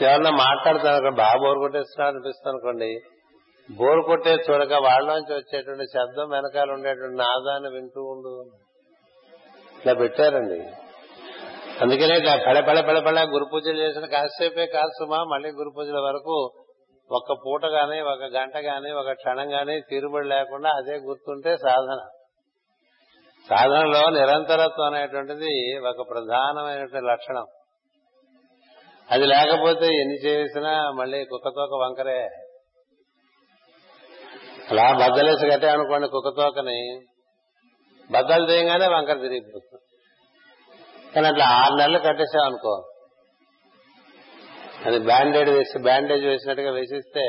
ఎవరన్నా 0.02 0.30
మాట్లాడుతాను 0.30 0.96
అక్కడ 0.96 1.14
బాగా 1.14 1.38
బోరు 1.40 1.60
కొట్టేస్తున్నా 1.60 2.08
అనిపిస్తుంది 2.08 2.50
అనుకోండి 2.50 3.00
బోరు 3.78 4.02
కొట్టే 4.02 4.30
చూడక 4.30 4.74
వాళ్ళలోంచి 4.74 5.34
వచ్చేటువంటి 5.36 5.84
శబ్దం 5.84 6.30
వెనకాల 6.30 6.72
ఉండేటువంటి 6.72 7.16
నాదాన్ని 7.16 7.70
వింటూ 7.70 8.02
ఉండు. 8.04 8.58
ఇలా 9.86 9.94
పెట్టారండి. 9.94 10.60
అందుకనే 11.82 12.18
ఇట్లా 12.18 12.36
పడ 12.48 12.60
పడ 12.60 12.80
పడ 12.80 13.00
పడ 13.00 13.20
గురు 13.20 13.46
పూజలు 13.54 13.78
చేసిన 13.78 14.06
కాసేపే 14.06 14.66
కాసుమా 14.66 15.24
మళ్ళీ 15.24 15.50
గురు 15.50 15.72
పూజల 15.78 16.00
వరకు 16.00 16.52
ఒక 17.12 17.38
పూట 17.46 17.66
గాని 17.66 18.02
ఒక 18.02 18.24
గంట 18.24 18.58
గాని 18.58 18.92
ఒక 18.92 19.12
క్షణం 19.12 19.54
గాని 19.54 19.82
తీరుబడి 19.90 20.28
లేకుండా 20.28 20.70
అదే 20.70 20.96
గుర్తుంటే 20.96 21.58
సాధన. 21.58 22.08
సాధనలో 23.50 24.10
నిరంతరత్వం 24.10 24.94
అనేటువంటిది 24.94 25.80
ఒక 25.80 26.10
ప్రధానమైనటువంటి 26.10 27.08
లక్షణం. 27.08 27.46
అది 29.12 29.26
లేకపోతే 29.26 29.86
ఎన్ని 29.86 30.18
చేసినా 30.26 30.92
మళ్ళీ 30.92 31.26
కుక్కతోక 31.26 31.70
వంకరే. 31.74 32.30
అలా 34.74 34.94
బద్దలేసి 34.94 35.52
కట్టామనుకోండి 35.52 36.08
కుక్కతోకని 36.08 37.06
బద్దలు 38.12 38.46
తీయగానే 38.46 38.88
వంకర 38.88 39.18
తిరిగిపోతుంది. 39.18 39.84
కానీ 41.16 41.28
అట్లా 41.28 41.46
ఆరు 41.46 41.76
నెలలు 41.76 42.00
కట్టేసామనుకో 42.00 42.90
అది 44.86 45.00
బ్యాండేజ్ 45.00 45.50
వేసి 45.50 45.80
బ్యాండేజ్ 45.80 46.26
వేసినట్టుగా 46.26 46.72
వేసిస్తే 46.72 47.26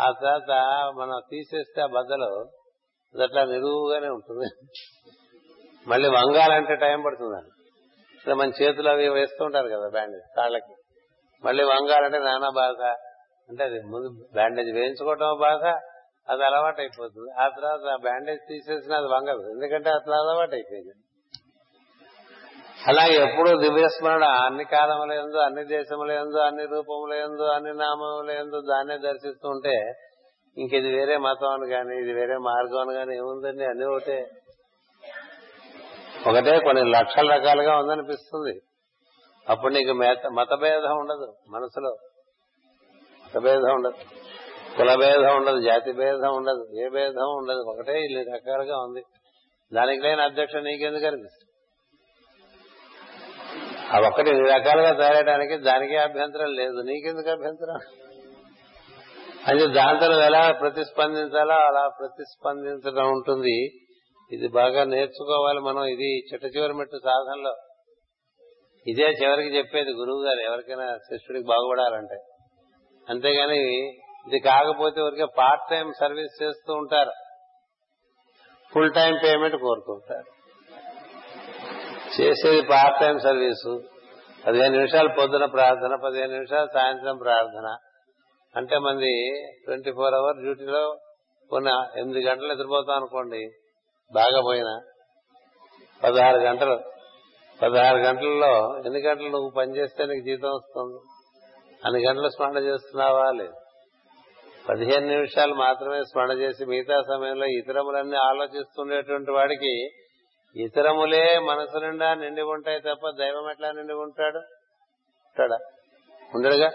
ఆ 0.00 0.10
తర్వాత 0.10 0.52
మనం 0.98 1.22
తీసేస్తే 1.30 1.82
ఆ 1.82 1.86
బద్దలు 1.86 2.30
అది 3.14 3.22
అట్లా 3.22 3.44
నిలువుగానే 3.44 4.08
ఉంటుంది. 4.08 4.48
మళ్ళీ 5.88 6.08
వంగాలంటే 6.08 6.74
టైం 6.74 7.02
పడుతుందండి 7.02 7.52
ఇలా 8.26 8.34
మన 8.34 8.50
చేతులు 8.62 8.88
అవి 8.88 9.08
వేస్తుంటారు 9.08 9.68
కదా 9.68 9.88
బ్యాండేజ్ 9.88 10.36
కాళ్ళకి. 10.36 10.74
మళ్ళీ 11.44 11.64
వంగాలంటే 11.64 12.18
నానా 12.18 12.48
బాధ. 12.50 12.82
అంటే 13.48 13.64
అది 13.64 13.78
ముందు 13.80 14.08
బ్యాండేజ్ 14.34 14.70
వేయించుకోవటం 14.74 15.38
బాధ 15.40 15.64
అది 16.28 16.44
అలవాటు 16.44 16.80
అయిపోతుంది 16.80 17.30
ఆ 17.40 17.48
తర్వాత 17.48 17.92
ఆ 17.92 17.96
బ్యాండేజ్ 17.96 18.40
తీసేసిన 18.48 18.94
అది 18.94 19.06
వంగదు. 19.06 19.50
ఎందుకంటే 19.50 19.90
అట్లా 19.90 20.16
అలవాటు 20.16 20.54
అయిపోయింది 20.54 20.94
అలా 22.88 23.04
ఎప్పుడు 23.06 23.60
దివ్యస్మరణ 23.60 24.24
అన్ని 24.24 24.64
కాలముల 24.64 25.12
ఎందు 25.12 25.36
అన్ని 25.36 25.64
దేశముల 25.64 26.10
ఎందు 26.10 26.38
అన్ని 26.38 26.66
రూపముల 26.66 27.12
ఎందు 27.12 27.42
అన్ని 27.42 27.74
నామముల 27.74 28.30
ఎందు 28.30 28.60
దాన్నే 28.60 28.98
దర్శిస్తూ 28.98 29.48
ఉంటే 29.48 29.92
ఇంక 30.56 30.74
ఇది 30.74 30.92
వేరే 30.92 31.16
మతం 31.16 31.48
అని 31.48 31.70
కానీ 31.70 31.96
ఇది 31.96 32.12
వేరే 32.12 32.36
మార్గం 32.36 32.88
అని 32.88 32.94
కానీ 32.94 33.16
ఏముందండి? 33.16 33.64
అన్ని 33.64 33.84
ఒకటే. 33.84 34.30
ఒకటే 36.26 36.58
కొన్ని 36.58 36.84
లక్షల 36.90 37.34
రకాలుగా 37.34 37.78
ఉందనిపిస్తుంది. 37.78 38.60
అప్పుడు 39.48 39.72
నీకు 39.72 39.92
మత 40.32 40.54
భేదం 40.60 40.96
ఉండదు 40.98 41.34
మనసులో. 41.48 41.96
మత 43.24 43.42
భేదం 43.42 43.74
ఉండదు. 43.74 44.25
కుల 44.76 44.94
భేదం 44.94 45.36
ఉండదు 45.36 45.60
జాతి 45.60 45.92
భేదం 45.92 46.36
ఉండదు 46.36 46.68
ఏ 46.80 46.88
భేదం 46.88 47.34
ఉండదు. 47.34 47.58
ఒకటే 47.58 48.00
ఇన్ని 48.00 48.24
రకాలుగా 48.34 48.76
ఉంది. 48.76 49.02
దానికి 49.74 50.02
లేని 50.02 50.22
అధ్యక్ష 50.22 50.56
నీకెందుకు 50.56 51.06
అనిపిస్తుంది? 51.06 51.52
ఆ 53.94 54.08
ఒక్కటి 54.08 54.30
ఇన్ని 54.30 54.50
రకాలుగా 54.50 54.92
తయారయడానికి 54.92 55.56
దానికే 55.56 55.96
అభ్యంతరం 55.96 56.52
లేదు. 56.52 56.82
నీకెందుకు 56.82 57.30
అభ్యంతరం? 57.30 57.78
అది 59.46 59.66
దాంతో 59.66 60.20
ఎలా 60.20 60.52
ప్రతిస్పందించాలో 60.52 61.54
అలా 61.54 61.88
ప్రతిస్పందించడం 62.00 63.08
ఉంటుంది. 63.08 63.70
ఇది 64.32 64.48
బాగా 64.48 64.84
నేర్చుకోవాలి 64.84 65.60
మనం. 65.60 65.84
ఇది 65.84 66.26
చిట్ట 66.32 66.56
చివరి 66.56 66.72
మెట్టు 66.72 66.96
సాధనలో. 67.04 67.56
ఇదే 68.86 69.02
చివరికి 69.02 69.56
చెప్పేది 69.56 69.90
గురువు 69.90 70.24
గారు 70.24 70.40
ఎవరికైనా 70.40 70.96
శిష్యుడికి 70.96 71.46
బాగుపడాలంటే. 71.46 72.18
అంతేగాని 73.08 73.92
ఇది 74.26 74.38
కాకపోతే 74.38 75.02
ఊరికే 75.02 75.24
పార్ట్ 75.38 75.70
టైం 75.70 75.92
సర్వీస్ 76.00 76.42
చేస్తూ 76.42 76.74
ఉంటారు. 76.74 77.12
ఫుల్ 78.74 78.94
టైం 78.94 79.18
పేమెంట్ 79.24 79.56
కోరుకుంటారు. 79.56 80.36
చేసేది 82.20 82.62
పార్ట్ 82.62 83.00
టైం 83.00 83.18
సర్వీసు 83.18 83.82
పదిహేను 84.46 84.74
నిమిషాలు 84.74 85.08
పొద్దున 85.08 85.44
ప్రార్థన 85.44 85.96
పదిహేను 86.04 86.32
నిమిషాలు 86.32 86.68
సాయంత్రం 86.74 87.16
ప్రార్థన. 87.16 87.76
అంటే 88.56 88.78
మంది 88.78 89.32
ట్వంటీ 89.64 89.92
ఫోర్ 89.92 90.14
అవర్ 90.14 90.36
డ్యూటీలో 90.36 90.96
కొన్ని 91.50 92.00
ఎనిమిది 92.00 92.26
గంటలు 92.26 92.48
నిద్రపోతాం 92.48 92.96
అనుకోండి 92.96 93.50
బాగా 94.12 94.40
పోయినా. 94.40 94.80
పదహారు 96.04 96.36
గంటలు. 96.36 96.80
పదహారు 97.62 97.96
గంటల్లో 97.96 98.78
ఎన్ని 98.84 99.00
గంటలు 99.00 99.28
నువ్వు 99.28 99.50
పనిచేస్తే 99.50 100.06
నీకు 100.06 100.24
జీతం 100.24 100.48
వస్తుంది? 100.48 100.98
అన్ని 101.84 102.06
గంటలు 102.06 102.28
స్మరణ 102.28 102.58
చేస్తున్నావా? 102.58 103.30
లేదు. 103.30 103.54
పదిహేను 104.68 105.06
నిమిషాలు 105.06 105.54
మాత్రమే 105.54 106.04
స్మరణ 106.04 106.32
చేసి 106.32 106.64
మిగతా 106.64 107.02
సమయంలో 107.02 107.46
ఇతరములన్నీ 107.46 108.16
ఆలోచిస్తుండేటువంటి 108.16 109.30
వాడికి 109.30 109.72
ఇతరములే 110.56 111.38
మనసు 111.38 111.78
నిండా 111.78 112.14
నిండి 112.14 112.42
ఉంటాయి 112.42 112.80
తప్ప 112.80 113.10
దైవం 113.10 113.50
ఎట్లా 113.50 113.72
నిండి 113.72 113.92
ఉంటాడు? 113.92 114.38
ఉంటాడా? 115.26 115.58
ఉండడుగా? 116.34 116.70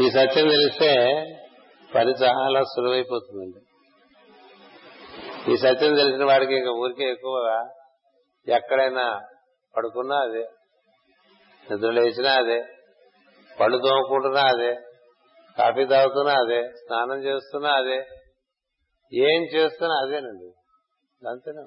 ఈ 0.00 0.10
సత్యం 0.10 0.48
తెలిస్తే 0.48 0.90
పని 1.94 2.10
చాలా 2.10 2.62
సులువైపోతుందండి. 2.62 3.60
ఈ 5.52 5.56
సత్యం 5.56 5.94
తెలిసిన 5.94 6.24
వాడికి 6.24 6.54
ఇంకా 6.54 6.70
ఊరికే 6.70 7.04
ఎక్కువగా 7.04 7.70
ఎక్కడైనా 8.48 9.20
పడుకున్నా 9.76 10.16
అదే. 10.16 10.44
నిద్ర 11.70 11.90
లేచినా 11.90 12.32
అదే. 12.32 12.60
పళ్ళు 13.60 13.78
తోముకుంటున్నా 13.78 14.40
అదే. 14.40 14.76
కాఫీ 15.58 15.84
తాగుతున్నా 15.86 16.32
అదే 16.32 16.62
స్నానం 16.62 17.24
చేస్తున్నా 17.24 17.70
అదే 17.70 18.06
ఏం 19.14 19.42
చేస్తున్నా 19.42 19.94
అదేనండి. 20.02 20.52
అంతేనా? 21.28 21.66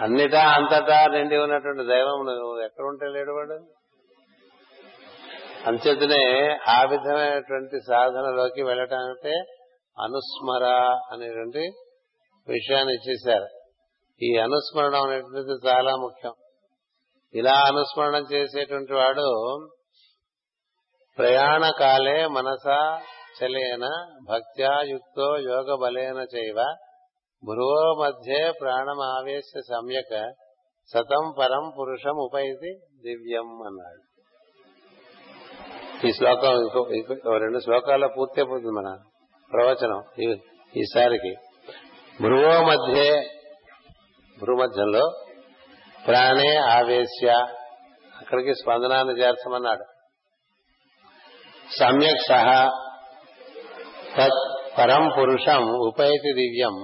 అన్నిటా 0.00 0.40
అంతటా 0.40 1.06
నిండి 1.06 1.36
ఉన్నటువంటి 1.36 1.84
దైవం 1.84 2.26
నువ్వు 2.26 2.60
ఎక్కడ 2.60 2.84
ఉంటే 2.84 3.06
లేడు 3.06 3.32
వాడు? 3.32 3.54
అంచేతనే 5.66 6.58
ఆ 6.68 6.84
విధమైనటువంటి 6.84 7.80
సాధనలోకి 7.88 8.62
వెళ్ళటానికి 8.62 9.34
అనుస్మర 10.02 10.64
అనేటువంటి 11.12 11.70
విషయాన్ని 12.48 12.94
ఇచ్చేశారు. 12.94 13.46
ఈ 14.22 14.36
అనుస్మరణం 14.36 15.02
అనేటువంటిది 15.02 15.68
చాలా 15.68 15.96
ముఖ్యం. 15.96 16.32
ఇలా 17.34 17.54
అనుస్మరణం 17.66 18.26
చేసేటువంటి 18.32 18.92
వాడు 18.92 19.26
ప్రయాణ 21.18 21.70
కాలే 21.80 22.26
చలేన 23.38 23.86
భక్త్యాయుక్తో 24.28 25.38
యోగ 25.38 25.78
బలేన 25.82 26.18
చైవ. 26.36 26.58
భ్రువో 27.44 28.02
మధ్యే 28.02 28.50
ప్రాణమావేశ 28.60 29.50
సమ్యక 29.68 30.12
సతం 30.92 31.24
పరం 31.38 31.72
పురుషం 31.78 32.16
ఉపైతి 32.16 32.70
దివ్యం 33.04 33.48
అన్నాడు. 33.66 34.02
ఈ 36.06 36.12
శ్లోకం 36.12 36.54
రెండు 37.38 37.58
శ్లోకాల్లో 37.58 38.08
పూర్తి 38.08 38.40
అయిపోతుంది 38.40 38.72
మన 38.72 38.88
ప్రవచనం 39.52 40.00
ఈసారికి 40.76 41.32
భ్రువో 42.22 42.54
మధ్యే 42.62 43.10
భ్రూమధ్యంలో 44.38 45.04
ప్రాణే 46.06 46.56
ఆవేశ్య. 46.56 47.28
అక్కడికి 48.20 48.54
స్పందనాన్ని 48.54 49.14
చేర్చమన్నాడు. 49.14 49.84
సమ్యక్ 51.70 52.22
సహ 52.28 52.48
తత్ 54.16 54.42
పరం 54.78 55.04
పురుషం 55.08 55.64
ఉపైతి 55.86 56.30
దివ్యం. 56.32 56.76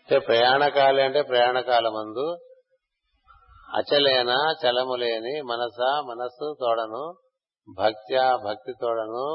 అంటే 0.00 0.18
ప్రయాణకాలే 0.18 1.02
అంటే 1.02 1.20
ప్రయాణకాలమందు 1.22 2.26
అచలేన 3.68 4.32
చలములేని 4.62 5.34
మనస 5.42 5.78
మనస్సు 6.08 6.48
తోడను 6.60 7.02
భక్త్యా 7.68 8.24
భక్తి 8.44 8.72
తోడను 8.80 9.26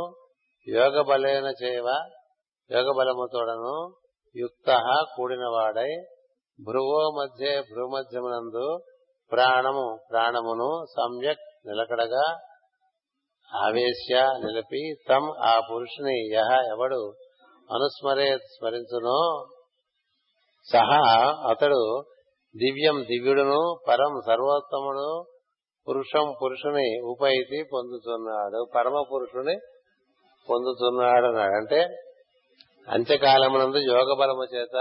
యోగ 0.67 0.95
బలేన 1.01 1.47
చేవ 1.61 1.87
యోగ 2.71 2.87
బలము 2.97 3.25
తోడను 3.33 3.75
యుక్త 4.35 4.69
కూడినవాడై 5.15 5.91
భ్రువో 6.59 7.03
మధ్య 7.17 7.45
భ్రూమధ్యమునందు 7.71 8.67
ప్రాణము 9.31 9.87
ప్రాణమును 10.11 10.69
సమ్యక్ 10.95 11.45
నిలకడగా 11.65 12.25
ఆవేశ్య 13.55 14.15
నిలిపి 14.41 14.81
తమ్ 15.09 15.29
ఆ 15.45 15.53
పురుషుని 15.67 16.15
యహ 16.33 16.51
ఎవడు 16.69 17.01
అనుస్మరే 17.69 18.27
స్మరించునో 18.47 19.19
సహా 20.67 21.01
అతడు 21.49 21.81
దివ్యం 22.55 22.97
దివ్యుడును 23.03 23.61
పరం 23.87 24.13
సర్వోత్తముడు 24.27 25.07
పురుషం 25.87 26.27
పురుషుని 26.41 26.87
ఉపైతి 27.11 27.59
పొందుతున్నాడు 27.71 28.59
పరమ 28.75 29.01
పురుషుని 29.11 29.55
పొందుతున్నాడు 30.47 31.27
అన్నాడు 31.27 31.55
అంటే 31.55 31.81
అంత్యకాలమునందు 32.87 33.79
యోగ 33.89 34.09
బలము 34.13 34.45
చేత 34.45 34.77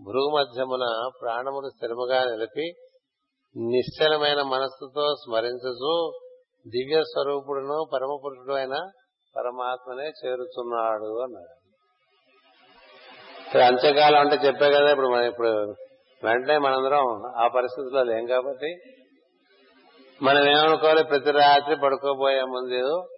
భూమధ్యమున 0.00 0.86
ప్రాణమును 1.20 1.68
స్థిరముగా 1.68 2.20
నిలిపి 2.24 2.66
నిశ్చలమైన 3.56 4.40
మనస్సుతో 4.48 5.04
స్మరించు 5.16 5.94
దివ్య 6.66 7.02
స్వరూపుడును 7.02 7.84
పరమ 7.92 8.18
పురుషుడు 8.24 8.54
అయిన 8.54 8.76
పరమాత్మనే 9.36 10.04
చేరుతున్నాడు 10.04 11.22
అన్నాడు. 11.22 11.54
ఇప్పుడు 13.46 13.62
అంత్యకాలం 13.62 14.20
అంటే 14.20 14.46
చెప్పే 14.46 14.70
కదా 14.70 14.90
ఇప్పుడు 14.90 15.08
మన 15.08 15.22
ఇప్పుడు 15.22 15.74
వెంటనే 16.24 16.58
మనందరం 16.58 17.24
ఆ 17.36 17.48
పరిస్థితిలో 17.48 18.02
లేం 18.02 18.26
కాబట్టి 18.26 18.70
మనం 20.22 20.42
ఏమనుకోవాలి? 20.48 21.04
ప్రతి 21.04 21.30
రాత్రి 21.30 21.76
పడుకోబోయే 21.76 22.42
ముందు 22.42 23.08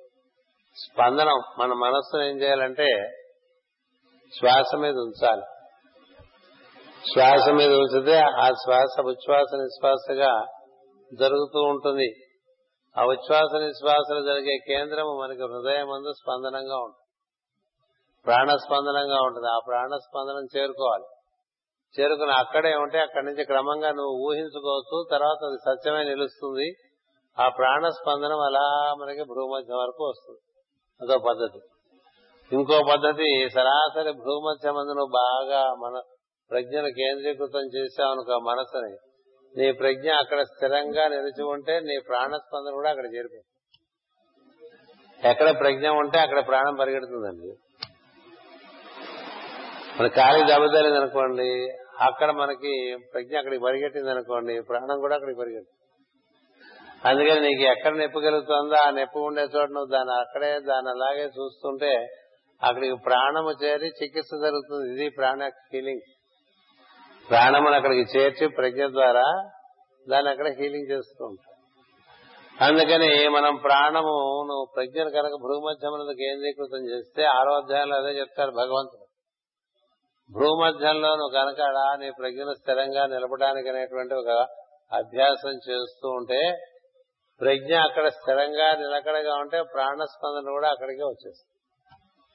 స్పందనం 0.76 1.38
మన 1.58 1.72
మనస్సును 1.72 2.22
ఏం 2.22 2.36
చేయాలంటే 2.36 2.88
శ్వాస 4.38 4.74
మీద 4.76 4.94
ఉంచాలి. 4.94 5.42
శ్వాస 7.12 7.48
మీద 7.48 7.72
ఉంచితే 7.74 8.16
ఆ 8.18 8.50
శ్వాస 8.50 9.00
ఉచ్ఛ్వాస 9.00 9.54
నిశ్వాసగా 9.54 10.46
జరుగుతూ 11.14 11.60
ఉంటుంది. 11.62 12.25
ఆ 12.98 13.04
ఉచ్ఛ్వాస 13.04 13.62
నిశ్వాసలు 13.62 14.24
జరిగే 14.24 14.58
కేంద్రము 14.66 15.20
మనకి 15.22 15.42
హృదయం 15.42 15.92
అందు 15.92 16.12
స్పందనంగా 16.12 16.76
ఉంటుంది. 16.76 17.06
ప్రాణ 18.26 18.56
స్పందనంగా 18.56 19.20
ఉంటుంది. 19.22 19.48
ఆ 19.48 19.58
ప్రాణ 19.66 19.96
స్పందనం 19.96 20.46
చేరుకోవాలి. 20.56 21.04
చేరుకుని 22.00 22.32
అక్కడే 22.32 22.76
ఉంటే 22.76 22.98
అక్కడి 22.98 23.26
నుంచి 23.26 23.44
క్రమంగా 23.44 23.90
నువ్వు 23.90 24.30
ఊహించుకోవచ్చు 24.30 25.04
తర్వాత 25.10 25.46
అది 25.46 25.56
సత్యమే 25.56 26.04
నిలుస్తుంది. 26.04 26.72
ఆ 27.42 27.48
ప్రాణ 27.48 27.88
స్పందనం 27.88 28.40
అలా 28.40 28.94
మనకి 28.98 29.22
భూమధ్యం 29.22 29.78
వరకు 29.78 30.08
వస్తుంది. 30.08 30.40
అదో 31.02 31.18
పద్ధతి. 31.18 31.60
ఇంకో 32.56 32.80
పద్ధతి 32.92 33.48
సరాసరి 33.54 34.12
భూమధ్యం 34.12 34.74
నువ్వు 34.74 35.10
బాగా 35.14 35.74
మన 35.74 36.00
ప్రజ్ఞను 36.50 36.88
కేంద్రీకృతం 36.88 37.66
చేసావనుకో 37.78 38.38
మనసుని 38.38 38.96
నీ 39.58 39.72
ప్రజ్ఞ 39.72 40.10
అక్కడ 40.12 40.40
స్థిరంగా 40.42 41.08
నిలిచి 41.08 41.44
ఉంటే 41.44 41.80
నీ 41.80 41.98
ప్రాణస్పందన 42.08 42.72
కూడా 42.72 42.90
అక్కడ 42.90 43.04
చేరిపోతుంది. 43.04 43.52
ఎక్కడ 45.30 45.60
ప్రజ్ఞ 45.60 45.88
ఉంటే 45.88 46.18
అక్కడ 46.18 46.46
ప్రాణం 46.46 46.74
పరిగెడుతుందండి. 46.74 47.52
మన 50.00 50.06
కాలికి 50.06 50.46
దెబ్బతలేదు 50.46 50.94
అనుకోండి 50.94 51.50
అక్కడ 52.00 52.30
మనకి 52.30 52.96
ప్రజ్ఞ 53.12 53.36
అక్కడికి 53.36 53.62
పరిగెట్టింది 53.62 54.10
అనుకోండి 54.10 54.60
ప్రాణం 54.60 55.00
కూడా 55.00 55.14
అక్కడికి 55.14 55.38
పరిగెడుతుంది. 55.38 55.72
అందుకని 57.08 57.40
నీకు 57.40 57.62
ఎక్కడ 57.70 57.92
నొప్పి 57.92 58.20
కలుగుతుందో 58.20 58.76
ఆ 58.76 58.90
నొప్పి 58.90 59.18
ఉండే 59.18 59.42
చోట 59.42 59.68
నువ్వు 59.70 59.90
దాన్ని 59.92 60.14
అక్కడే 60.14 60.52
దాన్ని 60.60 60.90
అలాగే 60.90 61.24
చూస్తుంటే 61.24 61.92
అక్కడికి 62.62 62.96
ప్రాణము 63.04 63.64
చేరి 63.64 63.88
చికిత్స 63.88 64.30
జరుగుతుంది. 64.42 64.86
ఇది 64.92 65.08
ప్రాణ 65.08 65.48
ఫీలింగ్ 65.48 66.04
ప్రాణమును 67.30 67.76
అక్కడికి 67.76 68.18
చేర్చి 68.18 68.48
ప్రజ్ఞ 68.48 68.86
ద్వారా 68.86 69.50
దాన్ని 70.10 70.30
అక్కడ 70.30 70.48
హీలింగ్ 70.48 70.90
చేస్తూ 70.90 71.24
ఉంటాం 71.24 71.56
అందుకని 72.68 73.28
మనం 73.28 73.56
ప్రాణము 73.56 74.44
నువ్వు 74.48 74.66
ప్రజ్ఞను 74.76 75.10
కనుక 75.10 75.34
భూమధ్యమునందు 75.40 76.12
కేంద్రీకృతం 76.12 76.90
చేస్తే 76.90 77.24
ఆరో 77.24 77.54
అధ్యాయంలో 77.54 77.96
అదే 77.96 78.08
చెప్తారు 78.08 78.50
భగవంతుడు. 78.50 79.06
భూమధ్యంలో 80.32 81.08
నువ్వు 81.08 81.34
కనుక 81.34 81.60
నీ 82.00 82.10
ప్రజ్ఞను 82.10 82.54
స్థిరంగా 82.54 83.06
నిలపడానికి 83.06 83.68
అనేటువంటి 83.68 84.14
ఒక 84.14 84.46
అభ్యాసం 84.92 85.50
చేస్తూ 85.50 86.08
ఉంటే 86.08 86.56
ప్రజ్ఞ 87.40 87.76
అక్కడ 87.76 88.08
స్థిరంగా 88.08 88.72
నిలకడగా 88.72 89.34
ఉంటే 89.34 89.62
ప్రాణస్పందన 89.74 90.50
కూడా 90.50 90.68
అక్కడికే 90.68 91.02
వచ్చేస్తుంది. 91.02 91.56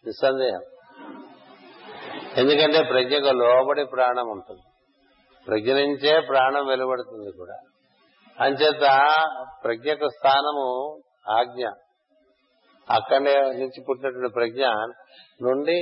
నిస్సందేహం. 0.06 0.62
ఎందుకంటే 2.38 2.84
ప్రజ్ఞకు 2.84 3.34
లోబడి 3.34 3.86
ప్రాణం 3.86 4.28
ఉంటుంది. 4.30 4.62
ప్రజ్ఞ 5.52 5.74
నుంచే 5.74 6.20
ప్రాణం 6.20 6.66
వెలువడుతుంది 6.68 7.32
కూడా. 7.38 7.58
అంచేత 8.40 8.86
ప్రజ్ఞకు 9.64 10.10
స్థానము 10.10 10.68
ఆజ్ఞ. 11.40 11.66
అక్కడే 12.90 13.36
నుంచి 13.42 13.84
పుట్టినటువంటి 13.90 14.34
ప్రజ్ఞ 14.34 14.66
నుండి 15.42 15.78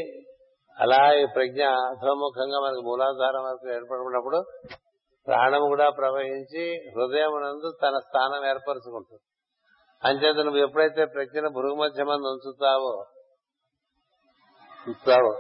అలా 0.80 1.14
ఈ 1.14 1.26
ప్రజ్ఞ 1.36 1.64
అధోముఖంగా 1.64 2.60
మనకు 2.60 2.82
మూలాధారం 2.82 3.44
వరకు 3.44 3.70
ఏర్పడినప్పుడు 3.70 4.44
ప్రాణం 5.28 5.60
కూడా 5.60 5.90
ప్రవహించి 5.90 6.64
హృదయం 6.90 7.34
నందు 7.42 7.78
తన 7.84 7.98
స్థానం 7.98 8.46
ఏర్పరచుకుంటుంది. 8.46 9.22
అంచేత 10.04 10.36
నువ్వు 10.36 10.58
ఎప్పుడైతే 10.58 11.06
ప్రజ్ఞను 11.06 11.50
భృగుమధ్యమంది 11.50 12.28
ఉంచుతావో 12.28 13.06
ఉంచుతావో 14.88 15.40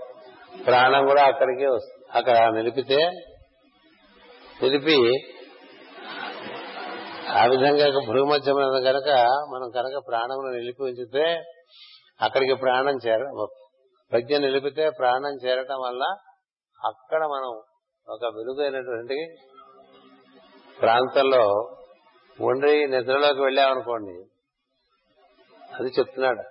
ప్రాణం 0.65 1.05
కూడా 1.05 1.23
అక్కడికే 1.23 1.67
వస్తుంది. 1.67 2.17
అక్కడ 2.17 2.53
నిలిపితే 2.53 3.11
నిలిపి 4.63 4.97
ఆ 7.37 7.45
విధంగా 7.45 7.85
భృగుమధ్యమైన 8.07 8.91
కనుక 8.91 9.09
మనం 9.53 9.69
కనుక 9.69 10.03
ప్రాణమును 10.07 10.51
నిలిపి 10.51 10.83
ఉంచితే 10.83 11.43
అక్కడికి 12.21 12.53
ప్రాణం 12.53 12.97
చేర 13.07 13.47
ప్రజ్ఞ 14.11 14.37
నిలిపితే 14.37 14.89
ప్రాణం 14.89 15.35
చేరటం 15.45 15.79
వల్ల 15.79 16.03
అక్కడ 16.85 17.23
మనం 17.23 17.51
ఒక 18.09 18.25
వెలుగైనటువంటి 18.35 19.35
ప్రాంతంలో 20.81 21.43
ఉండి 22.39 22.87
నిద్రలోకి 22.87 23.41
వెళ్ళామనుకోండి 23.41 24.17
అది 25.79 25.89
చెప్తున్నాడు. 25.89 26.43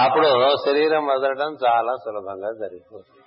అప్పుడు 0.00 0.26
శరీరం 0.66 1.06
వదలడం 1.06 1.56
చాలా 1.66 1.96
సులభంగా 1.96 2.52
జరిగిపోతుంది. 2.66 3.19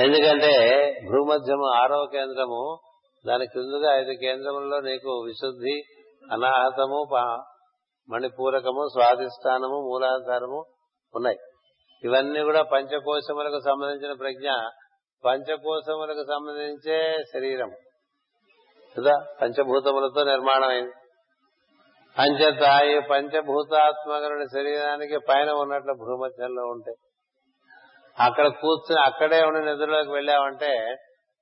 ఎందుకంటే 0.00 0.82
భూమధ్యము 1.04 1.66
ఆరవ 1.66 2.06
కేంద్రము 2.12 2.78
దాని 3.26 3.46
క్రిందుగా 3.46 4.00
ఐదు 4.00 4.12
కేంద్రములలో 4.12 4.80
నీకు 4.80 5.08
విశుద్ధి 5.08 5.82
అనాహతము 6.32 7.08
మణిపూరకము 8.10 8.88
స్వాధిష్టానము 8.92 9.88
మూలాధారము 9.90 10.64
ఉన్నాయి. 11.14 11.36
ఇవన్నీ 12.04 12.42
కూడా 12.42 12.62
పంచకోశములకు 12.62 13.60
సంబంధించిన 13.60 14.12
ప్రజ్ఞ. 14.12 14.50
పంచకోశములకు 15.24 16.24
సంబంధించే 16.24 17.16
శరీరం. 17.34 17.70
కదా? 18.98 19.26
పంచభూతములతో 19.42 20.24
నిర్మాణమైంది. 20.24 20.92
అంచేత 22.18 22.82
ఈ 22.82 23.00
పంచభూతాత్మకరుని 23.10 24.44
శరీరానికి 24.44 25.18
పైన 25.18 25.50
ఉన్నట్లు 25.50 25.94
భూమధ్యంలో 25.94 26.62
ఉంటాయి 26.62 27.07
అక్కడ 28.18 28.46
కూర్చుని 28.62 29.00
అక్కడే 29.08 29.40
ఉండి 29.48 29.60
నిద్రలోకి 29.68 30.10
వెళ్ళావంటే 30.10 30.72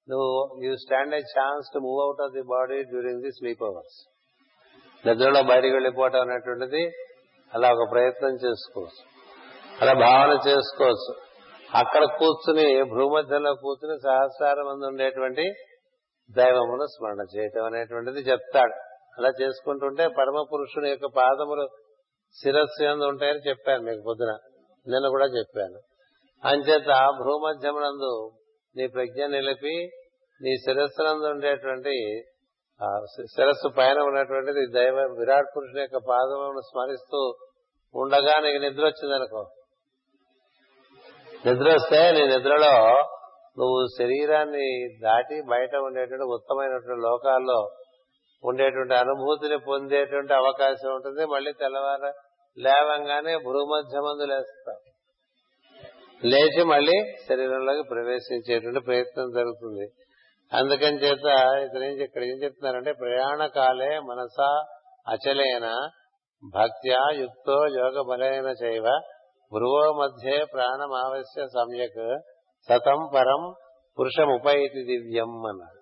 నువ్వు 0.08 0.30
you 0.64 0.72
stand 0.82 1.14
a 1.14 1.20
chance 1.34 1.68
to 1.74 1.78
move 1.86 2.00
out 2.04 2.22
of 2.24 2.34
the 2.36 2.44
body 2.52 2.78
during 2.90 3.22
the 3.22 3.32
sleep 3.38 3.62
hours 3.62 3.98
నిద్రలో 5.04 5.40
బయటికి 5.42 5.74
వెళ్ళిపోవటం 5.74 6.20
అనేటువంటిది 6.26 6.82
అలా 7.52 7.68
ఒక 7.70 7.84
ప్రయత్నం 7.92 8.34
చేసుకోవచ్చు 8.44 9.02
అలా 9.82 9.94
భావన 10.02 10.32
చేసుకోవచ్చు 10.48 11.12
అక్కడ 11.80 12.02
కూర్చుని 12.18 12.66
భూమధ్యంలో 12.92 13.52
కూర్చుని 13.64 13.96
సహస్రారం 14.04 14.66
మంది 14.66 14.84
ఉండేటువంటి 14.86 15.44
దైవమును 16.30 16.86
స్మరణ 16.92 17.22
చేయటం 17.34 17.64
అనేటువంటిది 17.64 18.20
చెప్తాడు. 18.30 18.74
అలా 19.18 19.30
చేసుకుంటుంటే 19.40 20.04
పరమ 20.18 20.38
పురుషుని 20.50 20.88
యొక్క 20.90 21.08
పాదములు 21.16 21.64
శిరస్సు 22.36 22.82
ఎందు 22.82 23.04
ఉంటాయని 23.04 23.42
చెప్పాను 23.48 23.82
మీకు 23.82 24.02
పొద్దున. 24.08 24.32
నిన్న 24.86 25.06
కూడా 25.08 25.26
చెప్పాను. 25.36 25.78
అంచేత 26.50 26.90
భూమధ్యమునందు 27.18 28.14
నీ 28.76 28.84
ప్రజ్ఞ 28.86 29.26
నిలిపి 29.26 29.76
నీ 30.40 30.52
శిరస్సునందు 30.64 31.26
ఉండేటువంటి 31.26 31.94
శిరస్సు 33.34 33.68
పైన 33.76 33.98
ఉన్నటువంటిది 34.00 34.62
దైవ 34.72 34.96
విరాట్ 35.18 35.50
పురుషుని 35.56 35.80
యొక్క 35.80 35.98
పాదములను 36.08 36.62
స్మరిస్తూ 36.70 37.20
ఉండగా 37.94 38.34
నీకు 38.44 38.58
నిద్ర 38.64 38.84
వచ్చిందనుకో. 38.84 39.42
నిద్ర 41.46 41.68
వస్తే 41.74 42.00
నీ 42.12 42.22
నిద్రలో 42.26 42.74
నువ్వు 43.60 43.78
శరీరాన్ని 43.98 44.66
దాటి 45.02 45.36
బయట 45.52 45.72
ఉండేటువంటి 45.86 46.26
ఉత్తమైనటువంటి 46.36 47.02
లోకాల్లో 47.02 47.58
ఉండేటువంటి 48.44 48.94
అనుభూతిని 48.94 49.58
పొందేటువంటి 49.68 50.32
అవకాశం 50.34 50.90
ఉంటుంది. 50.94 51.22
మళ్ళీ 51.26 51.52
తెల్లవారు 51.52 52.10
లేవంగానే 52.56 53.34
భూమధ్యమందు 53.46 54.26
లేస్తావు. 54.32 54.82
లేచి 56.24 56.64
మళ్ళీ 56.64 57.16
శరీరంలోకి 57.28 57.88
ప్రవేశించేటువంటి 57.88 58.80
ప్రయత్నం 58.80 59.30
జరుగుతుంది. 59.34 59.92
అందుకని 60.52 60.96
చేత 60.96 61.26
ఇతను 61.38 61.84
ఇక్కడ 61.84 62.22
ఏం 62.22 62.42
చెప్తున్నారంటే 62.42 62.92
ప్రయాణ 62.92 63.46
కాలే 63.46 63.98
మనసా 63.98 64.64
అచలేన 65.08 65.88
భక్త్యా 66.54 66.98
యుక్తో 67.14 67.66
యోగ 67.66 68.02
బలైన 68.08 68.54
చైవ 68.64 68.84
భ్రువో 69.52 69.92
మధ్యే 69.92 70.44
ప్రాణమావశ్య 70.44 71.46
సమ్యక్ 71.46 72.18
సతం 72.68 73.08
పరం 73.14 73.54
పురుషముపైతి 73.98 74.84
దివ్యం 74.84 75.46
అన్నారు. 75.46 75.80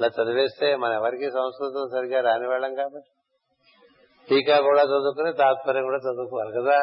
ఇలా 0.00 0.08
చదివేస్తే 0.08 0.76
మన 0.76 0.92
ఎవరికి 0.92 1.30
సంస్కృతం 1.30 1.88
సరిగా 1.92 2.20
రాని 2.20 2.48
వాళ్ళం 2.48 2.74
కాబట్టి. 2.74 3.10
టీకా 4.30 4.60
కూడా 4.60 4.82
చదువుకుని 4.82 5.32
తాత్పర్యం 5.32 5.82
కూడా 5.82 5.96
చదువుకోవాలి 5.96 6.62
కదా. 6.62 6.78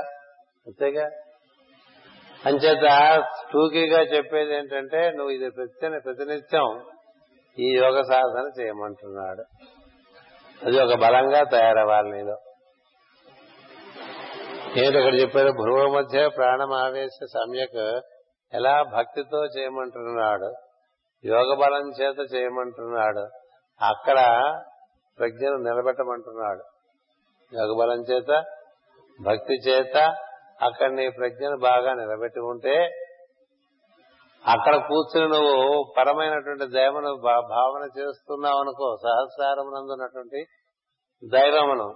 అంతేగా? 0.68 1.10
అంచేత 2.46 3.18
టూకీగా 3.54 4.02
చెప్పేది 4.02 4.54
ఏంటంటే 4.54 5.12
నువ్వు 5.12 5.30
ఇది 5.30 5.50
ప్రతి 5.50 6.00
ప్రతినిత్యం 6.00 6.84
ఈ 7.60 7.78
యోగ 7.78 8.02
సాధన 8.02 8.62
చేయమంటున్నాడు. 8.62 9.44
అది 10.66 10.80
ఒక 10.80 11.00
బలంగా 11.00 11.44
తయారవ్వాలి 11.44 12.12
నీలో. 12.12 12.38
ఏంటి 14.78 14.98
ఇక్కడ 14.98 15.20
చెప్పారు 15.20 15.52
భ్రువ 15.52 15.96
మధ్య 15.96 16.28
ప్రాణం 16.28 16.74
ఆవేశ 16.74 17.26
సమ్యక్ 17.26 18.02
ఎలా 18.54 18.84
భక్తితో 18.84 19.46
చేయమంటున్నాడు 19.46 20.54
యోగ 21.26 21.56
బలం 21.60 21.92
చేత 22.02 22.34
చేయమంటున్నాడు 22.34 23.30
అక్కడ 23.84 24.20
ప్రజ్ఞను 25.20 25.58
నిలబెట్టమంటున్నాడు. 25.58 26.64
యోగ 27.56 27.80
బలం 27.80 28.02
చేత 28.02 28.44
భక్తి 29.22 29.54
చేత 29.54 30.16
అక్కడ 30.62 30.90
నీ 30.92 31.10
ప్రజ్ఞను 31.10 31.58
బాగా 31.58 31.94
నిలబెట్టి 31.94 32.40
ఉంటే 32.40 32.76
అక్కడ 34.48 34.76
కూర్చుని 34.76 35.30
నువ్వు 35.30 35.94
పరమైనటువంటి 35.98 36.66
దైవను 36.66 37.16
భావన 37.50 37.90
చేస్తున్నావు 38.00 38.60
అనుకో 38.60 38.96
సహస్రారమునందున్నటువంటి 39.04 40.46
దైవమును 41.24 41.96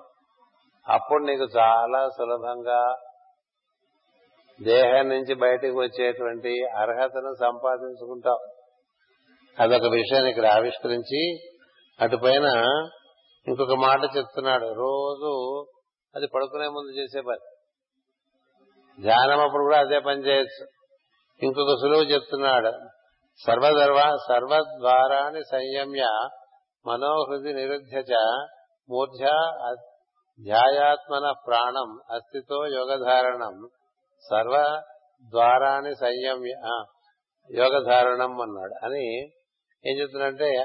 అప్పుడు 0.90 1.24
నీకు 1.24 1.44
చాలా 1.58 2.10
సులభంగా 2.10 2.96
దేహం 4.62 5.10
నుంచి 5.10 5.34
బయటకు 5.34 5.80
వచ్చేటువంటి 5.80 6.66
అర్హతను 6.66 7.34
సంపాదించుకుంటావు. 7.34 8.54
అదొక 9.60 9.92
విషయాన్ని 9.92 10.30
ఇక్కడ 10.30 10.46
ఆవిష్కరించి 10.46 11.22
అటుపైన 12.02 12.48
ఇంకొక 13.48 13.74
మాట 13.74 14.18
చెప్తున్నాడు. 14.18 14.66
రోజు 14.66 15.66
అది 16.16 16.28
పడుకునే 16.36 16.68
ముందు 16.68 16.92
చేసే 17.00 17.22
పని. 17.22 17.44
ధ్యానం 19.00 19.40
అప్పుడు 19.40 19.64
కూడా 19.64 19.80
అదే 19.80 20.00
పని 20.00 20.28
చేయొచ్చు. 20.28 20.68
ఇంకొక 21.44 21.76
సులువు 21.82 22.04
చెప్తున్నాడు. 22.04 22.72
సర్వదర్వ 23.48 24.18
సర్వద్వారాన్ని 24.28 25.42
సంయమ్య 25.52 26.30
మనోహృది 26.88 27.54
నిరుధ్య 27.54 28.16
మూర్ధ్య 28.90 29.26
ధ్యాయాత్మన 30.44 31.34
ప్రాణం 31.48 32.16
అస్థితో 32.16 32.68
యోగధారణం. 32.68 33.70
సర్వ 34.30 34.82
ద్వారాన్ని 35.30 35.96
సంయమ్య 35.96 36.84
యోగధారణం 37.58 38.42
అన్నాడు. 38.42 38.86
అని 38.86 39.20
ఏం 39.86 40.00
చెప్తున్నంటే 40.00 40.58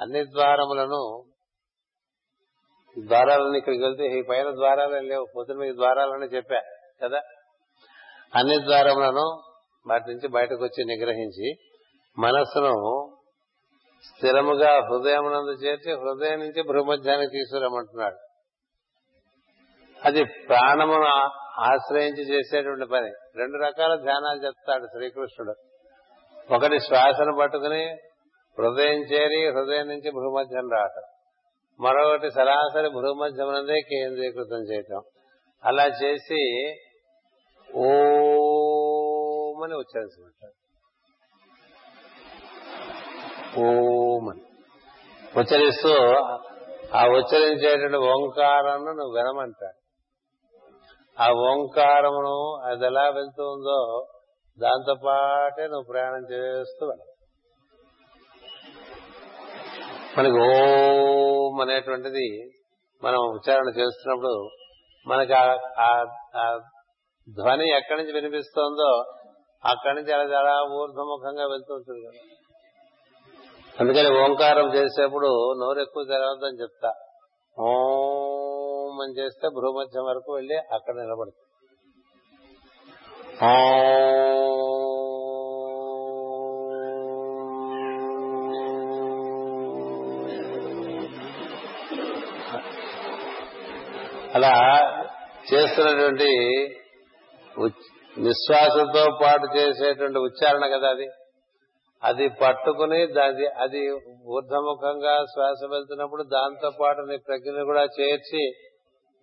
అన్ని 0.00 0.24
ద్వారములను 0.24 1.24
ద్వారాలను 3.06 3.56
ఇక్కడికి 3.56 3.82
వెళ్తే 3.82 4.06
ఈ 4.06 4.22
పైన 4.22 4.50
ద్వారాలు 4.50 4.94
లేవు. 4.94 5.26
పొద్దున 5.36 5.62
ఈ 5.62 5.72
ద్వారాలని 5.72 6.26
చెప్పా 6.26 6.60
కదా? 7.04 7.20
అన్ని 8.34 8.64
ద్వారములను 8.64 9.42
వాటి 9.86 10.04
నుంచి 10.08 10.28
బయటకు 10.28 10.64
వచ్చి 10.64 10.84
నిగ్రహించి 10.84 11.54
మనస్సును 12.18 13.08
స్థిరముగా 14.04 14.76
హృదయమునందు 14.76 15.50
చేర్చి 15.50 15.92
హృదయం 15.92 16.38
నుంచి 16.38 16.62
భూమధ్యానికి 16.62 17.30
తీసుకురమ్మంటున్నాడు. 17.32 18.16
అది 20.04 20.24
ప్రాణమును 20.24 21.06
ఆశ్రయించి 21.60 22.34
చేసేటువంటి 22.34 22.86
పని. 22.86 23.10
రెండు 23.36 23.56
రకాల 23.56 23.94
ధ్యానాలు 23.94 24.46
చెప్తాడు 24.46 24.86
శ్రీకృష్ణుడు. 24.86 25.54
ఒకటి 26.54 26.80
శ్వాసను 26.80 27.36
పట్టుకుని 27.40 27.84
హృదయం 28.58 29.02
చేరి 29.02 29.48
హృదయం 29.48 29.88
నుంచి 29.88 30.10
భూమధ్యం 30.10 30.70
రావటం 30.70 31.02
మరొకటి 31.80 32.30
సరాసరి 32.30 32.88
భూమధ్యమునందే 32.88 33.80
కేంద్రీకృతం 33.80 34.56
చేయటం. 34.56 35.00
అలా 35.64 35.86
చేసి 35.86 36.70
ఓమని 37.76 39.74
వచ్చేసినట్ట 39.74 40.42
ఓమని. 43.58 44.42
ఉచ్చరిస్తూ 45.38 45.92
ఆ 46.94 47.06
ఉచ్చరించేటువంటి 47.08 47.96
ఓంకారాన్ని 47.96 48.92
నువ్వు 48.96 49.14
వినమంటాడు 49.16 49.78
ఆ 51.20 51.30
ఓంకారమును 51.32 52.36
అది 52.64 52.86
ఎలా 52.86 53.08
వెళ్తుందో 53.08 53.80
దాంతో 54.58 54.94
పాటే 55.04 55.62
నువ్వు 55.66 55.92
ప్రయాణం 55.92 56.24
చేస్తూ 56.32 56.86
వెళ్ళాలి. 56.86 57.06
మనకి 60.18 60.38
ఓం 60.38 61.60
అనేటువంటిది 61.60 62.56
మనం 63.04 63.20
ఉచ్చారణ 63.34 63.68
చేస్తున్నప్పుడు 63.68 64.34
మనకి 65.06 65.32
ఆ 65.32 65.90
ధ్వని 67.28 67.76
ఎక్కడి 67.76 68.02
నుంచి 68.02 68.12
వినిపిస్తోందో 68.12 69.04
అక్కడి 69.64 69.94
నుంచి 69.94 70.12
అలా 70.12 70.22
చాలా 70.22 70.52
ఊర్ధముఖంగా 70.72 71.46
వెళ్తూ 71.46 71.74
ఉంటుంది 71.74 72.00
కదా. 72.06 72.20
అందుకని 73.80 74.20
ఓంకారం 74.20 74.74
చేసేప్పుడు 74.74 75.54
నోరు 75.58 75.80
ఎక్కువ 75.80 76.04
తెరవద్దని 76.04 76.60
చెప్తా. 76.60 76.92
ఓం 77.58 79.00
అని 79.00 79.18
చేస్తే 79.18 79.48
భూమధ్యం 79.48 80.04
వరకు 80.04 80.32
వెళ్ళి 80.32 80.56
అక్కడ 80.56 80.94
నిలబడుతుంది 80.94 81.46
అలా 94.34 94.52
చేస్తున్నటువంటి 95.54 96.30
నిశ్వాసంతో 98.18 99.18
పాటు 99.22 99.58
చేసేటువంటి 99.58 100.18
ఉచ్చారణ 100.18 100.76
కదా 100.76 100.90
అది? 100.90 101.08
అది 102.02 102.28
పట్టుకుని 102.28 103.06
దాని 103.06 103.46
అది 103.46 103.90
ఊర్ధముఖంగా 104.26 105.24
శ్వాస 105.24 105.70
వెళ్తున్నప్పుడు 105.70 106.22
దాంతో 106.22 106.70
పాటు 106.80 107.00
నీ 107.00 107.16
ప్రజ్ఞను 107.16 107.64
కూడా 107.64 107.84
చేర్చి 108.00 108.42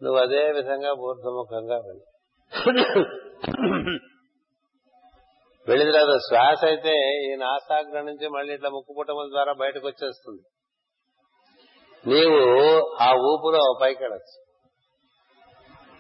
నువ్వు 0.04 0.20
అదే 0.20 0.52
విధంగా 0.52 0.92
ఊర్ధముఖంగా 0.92 1.76
వెళ్ళి. 1.76 2.06
వెళ్ళిన 5.68 5.92
తర్వాత 5.92 6.18
శ్వాస 6.18 6.66
అయితే 6.66 6.94
ఈ 7.26 7.36
నాసాగ్ర 7.36 8.02
నుంచి 8.02 8.28
మళ్ళీ 8.30 8.54
ఇట్లా 8.54 8.70
ముక్కుపుటముల 8.70 9.30
ద్వారా 9.30 9.54
బయటకు 9.54 9.88
వచ్చేస్తుంది 9.88 10.44
నీవు 12.08 12.42
ఆ 13.02 13.14
ఊపులో 13.14 13.78
పైకెళ్ళచ్చు. 13.82 14.36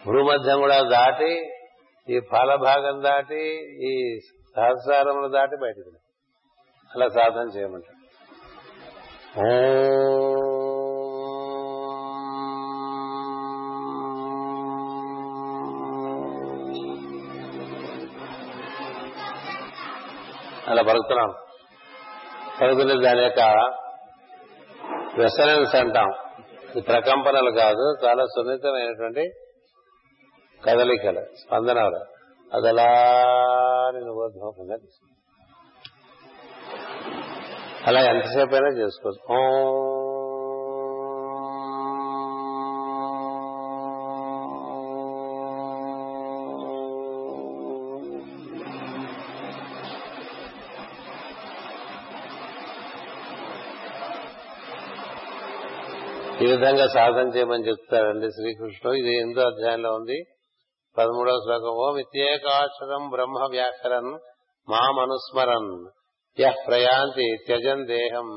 భూమధ్యం 0.05 0.59
కూడా 0.59 0.81
దాటి 0.81 1.56
ఈ 2.09 2.19
ఫలభాగం 2.19 3.03
దాటి 3.03 3.41
ఈ 3.85 4.19
సహస్రారములు 4.57 5.27
దాటి 5.27 5.57
బయటకు 5.61 5.91
అలా 6.95 7.07
సాధన 7.07 7.47
చేయమంటారు. 7.57 7.97
అలా 20.69 20.81
పలుకుతున్నాం. 20.81 21.34
పలుకునే 22.61 23.03
దాని 23.03 23.21
యొక్క 23.21 23.39
రెసనెన్స్ 25.19 25.75
అంటాం. 25.75 26.13
ఈ 26.77 26.81
ప్రకంపనలు 26.81 27.51
కాదు 27.51 27.95
చాలా 28.05 28.25
సున్నితమైనటువంటి 28.25 29.31
కదలికలు 30.65 31.21
స్పందనలు. 31.39 32.01
అదలా 32.53 32.88
నేను 33.95 34.13
అలా 37.88 38.01
ఎంతసేపు 38.01 38.55
అయినా 38.55 38.67
చేసుకోవచ్చు 38.67 39.27
ఈ 56.41 56.47
విధంగా 56.51 56.88
సాధన 56.88 57.27
చేయమని 57.27 57.67
చెప్తారండి 57.67 58.31
శ్రీకృష్ణుడు. 58.31 58.97
ఇది 58.97 59.17
ఎందో 59.17 59.41
అధ్యాయంలో 59.41 59.93
ఉంది. 59.93 60.25
పదమూడవ 60.98 61.40
శ్లోకం. 61.44 61.74
ఓం 61.86 61.98
ఇత్యేకాక్షరం 61.98 63.10
బ్రహ్మ 63.10 63.48
వ్యాకరన్ 63.49 64.11
మామనుస్మరన్. 64.68 65.72
యహ్ 66.40 66.68
ప్రయాంతి 66.68 67.28
త్యజన్ 67.45 67.88
దేహం 67.88 68.30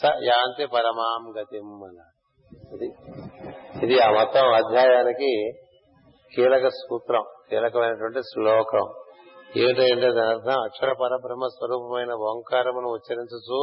స 0.00 0.04
యాంతి 0.04 0.66
పరమాం 0.66 1.22
గతిం 1.36 1.68
అన్నాడు 1.88 2.16
ఇది 2.74 2.88
ఇది 3.84 4.00
ఆ 4.00 4.10
మొత్తం 4.10 4.44
అధ్యాయానికి 4.52 5.32
కీలక 6.32 6.68
సూత్రం 6.68 7.24
కీలకమైనటువంటి 7.50 8.20
శ్లోకం. 8.22 8.86
ఏమిటంటే 9.56 10.08
దాని 10.16 10.30
అర్థం 10.30 10.58
అక్షర 10.64 10.90
పరబ్రహ్మ 11.02 11.46
స్వరూపమైన 11.46 12.12
ఓంకారమును 12.12 12.88
ఉచ్చరించు 12.90 13.60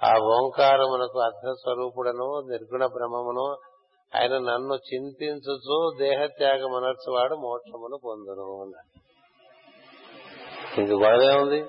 ఆ 0.00 0.12
ఓంకారమునకు 0.36 1.18
అర్ధ 1.20 1.50
స్వరూపుడను 1.50 2.28
నిర్గుణ 2.50 2.86
బ్రహ్మమును 2.86 3.46
ఆయన 4.12 4.38
నన్ను 4.38 4.74
చింతించుచు 4.88 5.76
దేహత్యాగం 5.98 6.72
అనర్చువాడు 6.74 7.34
మోక్షమును 7.34 7.96
పొందును 7.96 8.46
అన్నాడు. 8.62 8.88
ఇంక 10.80 10.90
గొడవే 11.04 11.30
ఉంది 11.34 11.60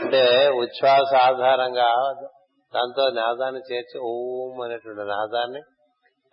అంటే 0.00 0.20
ఉచ్ఛ్వాస 0.56 1.10
ఆధారంగా 1.22 1.88
దాంతో 2.72 3.04
నాదాన్ని 3.10 3.60
చేర్చి 3.60 3.98
ఓం 4.00 4.60
అనేటువంటి 4.62 5.04
నాదాన్ని 5.04 5.62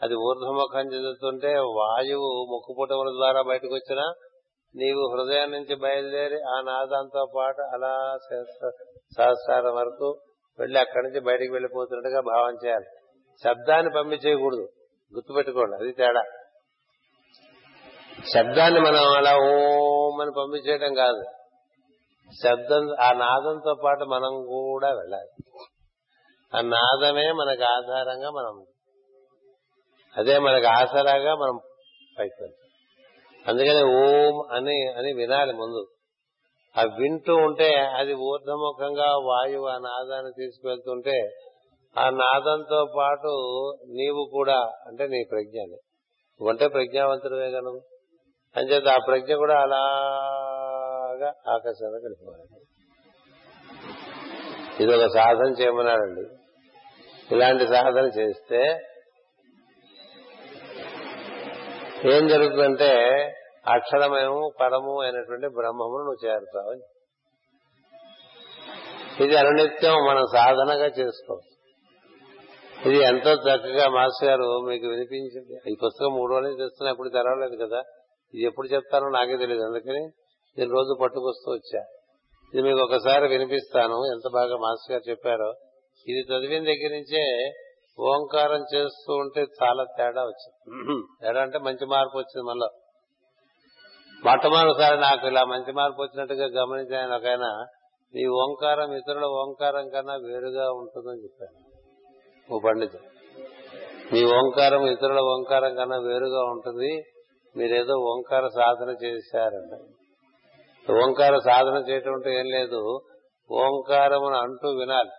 అది 0.02 0.16
ఊర్ధముఖం 0.16 0.86
చెందుతుంటే 0.94 1.52
వాయువు 1.78 2.30
ముక్కుపుటముల 2.52 3.10
ద్వారా 3.10 3.42
బయటకు 3.42 3.74
వచ్చినా 3.74 4.06
నీవు 4.76 5.04
హృదయం 5.12 5.50
నుంచి 5.52 5.76
బయలుదేరి 5.76 6.40
ఆ 6.54 6.62
నాదంతో 6.62 7.24
పాటు 7.36 7.62
అలా 7.62 7.94
సహస్రారం 9.18 9.76
వరకు 9.76 10.10
వెళ్ళి 10.60 10.80
అక్కడి 10.80 11.04
నుంచి 11.06 11.20
బయటికి 11.20 11.52
వెళ్ళిపోతున్నట్టుగా 11.52 12.22
భావం 12.22 12.56
చేయాలి. 12.66 12.88
శబ్దాన్ని 13.44 13.92
పంపించేయకూడదు 13.98 14.66
గుర్తుపెట్టుకోండి 15.16 15.76
అది 15.76 15.92
తేడా. 15.92 16.24
శబ్దాన్ని 18.34 18.80
మనం 18.80 19.14
అలా 19.18 19.38
ఓం 19.38 20.32
పంపించేయటం 20.38 20.94
కాదు. 20.94 21.24
శబ్దం 22.44 22.96
ఆ 23.00 23.12
నాదంతో 23.12 23.76
పాటు 23.84 24.04
మనం 24.04 24.46
కూడా 24.46 24.94
వెళ్ళాలి. 24.94 25.30
ఆ 26.54 26.62
నాదమే 26.62 27.32
మనకు 27.32 27.64
ఆధారంగా 27.64 28.30
మనం 28.30 28.66
అదే 30.18 30.40
మనకు 30.40 30.68
ఆసరాగా 30.68 31.36
మనం 31.36 31.60
పైకి 32.20 32.44
వెళ్తాం 32.44 32.66
అందుకని 33.48 33.84
ఓం 33.84 34.48
అని 34.52 34.88
అని 34.88 35.14
వినాలి 35.14 35.54
ముందు. 35.54 35.88
ఆ 36.78 36.84
వింటూ 36.84 37.36
ఉంటే 37.36 37.76
అది 37.78 38.14
ఊర్ధముఖంగా 38.14 39.18
వాయువు 39.18 39.68
ఆ 39.68 39.78
నాదాన్ని 39.78 40.32
తీసుకువెళ్తుంటే 40.32 41.30
ఆ 41.98 42.10
నాదంతో 42.10 42.94
పాటు 42.98 43.32
నీవు 43.90 44.30
కూడా 44.34 44.60
అంటే 44.88 45.08
నీ 45.08 45.26
ప్రజ్ఞని 45.32 45.80
నువ్వంటే 46.40 46.68
ప్రజ్ఞావంతుడివే 46.68 47.48
గను 47.48 47.82
అంచేత 48.56 48.88
ఆ 48.88 48.98
ప్రజ్ఞ 49.08 49.36
కూడా 49.36 49.62
అలాగా 49.62 51.30
ఆకాశంలో 51.54 52.00
కలిపి 52.00 52.26
ఇది 54.84 54.94
ఒక 54.96 55.08
సాధన 55.08 55.50
చేయమన్నాడండి. 55.62 56.24
ఇలాంటి 57.36 57.68
సాధన 57.68 58.06
చేస్తే 58.20 58.62
ఏం 62.06 62.28
జరుగుతుందంటే 62.28 62.92
అక్షరమేమో 63.68 64.52
పరము 64.60 65.02
అయినటువంటి 65.02 65.48
బ్రహ్మమును 65.48 66.04
నువ్వు 66.04 66.28
చేరుతావు 66.28 66.74
ఇది 69.24 69.36
అనునిత్యం 69.36 69.94
మనం 69.94 70.26
సాధనగా 70.34 70.86
చేసుకోవచ్చు. 70.86 71.59
ఇది 72.88 73.00
ఎంతో 73.04 73.32
చక్కగా 73.32 73.90
మాస్టర్ 73.90 74.30
గారు 74.30 74.62
మీకు 74.68 74.88
వినిపించింది. 74.88 75.72
ఈ 75.72 75.78
పుస్తకం 75.84 76.14
మూడు 76.14 76.34
రోజులు 76.34 76.58
తెస్తున్నా 76.58 76.92
ఎప్పుడు 76.92 77.10
తెరవలేదు 77.10 77.66
కదా. 77.66 77.84
ఇది 78.34 78.44
ఎప్పుడు 78.44 78.68
చెప్తానో 78.68 79.10
నాకే 79.10 79.38
తెలియదు 79.38 79.64
అందుకని 79.64 80.04
నేను 80.58 80.72
రోజు 80.72 80.98
పట్టుకొస్తూ 81.02 81.52
వచ్చా. 81.52 81.82
ఇది 82.54 82.62
మీకు 82.62 82.80
ఒకసారి 82.80 83.28
వినిపిస్తాను 83.28 84.06
ఎంత 84.06 84.34
బాగా 84.34 84.56
మాస్టర్ 84.58 84.92
గారు 84.92 85.10
చెప్పారో. 85.10 85.54
ఇది 86.08 86.34
చదివిన 86.34 86.64
దగ్గర 86.64 86.92
నుంచే 86.94 87.54
ఓంకారం 88.00 88.62
చేస్తూ 88.76 89.14
ఉంటే 89.14 89.42
చాలా 89.64 89.84
తేడా 89.84 90.24
వచ్చింది. 90.24 90.66
తేడా 91.22 91.42
అంటే 91.42 91.60
మంచి 91.60 91.86
మార్పు 91.86 92.18
వచ్చింది 92.18 92.48
మనలో. 92.48 92.70
మొట్టమొదటిసారి 94.26 94.98
నాకు 94.98 95.28
ఇలా 95.28 95.46
మంచి 95.46 95.72
మార్పు 95.72 96.02
వచ్చినట్టుగా 96.02 96.46
గమనించాను. 96.46 97.16
ఒకైనా 97.16 97.66
నీ 98.14 98.26
ఓంకారం 98.28 98.94
ఇతరుల 98.94 99.26
ఓంకారం 99.26 99.90
కన్నా 99.90 100.14
వేరుగా 100.14 100.72
ఉంటుందని 100.72 101.24
చెప్పాను 101.24 101.69
ఓ 102.50 102.60
పండితుడు 102.60 103.08
మీ 104.14 104.22
ఓంకారం 104.38 104.84
ఇతరుల 104.92 105.20
ఓంకారం 105.20 105.76
కన్నా 105.76 105.98
వేరుగా 105.98 106.42
ఉంటుంది. 106.52 106.92
మీరేదో 107.56 107.96
ఓంకార 108.12 108.46
సాధన 108.48 108.92
చేశారంట. 109.04 109.74
ఓంకార 110.92 111.36
సాధన 111.38 111.78
చేయటం 111.90 112.14
అంటే 112.14 112.40
ఏం 112.40 112.46
లేదు. 112.46 112.82
ఓంకారం 113.50 114.24
అని 114.26 114.38
అంటూ 114.38 114.70
వినాలి. 114.70 115.14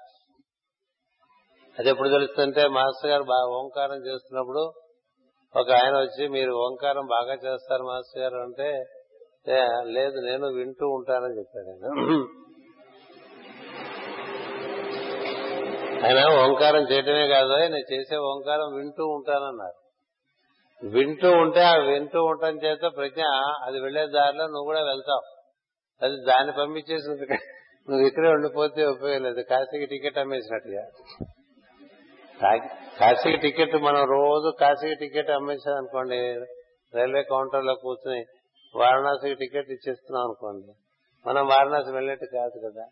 అది 1.78 1.88
ఎప్పుడు 1.88 2.08
తెలుస్తుంటే 2.08 2.68
మాస్టర్ 2.68 3.10
గారు 3.10 3.22
బాగా 3.22 3.48
ఓంకారం 3.58 4.00
చేస్తున్నప్పుడు 4.06 4.62
ఒక 5.54 5.70
ఆయన 5.70 5.94
వచ్చి 5.96 6.28
మీరు 6.28 6.52
ఓంకారం 6.52 7.06
బాగా 7.06 7.34
చేస్తారు 7.34 7.82
మాస్టర్ 7.82 8.22
గారు 8.22 8.38
అంటే 8.42 8.68
లేదు 9.90 10.18
నేను 10.20 10.46
వింటూ 10.46 10.86
ఉంటానని 10.88 11.38
చెప్పాడు 11.38 11.70
ఆయన 16.04 16.44
ఓంకారం 16.44 16.82
చేయటమే 16.82 17.28
కాదు 17.28 17.56
నేను 17.56 17.94
చేసే 17.94 18.16
ఓంకారం 18.16 18.74
వింటూ 18.74 19.06
ఉంటానన్నారు. 19.06 19.80
వింటూ 20.86 21.30
ఉంటే 21.30 21.60
ఆ 21.60 21.76
వింటూ 21.76 22.24
ఉండటం 22.24 22.56
చేత 22.56 22.80
ప్రజ్ఞ 22.96 23.22
అది 23.62 23.80
వెళ్ళే 23.80 24.06
దారిలో 24.06 24.44
నువ్వు 24.44 24.64
కూడా 24.64 24.80
వెళ్తావు. 24.80 25.22
అది 26.04 26.16
దాన్ని 26.28 26.52
పంపించేసి 26.52 27.08
నువ్వు- 27.10 28.06
ఇక్కడే 28.06 28.28
ఉండిపోతే 28.28 28.86
ఉపయోగం 28.86 29.22
లేదు. 29.22 29.40
కాశీకి 29.40 29.86
టికెట్ 29.86 30.18
అమ్మేసినట్టుగా. 30.18 30.86
కాశీకి 33.00 33.36
టికెట్ 33.36 33.76
మనం 33.76 34.04
రోజు 34.04 34.56
కాశీకి 34.60 34.94
టికెట్ 34.94 35.30
అమ్మేసాం 35.30 35.76
అనుకోండి 35.76 36.16
రైల్వే 36.96 37.22
కౌంటర్లో 37.22 37.74
కూర్చుని 37.74 38.24
వారణాసికి 38.76 39.34
టికెట్ 39.34 39.70
ఇచ్చేస్తున్నాం 39.70 40.24
అనుకోండి 40.24 40.72
మనం 41.28 41.46
వారణాసి 41.46 41.92
వెళ్ళినట్టు 41.92 42.24
కాదు 42.24 42.68
కదా. 42.68 42.84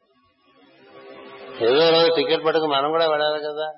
ఏదో 1.61 1.91
రోజు 1.91 2.15
టికెట్ 2.17 2.45
పట్టుకుని 2.45 2.73
మనం 2.73 2.91
కూడా 2.91 3.07
వెళ్ళాలి 3.07 3.43
కదా. 3.43 3.73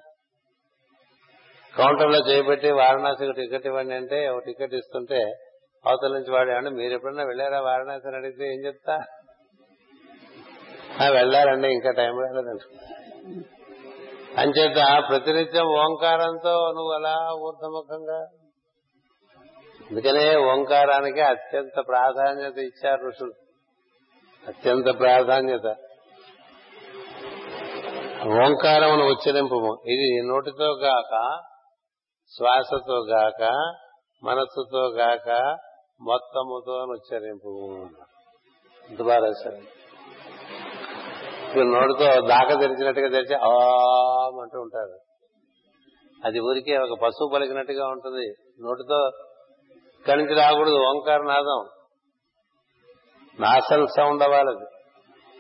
కౌంటర్లో 1.79 2.19
చేపెట్టి 2.19 2.71
వారణాసికి 2.71 3.33
టికెట్ 3.33 3.67
ఇవ్వండి 3.67 3.95
అంటే 3.95 4.29
ఒక 4.29 4.43
టికెట్ 4.47 4.75
ఇస్తుంటే 4.75 5.33
అవతల 5.87 6.13
నుంచి 6.13 6.33
వాడు 6.33 6.71
మీరు 6.71 6.93
ఎప్పుడన్నా 6.93 7.25
వెళ్ళారా 7.25 7.61
వారణాసి? 7.61 8.09
అని 8.09 8.17
అడిగితే 8.17 8.45
ఏం 8.45 8.67
చెప్తా? 8.67 8.99
"ఆ, 11.03 11.09
వెళ్ళారండి 11.09 11.69
ఇంకా 11.69 11.91
టైం 11.91 12.21
రాలేదండి. 12.21 12.79
అంచేత 14.41 15.03
ప్రతినిత్యం 15.09 15.67
ఓంకారంతో 15.67 16.51
నువ్వు 16.51 16.93
అలా 16.93 17.33
ఊర్ధముఖంగా 17.33 18.27
అందుకనే 19.91 20.37
ఓంకారానికి 20.37 21.21
అత్యంత 21.21 21.83
ప్రాధాన్యత 21.89 22.59
ఇచ్చారు 22.59 23.07
ఋషులు. 23.07 23.33
అత్యంత 24.49 24.99
ప్రాధాన్యత. 24.99 25.75
ఓంకారమును 28.27 29.05
ఉచ్చరింపము. 29.07 29.83
ఇది 29.89 30.29
నోటితో 30.29 30.65
గాక 30.65 31.39
శ్వాసతో 32.37 33.07
గాక 33.11 33.73
మనస్సుతో 34.25 34.87
గాక 34.87 35.59
మొత్తముతో 36.03 36.73
ఉచ్చరింపు 36.73 37.77
ఇంత 38.91 39.03
బాగా 39.03 39.25
రాశారు. 39.25 39.57
ఇప్పుడు 41.49 41.65
నోటితో 41.65 42.27
దాక 42.27 42.49
తెరిచినట్టుగా 42.49 43.09
తెరిచి 43.09 43.35
ఆమ్ 43.35 44.41
అంటూ 44.41 44.61
ఉంటారు. 44.61 44.99
అది 46.25 46.41
ఊరికే 46.41 46.77
ఒక 46.77 46.99
పశువు 47.03 47.31
పలికినట్టుగా 47.35 47.87
ఉంటుంది. 47.87 48.35
నోటితో 48.61 49.11
కణించి 50.07 50.35
రాకూడదు. 50.35 50.75
ఓంకార 50.75 51.23
నాదం. 51.23 51.69
నాసల్ 53.41 53.87
సౌండ్ 53.97 54.23
అవ్వాలి 54.23 54.80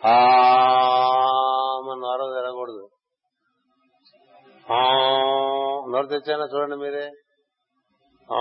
ఆ 0.05 0.12
ఆమ్ 0.12 1.90
అని 1.90 2.01
నోర 2.01 2.35
తిరగకూడదు 2.35 2.90
ఆ 4.72 4.81
నోరు 5.90 6.06
తెచ్చానా 6.06 6.44
చూడండి 6.44 6.77
మీరే. 6.77 7.10
ఆ 8.28 8.40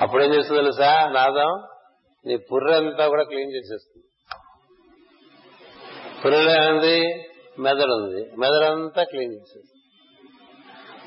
అప్పుడేం 0.00 0.34
చేస్తుంది 0.34 0.60
తెలుసా? 0.60 1.10
నాదం 1.10 1.62
నీ 2.26 2.36
పుర్రంతా 2.36 3.08
కూడా 3.08 3.22
క్లీన్ 3.22 3.52
చేసేస్తుంది. 3.52 4.06
పుర్రలో 6.24 6.76
ఉంది? 6.76 6.96
మెదడు 7.58 7.92
ఉంది. 7.92 8.36
మెదడంతా 8.36 9.02
క్లీన్ 9.02 9.32
చేసేస్తుంది. 9.32 9.79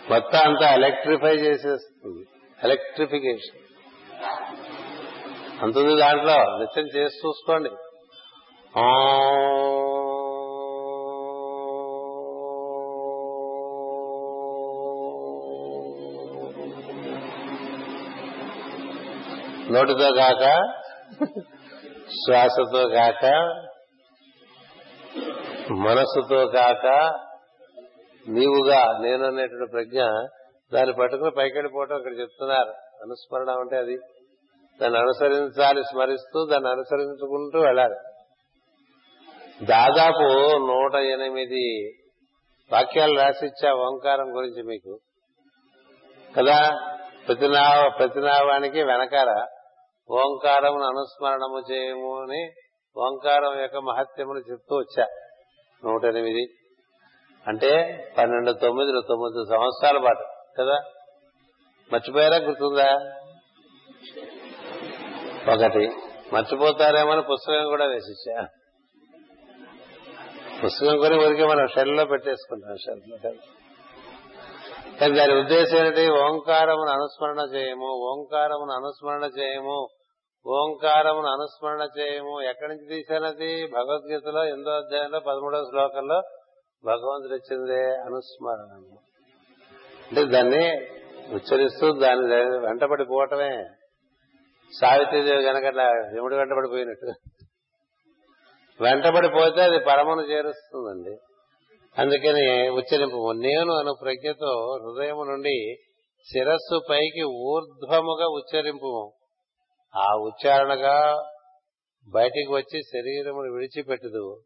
మొత్తం 0.09 0.39
అంతా 0.39 0.73
ఎలక్ట్రిఫై 0.73 1.35
చేసేస్తుంది. 1.35 2.27
ఎలక్ట్రిఫికేషన్ 2.63 3.59
అంతుంది 5.61 5.99
దాంట్లో. 5.99 6.37
నిత్యం 6.59 6.85
చేసి 6.85 7.27
చూసుకోండి. 7.27 7.69
ఆ 8.79 8.85
నోటితో 19.71 20.09
కాక 20.17 20.43
శ్వాసతో 22.09 22.81
కాక 22.89 23.25
మనస్సుతో 25.71 26.47
కాక 26.47 26.85
నీవుగా 28.27 28.97
నేను 29.01 29.25
అనేటువంటి 29.25 29.71
ప్రజ్ఞ 29.71 30.03
దాన్ని 30.73 30.93
పట్టుకుని 30.93 31.31
పైకెళ్ళిపోవటం 31.37 31.97
ఇక్కడ 31.97 32.19
చెప్తున్నారు. 32.19 32.69
అనుస్మరణ 33.03 33.49
అంటే 33.49 33.77
అది. 33.77 33.97
దాన్ని 34.81 34.99
అనుసరించాలి 34.99 35.83
స్మరిస్తూ 35.83 36.45
దాన్ని 36.45 36.69
అనుసరించుకుంటూ 36.69 37.59
వెళ్ళాలి. 37.59 37.95
దాదాపు 39.65 40.23
నూట 40.57 40.95
ఎనిమిది 40.95 41.93
వాక్యాలు 42.73 43.19
రాసిచ్చా 43.19 43.73
ఓంకారం 43.73 44.37
గురించి 44.37 44.63
మీకు. 44.63 44.99
కదా? 46.37 46.69
ప్రతినా 47.27 47.89
ప్రతినావానికి 47.97 48.83
వెనకాల 48.83 49.45
ఓంకారం 50.11 50.77
అనుస్మరణము 50.77 51.73
చేయము 51.73 52.21
అని 52.21 52.51
ఓంకారం 52.97 53.61
యొక్క 53.61 53.77
మహత్యమును 53.77 54.39
చెప్తూ 54.39 54.75
వచ్చా 54.75 55.07
నూట 55.85 56.05
ఎనిమిది. 56.05 56.62
అంటే 57.47 58.03
పన్నెండు 58.17 58.51
తొమ్మిదిలో 58.51 59.01
తొమ్మిది 59.01 59.57
సంవత్సరాల 59.57 59.97
పాటు 59.97 60.25
కదా? 60.59 60.79
మర్చిపోయారా? 61.93 62.37
గుర్తుందా? 62.37 62.95
ఒకటి. 65.53 65.91
మర్చిపోతారేమని 66.33 67.21
పుస్తకం 67.21 67.65
కూడా 67.65 67.85
వేసిచ్చా. 67.85 68.47
పుస్తకం 70.65 70.97
కొని 70.97 71.25
ఊరికే 71.25 71.45
మనం 71.45 71.67
షెల్లో 71.67 72.05
పెట్టేసుకుంటాం 72.05 72.75
షెల్లో 72.75 73.33
కానీ 75.01 75.15
దాని 75.15 75.33
ఉద్దేశం 75.33 75.77
ఏంటి? 75.77 76.09
ఓంకారమును 76.09 76.89
అనుస్మరణ 76.89 77.55
చేయము. 77.55 77.85
ఓంకారమును 77.85 78.71
అనుస్మరణ 78.71 79.23
చేయము. 79.39 79.87
ఓంకారమును 80.47 81.27
అనుస్మరణ 81.27 81.87
చేయము. 81.99 82.41
ఎక్కడి 82.41 82.73
నుంచి 82.73 82.95
తీశానది 82.95 83.65
భగవద్గీతలో 83.65 84.43
ఎనిమిదో 84.43 84.69
అధ్యాయంలో 84.69 85.19
పదమూడవ 85.19 85.63
శ్లోకంలో. 85.63 86.21
భగవంతుడు 86.85 87.33
ఇచ్చిందే 87.33 87.95
అనుస్మరణ 87.95 88.71
అంటే 90.07 90.25
దాన్ని 90.25 90.65
ఉచ్చరిస్తూ 91.33 91.99
దాని 91.99 92.25
వెంటబడి 92.57 93.05
పోవటమే. 93.05 93.65
సావిత్రిదేవి 94.81 95.43
కనుక 95.43 95.65
అట్లా 95.65 95.83
వెంటబడిపోయినట్టు 96.37 97.11
వెంటబడిపోతే 98.83 99.61
అది 99.61 99.79
పరమను 99.79 100.21
చేరుస్తుందండి. 100.21 101.17
అందుకని 101.97 102.69
ఉచ్చరింపు. 102.69 103.31
నేను 103.31 103.73
అను 103.73 103.93
ప్రజ్ఞతో 104.01 104.79
హృదయం 104.83 105.15
నుండి 105.15 105.75
శిరస్సు 106.31 106.81
పైకి 106.89 107.23
ఊర్ధ్వముగా 107.23 108.27
ఉచ్చరింపు. 108.27 109.13
ఆ 109.95 110.15
ఉచ్చారణగా 110.15 111.23
బయటికి 112.09 112.51
వచ్చి 112.51 112.81
శరీరమును 112.81 113.53
విడిచిపెట్టదు. 113.53 114.41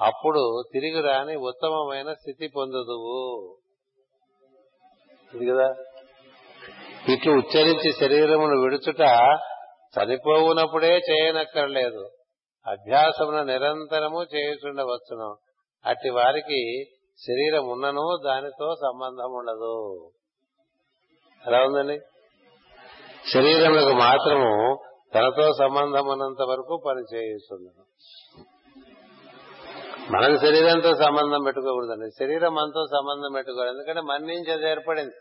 అప్పుడు 0.00 0.62
తిరిగి 0.72 1.00
రాని 1.00 1.36
ఉత్తమమైన 1.36 2.12
స్థితి 2.12 2.48
పొందదువు. 2.56 3.56
ఇది 5.34 5.46
కదా? 5.46 5.74
ఇట్లు 7.08 7.32
ఉచ్చరించి 7.32 7.92
శరీరమును 7.92 8.60
విడుచుట 8.60 9.00
చనిపోవునప్పుడే 9.98 11.00
చేయనక్కర్లేదు. 11.10 12.10
అభ్యాసమున 12.66 13.42
నిరంతరము 13.42 14.22
చేయుచుండవచ్చును. 14.22 15.36
అట్టి 15.86 16.10
వారికి 16.10 16.84
శరీరం 17.18 17.68
ఉన్నను 17.68 18.18
దానితో 18.24 18.74
సంబంధం 18.74 19.32
ఉండదు 19.32 20.10
ఎలా 21.46 21.64
ఉందండి? 21.64 22.00
శరీరములకు 23.34 23.92
మాత్రము 23.92 24.78
తనతో 25.14 25.52
సంబంధం 25.58 26.06
ఉన్నంత 26.06 26.42
వరకు 26.42 26.82
పని 26.86 27.16
మనం 30.10 30.38
శరీరంతో 30.38 30.94
సంబంధం 30.94 31.42
పెట్టుకోకూడదండి. 31.42 32.10
శరీరం 32.10 32.54
మనతో 32.54 32.86
సంబంధం 32.86 33.32
పెట్టుకోవాలి 33.34 33.70
ఎందుకంటే 33.70 34.00
మన 34.00 34.16
నుంచి 34.16 34.52
అది 34.52 34.70
ఏర్పడింది. 34.70 35.14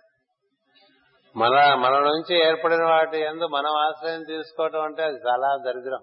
మన 1.35 1.73
మన 1.73 1.99
నుంచి 1.99 2.47
ఏర్పడిన 2.47 2.83
వాటి 2.83 3.17
ఎందు 3.17 3.47
మనం 3.47 3.71
ఆశ్రయం 3.71 4.23
తీసుకోవటం 4.23 4.81
అంటే 4.81 5.03
అది 5.03 5.15
చాలా 5.15 5.57
దరిద్రం. 5.65 5.99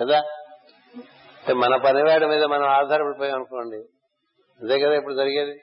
కదా? 0.00 0.22
మన 1.54 1.76
పనివాడి 1.76 2.26
మీద 2.26 2.44
మనం 2.44 2.68
ఆధారపడిపోయాం 2.68 3.34
అనుకోండి. 3.34 3.76
అదే 4.64 4.80
కదా 4.80 4.94
ఇప్పుడు 4.94 5.14
జరిగేది? 5.14 5.58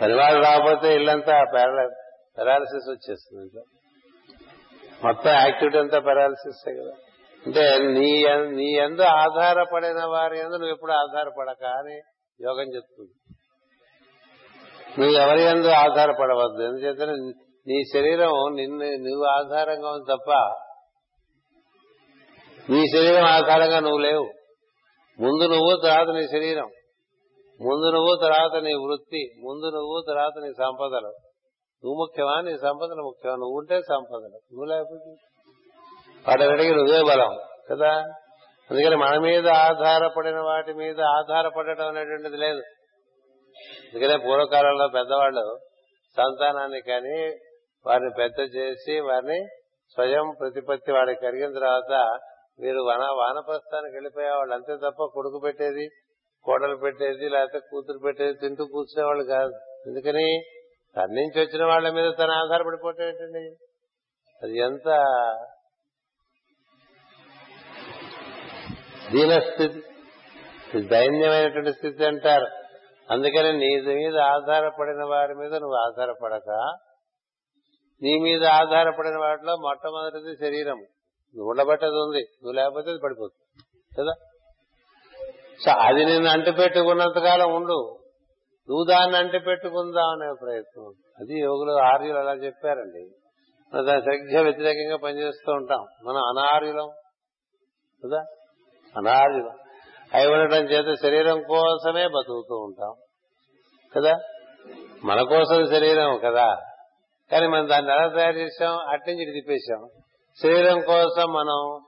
పనివాడు 0.00 0.34
రాకపోతే 0.34 0.96
ఇల్లంతా 0.96 1.44
పెరాలసిస్ 2.38 2.90
వచ్చేస్తుంది 2.90 3.42
ఇంట్లో. 3.42 3.62
మొత్తం 5.04 5.30
యాక్టివిటీ 5.30 5.78
అంతా 5.78 5.98
పెరాలసిస్ 5.98 6.68
కదా. 6.68 6.92
అంటే 7.46 7.78
నీ 7.78 8.24
నీ 8.48 8.72
ఎందు 8.72 9.02
ఆధారపడిన 9.02 10.04
వారి 10.04 10.38
ఎందు 10.38 10.50
నువ్వు 10.50 10.70
ఎప్పుడు 10.70 10.92
ఆధారపడక 10.92 11.64
అని 11.64 11.94
యోగం 12.44 12.74
చెప్తుంది. 12.74 13.14
నువ్వు 15.00 15.18
ఎవరి 15.18 15.42
ఎందు 15.42 15.66
ఆధారపడవద్దు. 15.66 16.62
ఎందుకంటే 16.62 17.12
నీ 17.66 17.84
శరీరం 17.84 18.54
నిన్ను 18.54 18.84
నువ్వు 18.84 19.24
ఆధారంగా 19.24 19.90
ఉంది 19.90 20.16
తప్ప 20.16 20.30
నీ 22.70 22.82
శరీరం 22.86 23.24
ఆధారంగా 23.24 23.80
నువ్వు 23.80 23.98
లేవు. 23.98 24.24
ముందు 25.20 25.44
నువ్వు 25.44 25.80
తర్వాత 25.82 26.08
నీ 26.08 26.28
శరీరం. 26.28 26.68
ముందు 27.60 27.90
నువ్వు 27.90 28.18
తర్వాత 28.22 28.62
నీ 28.62 28.74
వృత్తి. 28.74 29.30
ముందు 29.38 29.66
నువ్వు 29.66 30.04
తర్వాత 30.06 30.42
నీ 30.42 30.52
సంపదలు. 30.52 31.12
నువ్వు 31.84 31.94
ముఖ్యమా? 31.94 32.40
నీ 32.40 32.56
సంపదలు 32.56 33.02
ముఖ్యమా? 33.02 33.36
నువ్వు 33.36 33.58
ఉంటే 33.58 33.80
సంపదలు. 33.80 34.28
నువ్వు 34.28 34.64
లేకపోతే 34.64 35.31
వాటన్నిటికీ 36.28 36.72
నువ్వే 36.74 37.02
బలం 37.02 37.32
కదా? 37.70 37.92
అందుకని 38.70 38.96
మన 38.96 39.18
మీద 39.18 39.48
ఆధారపడిన 39.48 40.40
వాటి 40.40 40.72
మీద 40.72 41.00
ఆధారపడటం 41.00 41.88
అనేటువంటిది 41.88 42.36
లేదు. 42.36 42.62
అందుకనే 43.88 44.16
పూర్వకాలంలో 44.16 44.88
పెద్దవాళ్ళు 44.88 45.58
సంతానాన్ని 46.16 46.80
కానీ 46.80 47.18
వారిని 47.86 48.10
పెద్ద 48.18 48.56
చేసి 48.56 49.00
వారిని 49.00 49.46
స్వయం 49.94 50.34
ప్రతిపత్తి 50.40 50.92
వాడికి 50.92 51.20
కలిగిన 51.20 51.52
తర్వాత 51.52 51.92
వీరు 52.60 52.80
వన 52.82 53.04
వానప్రస్థానికి 53.12 53.96
వెళ్ళిపోయేవాళ్ళు. 53.96 54.54
అంతే 54.54 54.76
తప్ప 54.76 55.04
కొడుకు 55.14 55.38
పెట్టేది 55.38 55.86
కోడలు 56.44 56.76
పెట్టేది 56.76 57.28
లేకపోతే 57.28 57.58
కూతురు 57.70 57.98
పెట్టేది 57.98 58.32
తింటూ 58.32 58.64
కూర్చునేవాళ్ళు 58.64 59.24
కాదు. 59.24 59.52
ఎందుకని 59.86 60.42
తన 60.96 61.06
నుంచి 61.10 61.40
వచ్చిన 61.40 61.64
వాళ్ళ 61.64 61.90
మీద 61.90 62.12
తను 62.18 62.32
ఆధారపడిపోవటం 62.32 63.04
ఏంటండి? 63.04 63.44
అది 64.42 64.58
ఎంత 64.58 64.88
దీనస్థితి. 69.12 69.82
దైన్యమైనటువంటి 70.88 71.72
స్థితి 71.72 72.04
అంటారు. 72.04 72.46
అందుకని 73.10 73.52
నీ 73.52 73.80
మీద 73.80 74.18
ఆధారపడిన 74.18 75.04
వారి 75.04 75.34
మీద 75.34 75.54
నువ్వు 75.54 75.74
ఆధారపడక. 75.74 76.72
నీ 78.02 78.18
మీద 78.18 78.44
ఆధారపడిన 78.44 79.18
వాటిలో 79.18 79.56
మొట్టమొదటిది 79.56 80.36
శరీరం. 80.36 80.76
నువ్వు 81.36 81.50
ఉండబట్టేది 81.50 81.94
ఉంది. 81.94 82.20
నువ్వు 82.20 82.52
లేకపోతే 82.52 82.90
అది 82.90 82.98
పడిపోతుంది. 83.04 83.62
కదా? 83.98 84.12
సో 85.64 85.80
అది 85.80 86.04
నిన్ను 86.04 86.30
అంటిపెట్టుకున్నంతకాలం 86.30 87.54
ఉండు. 87.54 87.98
నువ్వు 88.70 88.86
దాన్ని 88.90 89.16
అంటిపెట్టుకుందాం 89.16 90.08
అనే 90.08 90.34
ప్రయత్నం. 90.42 90.92
అది 91.20 91.40
యోగులు 91.40 91.72
ఆర్యులు 91.72 92.18
అలా 92.18 92.32
చెప్పారండి. 92.32 93.10
మనం 93.74 93.86
దాని 93.86 94.02
సరిగ్గా 94.02 94.42
వ్యతిరేకంగా 94.42 94.96
పనిచేస్తూ 94.96 95.52
ఉంటాం. 95.52 95.78
మనం 95.78 96.16
అనార్యులం. 96.16 96.88
కదా? 98.04 98.24
అనాది 98.96 99.48
అయి 100.14 100.32
ఉండటం 100.32 100.56
చేత 100.56 100.98
శరీరం 100.98 101.42
కోసమే 101.42 102.06
బతుకుతూ 102.06 102.56
ఉంటాం. 102.56 102.94
కదా? 103.96 104.18
మన 105.04 105.22
కోసం 105.22 105.66
శరీరం 105.66 106.18
కదా? 106.18 106.56
కానీ 107.32 107.46
మనం 107.46 107.68
దాన్ని 107.68 107.92
ఎలా 107.92 108.08
తయారు 108.08 108.36
చేసాం 108.36 108.78
అట్నుంచి 108.78 109.24
తిప్పేశాం. 109.24 109.88
శరీరం 110.42 110.80
కోసం 110.80 111.32
మనం 111.32 111.84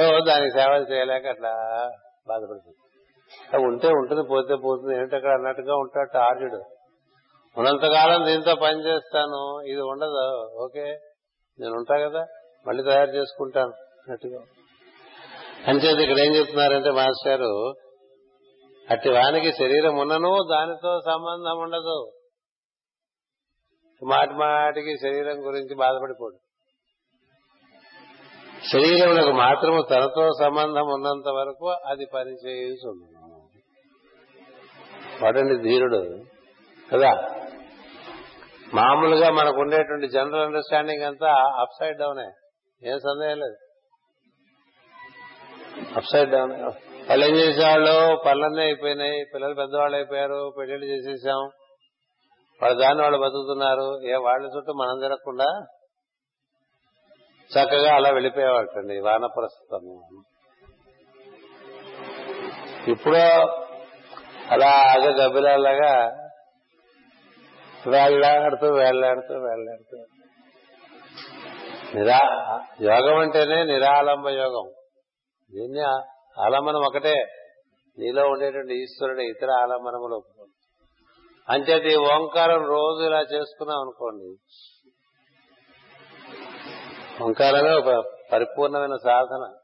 ఏవో 0.00 0.24
దానికి 0.24 0.50
సేవలు 0.50 0.82
చేయలేక 0.82 1.26
అట్లా 1.26 1.50
బాధపడుతుంది. 2.28 2.76
ఉంటే 3.66 3.88
ఉంటుంది 3.88 4.22
పోతే 4.22 4.54
పోతుంది. 4.54 4.96
ఏంటి 4.96 5.16
అక్కడ 5.16 5.30
అన్నట్టుగా 5.30 5.74
ఉంటాడు 5.74 6.18
ఆర్యుడు 6.18 6.62
ఉన్నంతకాలం 7.58 8.26
దీంతో 8.26 8.54
పని 8.54 8.84
చేస్తాను. 8.84 9.60
ఇది 9.60 9.80
ఉండదు. 9.80 10.50
ఓకే. 10.62 10.98
నేను 11.60 11.72
ఉంటా 11.72 12.08
కదా? 12.08 12.26
మళ్ళీ 12.66 12.82
తయారు 12.82 13.10
చేసుకుంటాను. 13.10 13.70
అన్నట్టుగా. 13.70 14.38
అంచేది 15.68 16.02
ఇక్కడ 16.02 16.18
ఏం 16.18 16.34
చెప్తున్నారంటే 16.34 16.90
మాస్టర్ 16.90 17.40
గారు 17.40 17.74
అట్టి 18.90 19.10
వానికి 19.10 19.52
శరీరం 19.52 19.98
ఉన్నను 19.98 20.38
దానితో 20.50 21.00
సంబంధం 21.06 21.58
ఉండదు. 21.58 22.12
మాటి 24.06 24.32
మాటికి 24.32 24.96
శరీరం 24.96 25.46
గురించి 25.46 25.74
బాధపడిపోడు. 25.74 26.36
శరీరములకు 28.72 29.32
మాత్రము 29.32 29.82
తనతో 29.82 30.28
సంబంధం 30.40 30.86
ఉన్నంత 30.86 31.28
వరకు 31.28 31.68
అది 31.68 32.06
పని 32.14 32.36
వాడండి 35.22 35.56
ధీరుడు 35.56 36.24
కదా? 36.92 37.10
మామూలుగా 38.74 39.30
మనకు 39.30 39.60
ఉండేటువంటి 39.60 40.08
జనరల్ 40.08 40.42
అండర్స్టాండింగ్ 40.42 41.02
అంతా 41.02 41.60
అప్ 41.60 41.70
సైడ్ 41.80 41.98
డౌనే 41.98 42.30
ఏం 42.90 42.98
సందేహం 42.98 43.38
లేదు. 43.38 43.56
అప్సైడ్ 45.96 46.30
డౌన్ 46.30 46.52
వాళ్ళు 47.08 47.26
ఏం 47.26 47.34
చేసేవాళ్ళు 47.34 48.22
పనులన్నీ 48.26 48.62
అయిపోయినాయి. 48.62 49.24
పిల్లలు 49.34 49.54
పెద్దవాళ్ళు 49.54 49.96
అయిపోయారు. 49.96 50.52
పెళ్ళిళ్ళు 50.58 50.86
చేసేసాం. 50.86 51.50
వాళ్ళ 52.62 52.80
దాన్ని 52.80 53.02
వాళ్ళు 53.02 53.18
బతుకుతున్నారు. 53.18 54.00
ఏ 54.02 54.14
వాళ్ళ 54.14 54.46
చుట్టూ 54.46 54.72
మనం 54.72 54.98
తిరగకుండా 55.00 55.66
చక్కగా 57.50 57.94
అలా 57.94 58.10
వెళ్ళిపోయేవాటండి 58.10 59.00
ప్రస్తుతం. 59.26 59.82
ఇప్పుడు 62.88 63.16
అలాగే 64.50 65.24
గబ్బిలాగా 65.24 65.92
వేళ్ళాడుతూ 67.86 68.66
వేళ్ళాడుతూ 68.74 69.34
వేళ్ళాడుతూ 69.34 70.04
నిరా 71.94 72.20
యోగం 72.82 73.18
అంటేనే 73.18 73.64
నిరాలంబ 73.64 74.28
యోగం. 74.28 74.72
దీన్ని 75.54 75.80
ఆలంబనం 76.40 76.82
ఒకటే. 76.84 77.14
నీలో 77.98 78.28
ఉండేటువంటి 78.28 78.82
ఈశ్వరుడు 78.82 79.20
ఇతర 79.20 79.50
ఆలంబనములు 79.50 80.22
అంచేత 81.48 81.86
ఈ 81.86 81.96
ఓంకారం 81.96 82.66
రోజు 82.66 83.06
ఇలా 83.06 83.20
చేసుకున్నాం 83.20 83.80
అనుకోండి. 83.80 84.36
ఓంకారమే 87.24 87.72
ఒక 87.72 88.04
పరిపూర్ణమైన 88.32 88.94
సాధన. 89.04 89.54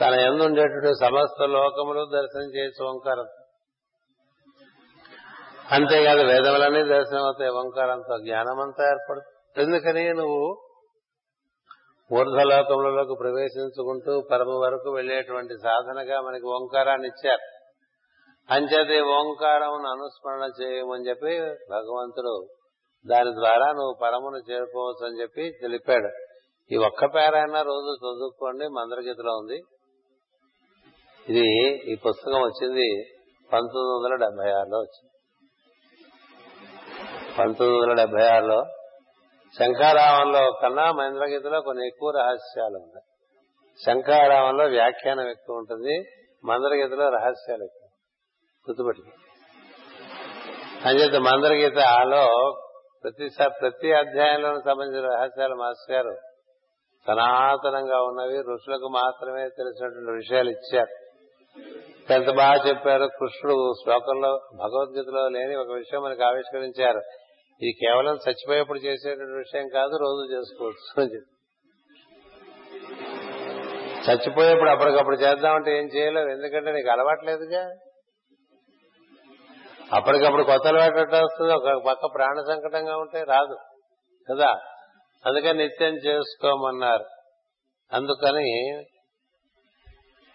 తన 0.00 0.14
ఎందుండేటువంటి 0.14 0.92
సమస్త 1.00 1.42
లోకములు 1.42 2.04
దర్శనం 2.04 2.54
చేసి 2.54 2.84
ఓంకారం. 2.84 3.26
అంతేకాదు 5.70 6.20
వేదములన్నీ 6.20 6.82
దర్శనం 6.82 7.24
అవుతాయి. 7.24 7.50
ఓంకారంతో 7.50 8.18
జ్ఞానమంతా 8.18 8.90
ఏర్పడుతుంది. 8.90 9.62
ఎందుకని 9.62 10.14
నువ్వు 10.14 10.63
ఊర్ధ్వలోకములలోకి 12.12 13.14
ప్రవేశించుకుంటూ 13.18 14.20
పరమ 14.30 14.48
వరకు 14.48 14.90
వెళ్ళేటువంటి 14.90 15.54
సాధనగా 15.62 16.20
మనకి 16.20 16.46
ఓంకారాన్ని 16.46 17.08
ఇచ్చారు. 17.08 17.44
అంచేత 18.50 18.90
ఈ 18.90 19.00
ఓంకారమును 19.00 19.88
అనుస్మరణ 19.88 20.62
చేయమని 20.62 21.08
చెప్పి 21.08 21.40
భగవంతుడు 21.70 22.46
దాని 23.06 23.34
ద్వారా 23.34 23.72
నువ్వు 23.72 23.94
పరమును 24.02 24.52
చేరుకోవచ్చు 24.52 25.06
అని 25.06 25.20
చెప్పి 25.20 25.52
తెలిపాడు. 25.60 26.10
ఈ 26.74 26.76
ఒక్క 26.76 27.04
పేరైనా 27.04 27.62
రోజు 27.62 27.96
చదువుకోండి 27.98 28.68
మందరగీతలో 28.68 29.36
ఉంది. 29.36 29.62
ఇది 31.28 31.48
ఈ 31.92 31.94
పుస్తకం 31.94 32.40
వచ్చింది 32.42 33.04
పంతొమ్మిది 33.52 33.88
వందల 33.88 34.24
డెబ్బై 34.24 34.50
ఆరులో 34.50 34.78
వచ్చింది. 34.78 35.10
పంతొమ్మిది 37.38 37.82
వందల 37.82 37.94
డెబ్బై 37.94 38.26
ఆరులో 38.26 38.64
శంఖారావంలో 39.58 40.52
కన్నా 40.62 40.92
మహేంద్రగీతలో 40.92 41.60
కొన్ని 41.60 41.86
ఎక్కువ 41.86 42.10
రహస్యాలు 42.10 42.76
ఉన్నాయి. 42.76 43.04
శంఖారావంలో 43.86 44.64
వ్యాఖ్యానం 44.64 45.28
ఎక్కువ 45.28 45.56
ఉంటుంది 45.56 46.04
మందరగీతలో 46.44 47.08
రహస్యాలు 47.08 47.64
ఎక్కువ 47.64 47.88
గుర్తుపెట్టుకో. 48.68 49.10
అంచేత 50.88 51.20
మందరగీతలో 51.20 52.54
ప్రతి 53.04 53.28
ప్రతి 53.60 53.92
అధ్యాయంలో 53.92 54.60
సంబంధించిన 54.60 55.08
రహస్యాలు 55.12 55.54
మాస్టర్ 55.54 55.96
గారు 55.96 56.16
సనాతనంగా 57.06 58.02
ఉన్నవి 58.02 58.38
ఋషులకు 58.38 58.88
మాత్రమే 58.88 59.48
తెలిసినటువంటి 59.48 60.10
విషయాలు 60.10 60.50
ఇచ్చారు. 60.50 61.04
ఎంత 62.12 62.30
బాగా 62.30 62.68
చెప్పారు 62.68 63.06
కృష్ణుడు 63.06 63.72
శ్లోకంలో 63.82 64.40
భగవద్గీతలో 64.54 65.28
లేని 65.28 65.56
ఒక 65.56 65.72
విషయం 65.72 66.02
మనకు 66.02 66.24
ఆవిష్కరించారు. 66.24 67.00
ఇది 67.62 67.72
కేవలం 67.72 68.14
చచ్చిపోయేప్పుడు 68.14 68.78
చేసేటువంటి 68.78 69.32
విషయం 69.32 69.68
కాదు 69.68 69.96
రోజు 69.96 70.38
చేసుకోవచ్చు 70.38 71.02
అని 71.02 71.14
చెప్పి. 71.14 71.30
చచ్చిపోయేప్పుడు 74.10 74.70
అప్పటికప్పుడు 74.70 75.16
చేద్దామంటే 75.16 75.78
ఏం 75.78 75.84
చేయలేవు. 75.84 76.28
ఎందుకంటే 76.28 76.72
నీకు 76.72 76.90
అలవాట్లేదుగా 76.90 77.74
అప్పటికప్పుడు 79.92 80.42
కొత్త 80.42 80.66
అలవాటు 80.66 81.16
వస్తుంది 81.16 81.54
ఒక 81.54 81.84
పక్క 81.86 82.06
ప్రాణ 82.14 82.34
సంకటంగా 82.48 82.96
ఉంటే 82.96 83.22
రాదు. 83.22 83.56
కదా? 84.30 84.50
అందుకని 85.26 85.58
నిత్యం 85.58 85.94
చేసుకోమన్నారు. 85.94 87.04
అందుకని 87.92 88.84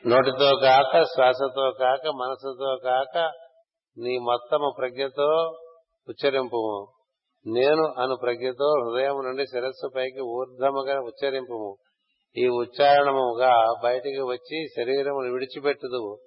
నోటితో 0.07 0.55
కాక 0.55 1.03
శ్వాసతో 1.03 1.71
కాక 1.71 2.07
మనసుతో 2.07 2.77
కాక 2.83 3.17
నీ 3.97 4.17
మొత్తము 4.17 4.73
ప్రజ్ఞతో 4.77 5.57
ఉచ్చరింపు 6.09 6.87
నేను 7.47 7.93
అను 7.97 8.15
ప్రజ్ఞతో 8.15 8.83
హృదయం 8.83 9.25
నుండి 9.25 9.45
శిరస్సు 9.47 9.89
పైకి 9.95 10.21
ఊర్ధముగా 10.21 10.99
ఉచ్చరింపు 10.99 11.77
ఈ 12.37 12.47
ఉచ్చారణముగా 12.47 13.53
బయటికి 13.83 14.21
వచ్చి 14.21 14.67
శరీరమును 14.67 15.31
విడిచిపెట్టుదు 15.31 16.17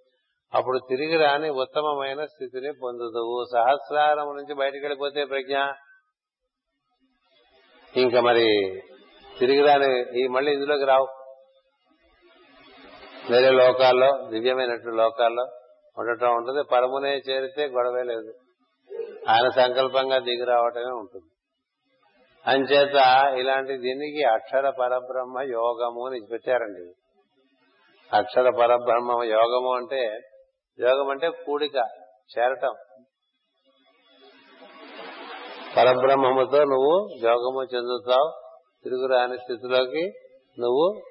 అప్పుడు 0.55 0.79
తిరిగి 0.89 1.17
రాని 1.17 1.51
ఉత్తమమైన 1.51 2.25
స్థితిని 2.25 2.73
పొందుదువు. 2.83 3.45
సహస్రారం 3.53 4.27
నుంచి 4.37 4.55
బయటికి 4.55 4.85
వెళ్ళిపోతే 4.85 5.25
ప్రజ్ఞ? 5.25 5.57
ఇంకా 7.97 8.21
మరి 8.21 8.83
తిరిగి 9.39 9.67
రాని 9.67 10.21
ఈ 10.25 10.29
మళ్ళీ 10.29 10.53
ఇందులోకి 10.53 10.85
రావు. 10.85 11.09
వేరే 13.31 13.51
లోకాల్లో 13.51 14.29
దివ్యమైనటువంటి 14.31 14.97
లోకాల్లో 14.97 15.47
ఉండటం 15.99 16.35
ఉంటుంది. 16.35 16.63
పరమునే 16.73 17.17
చేరితే 17.17 17.67
గొడవే 17.67 18.03
లేదు. 18.03 18.33
ఆయన 19.31 19.49
సంకల్పంగా 19.49 20.19
దిగి 20.19 20.45
రావటమే 20.45 20.93
ఉంటుంది. 20.93 21.29
అంచేత 22.47 22.97
ఇలాంటి 23.39 23.77
దీనికి 23.79 24.23
అక్షర 24.25 24.71
పరబ్రహ్మ 24.71 25.41
యోగము 25.41 26.07
అని 26.07 26.27
పెట్టారండి 26.31 26.95
అక్షర 28.17 28.51
పరబ్రహ్మ 28.51 29.23
యోగము 29.25 29.77
అంటే 29.77 30.01
యోగం 30.81 31.11
అంటే 31.11 31.31
కూడిక 31.31 31.77
చేరటం. 32.33 32.75
పరబ్రహ్మముతో 35.77 36.65
నువ్వు 36.65 36.95
యోగము 37.25 37.63
చెందుతావు 37.63 38.29
తిరుగురాని 38.83 39.39
స్థితిలోకి 39.39 40.05
నువ్వు 40.61 41.03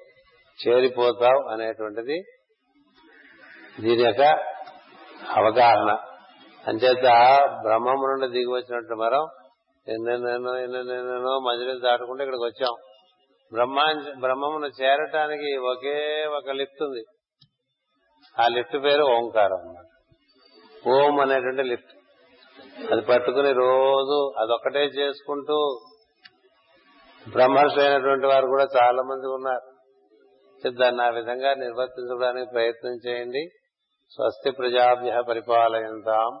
చేరిపోతావు 0.68 1.52
అనేటువంటిది 1.52 2.22
దీని 3.80 4.02
యొక్క 4.02 4.22
అవగాహన. 5.30 6.11
అంచేత 6.68 7.02
బ్రహ్మము 7.62 8.06
నుండి 8.06 8.28
దిగి 8.28 8.52
వచ్చినట్టు 8.52 8.94
మనం 8.94 9.26
ఎన్నెన్నెన్నో 9.88 10.56
ఎన్నెన్నెన్నో 10.56 11.38
మధ్యలో 11.38 11.78
దాటుకుంటే 11.78 12.24
ఇక్కడికి 12.24 12.44
వచ్చాం. 12.44 12.76
బ్రహ్మా 13.52 14.14
బ్రహ్మమును 14.20 14.66
చేరటానికి 14.66 15.56
ఒకే 15.56 16.26
ఒక 16.26 16.50
లిఫ్ట్ 16.50 16.82
ఉంది. 16.82 17.04
ఆ 18.40 18.48
లిఫ్ట్ 18.48 18.84
పేరు 18.84 19.02
ఓంకారం 19.02 19.58
అన్నమాట. 19.58 19.84
ఓం 20.88 21.20
అనేటువంటి 21.20 21.62
లిఫ్ట్. 21.62 21.98
అది 22.92 23.00
పట్టుకుని 23.00 23.52
రోజు 23.52 24.32
అదొక్కటే 24.38 24.84
చేసుకుంటూ 24.84 25.80
బ్రహ్మర్షి 27.32 27.80
అయినటువంటి 27.80 28.26
వారు 28.26 28.46
కూడా 28.46 28.64
చాలా 28.64 29.02
మంది 29.02 29.26
ఉన్నారు. 29.26 29.72
దాన్ని 30.70 31.02
ఆ 31.02 31.08
విధంగా 31.08 31.54
నిర్వర్తించడానికి 31.54 32.50
ప్రయత్నం 32.52 32.92
చేయండి. 33.06 33.48
స్వస్తి 34.10 34.50
ప్రజాభ్య 34.50 35.22
పరిపాలయంతాం. 35.28 36.40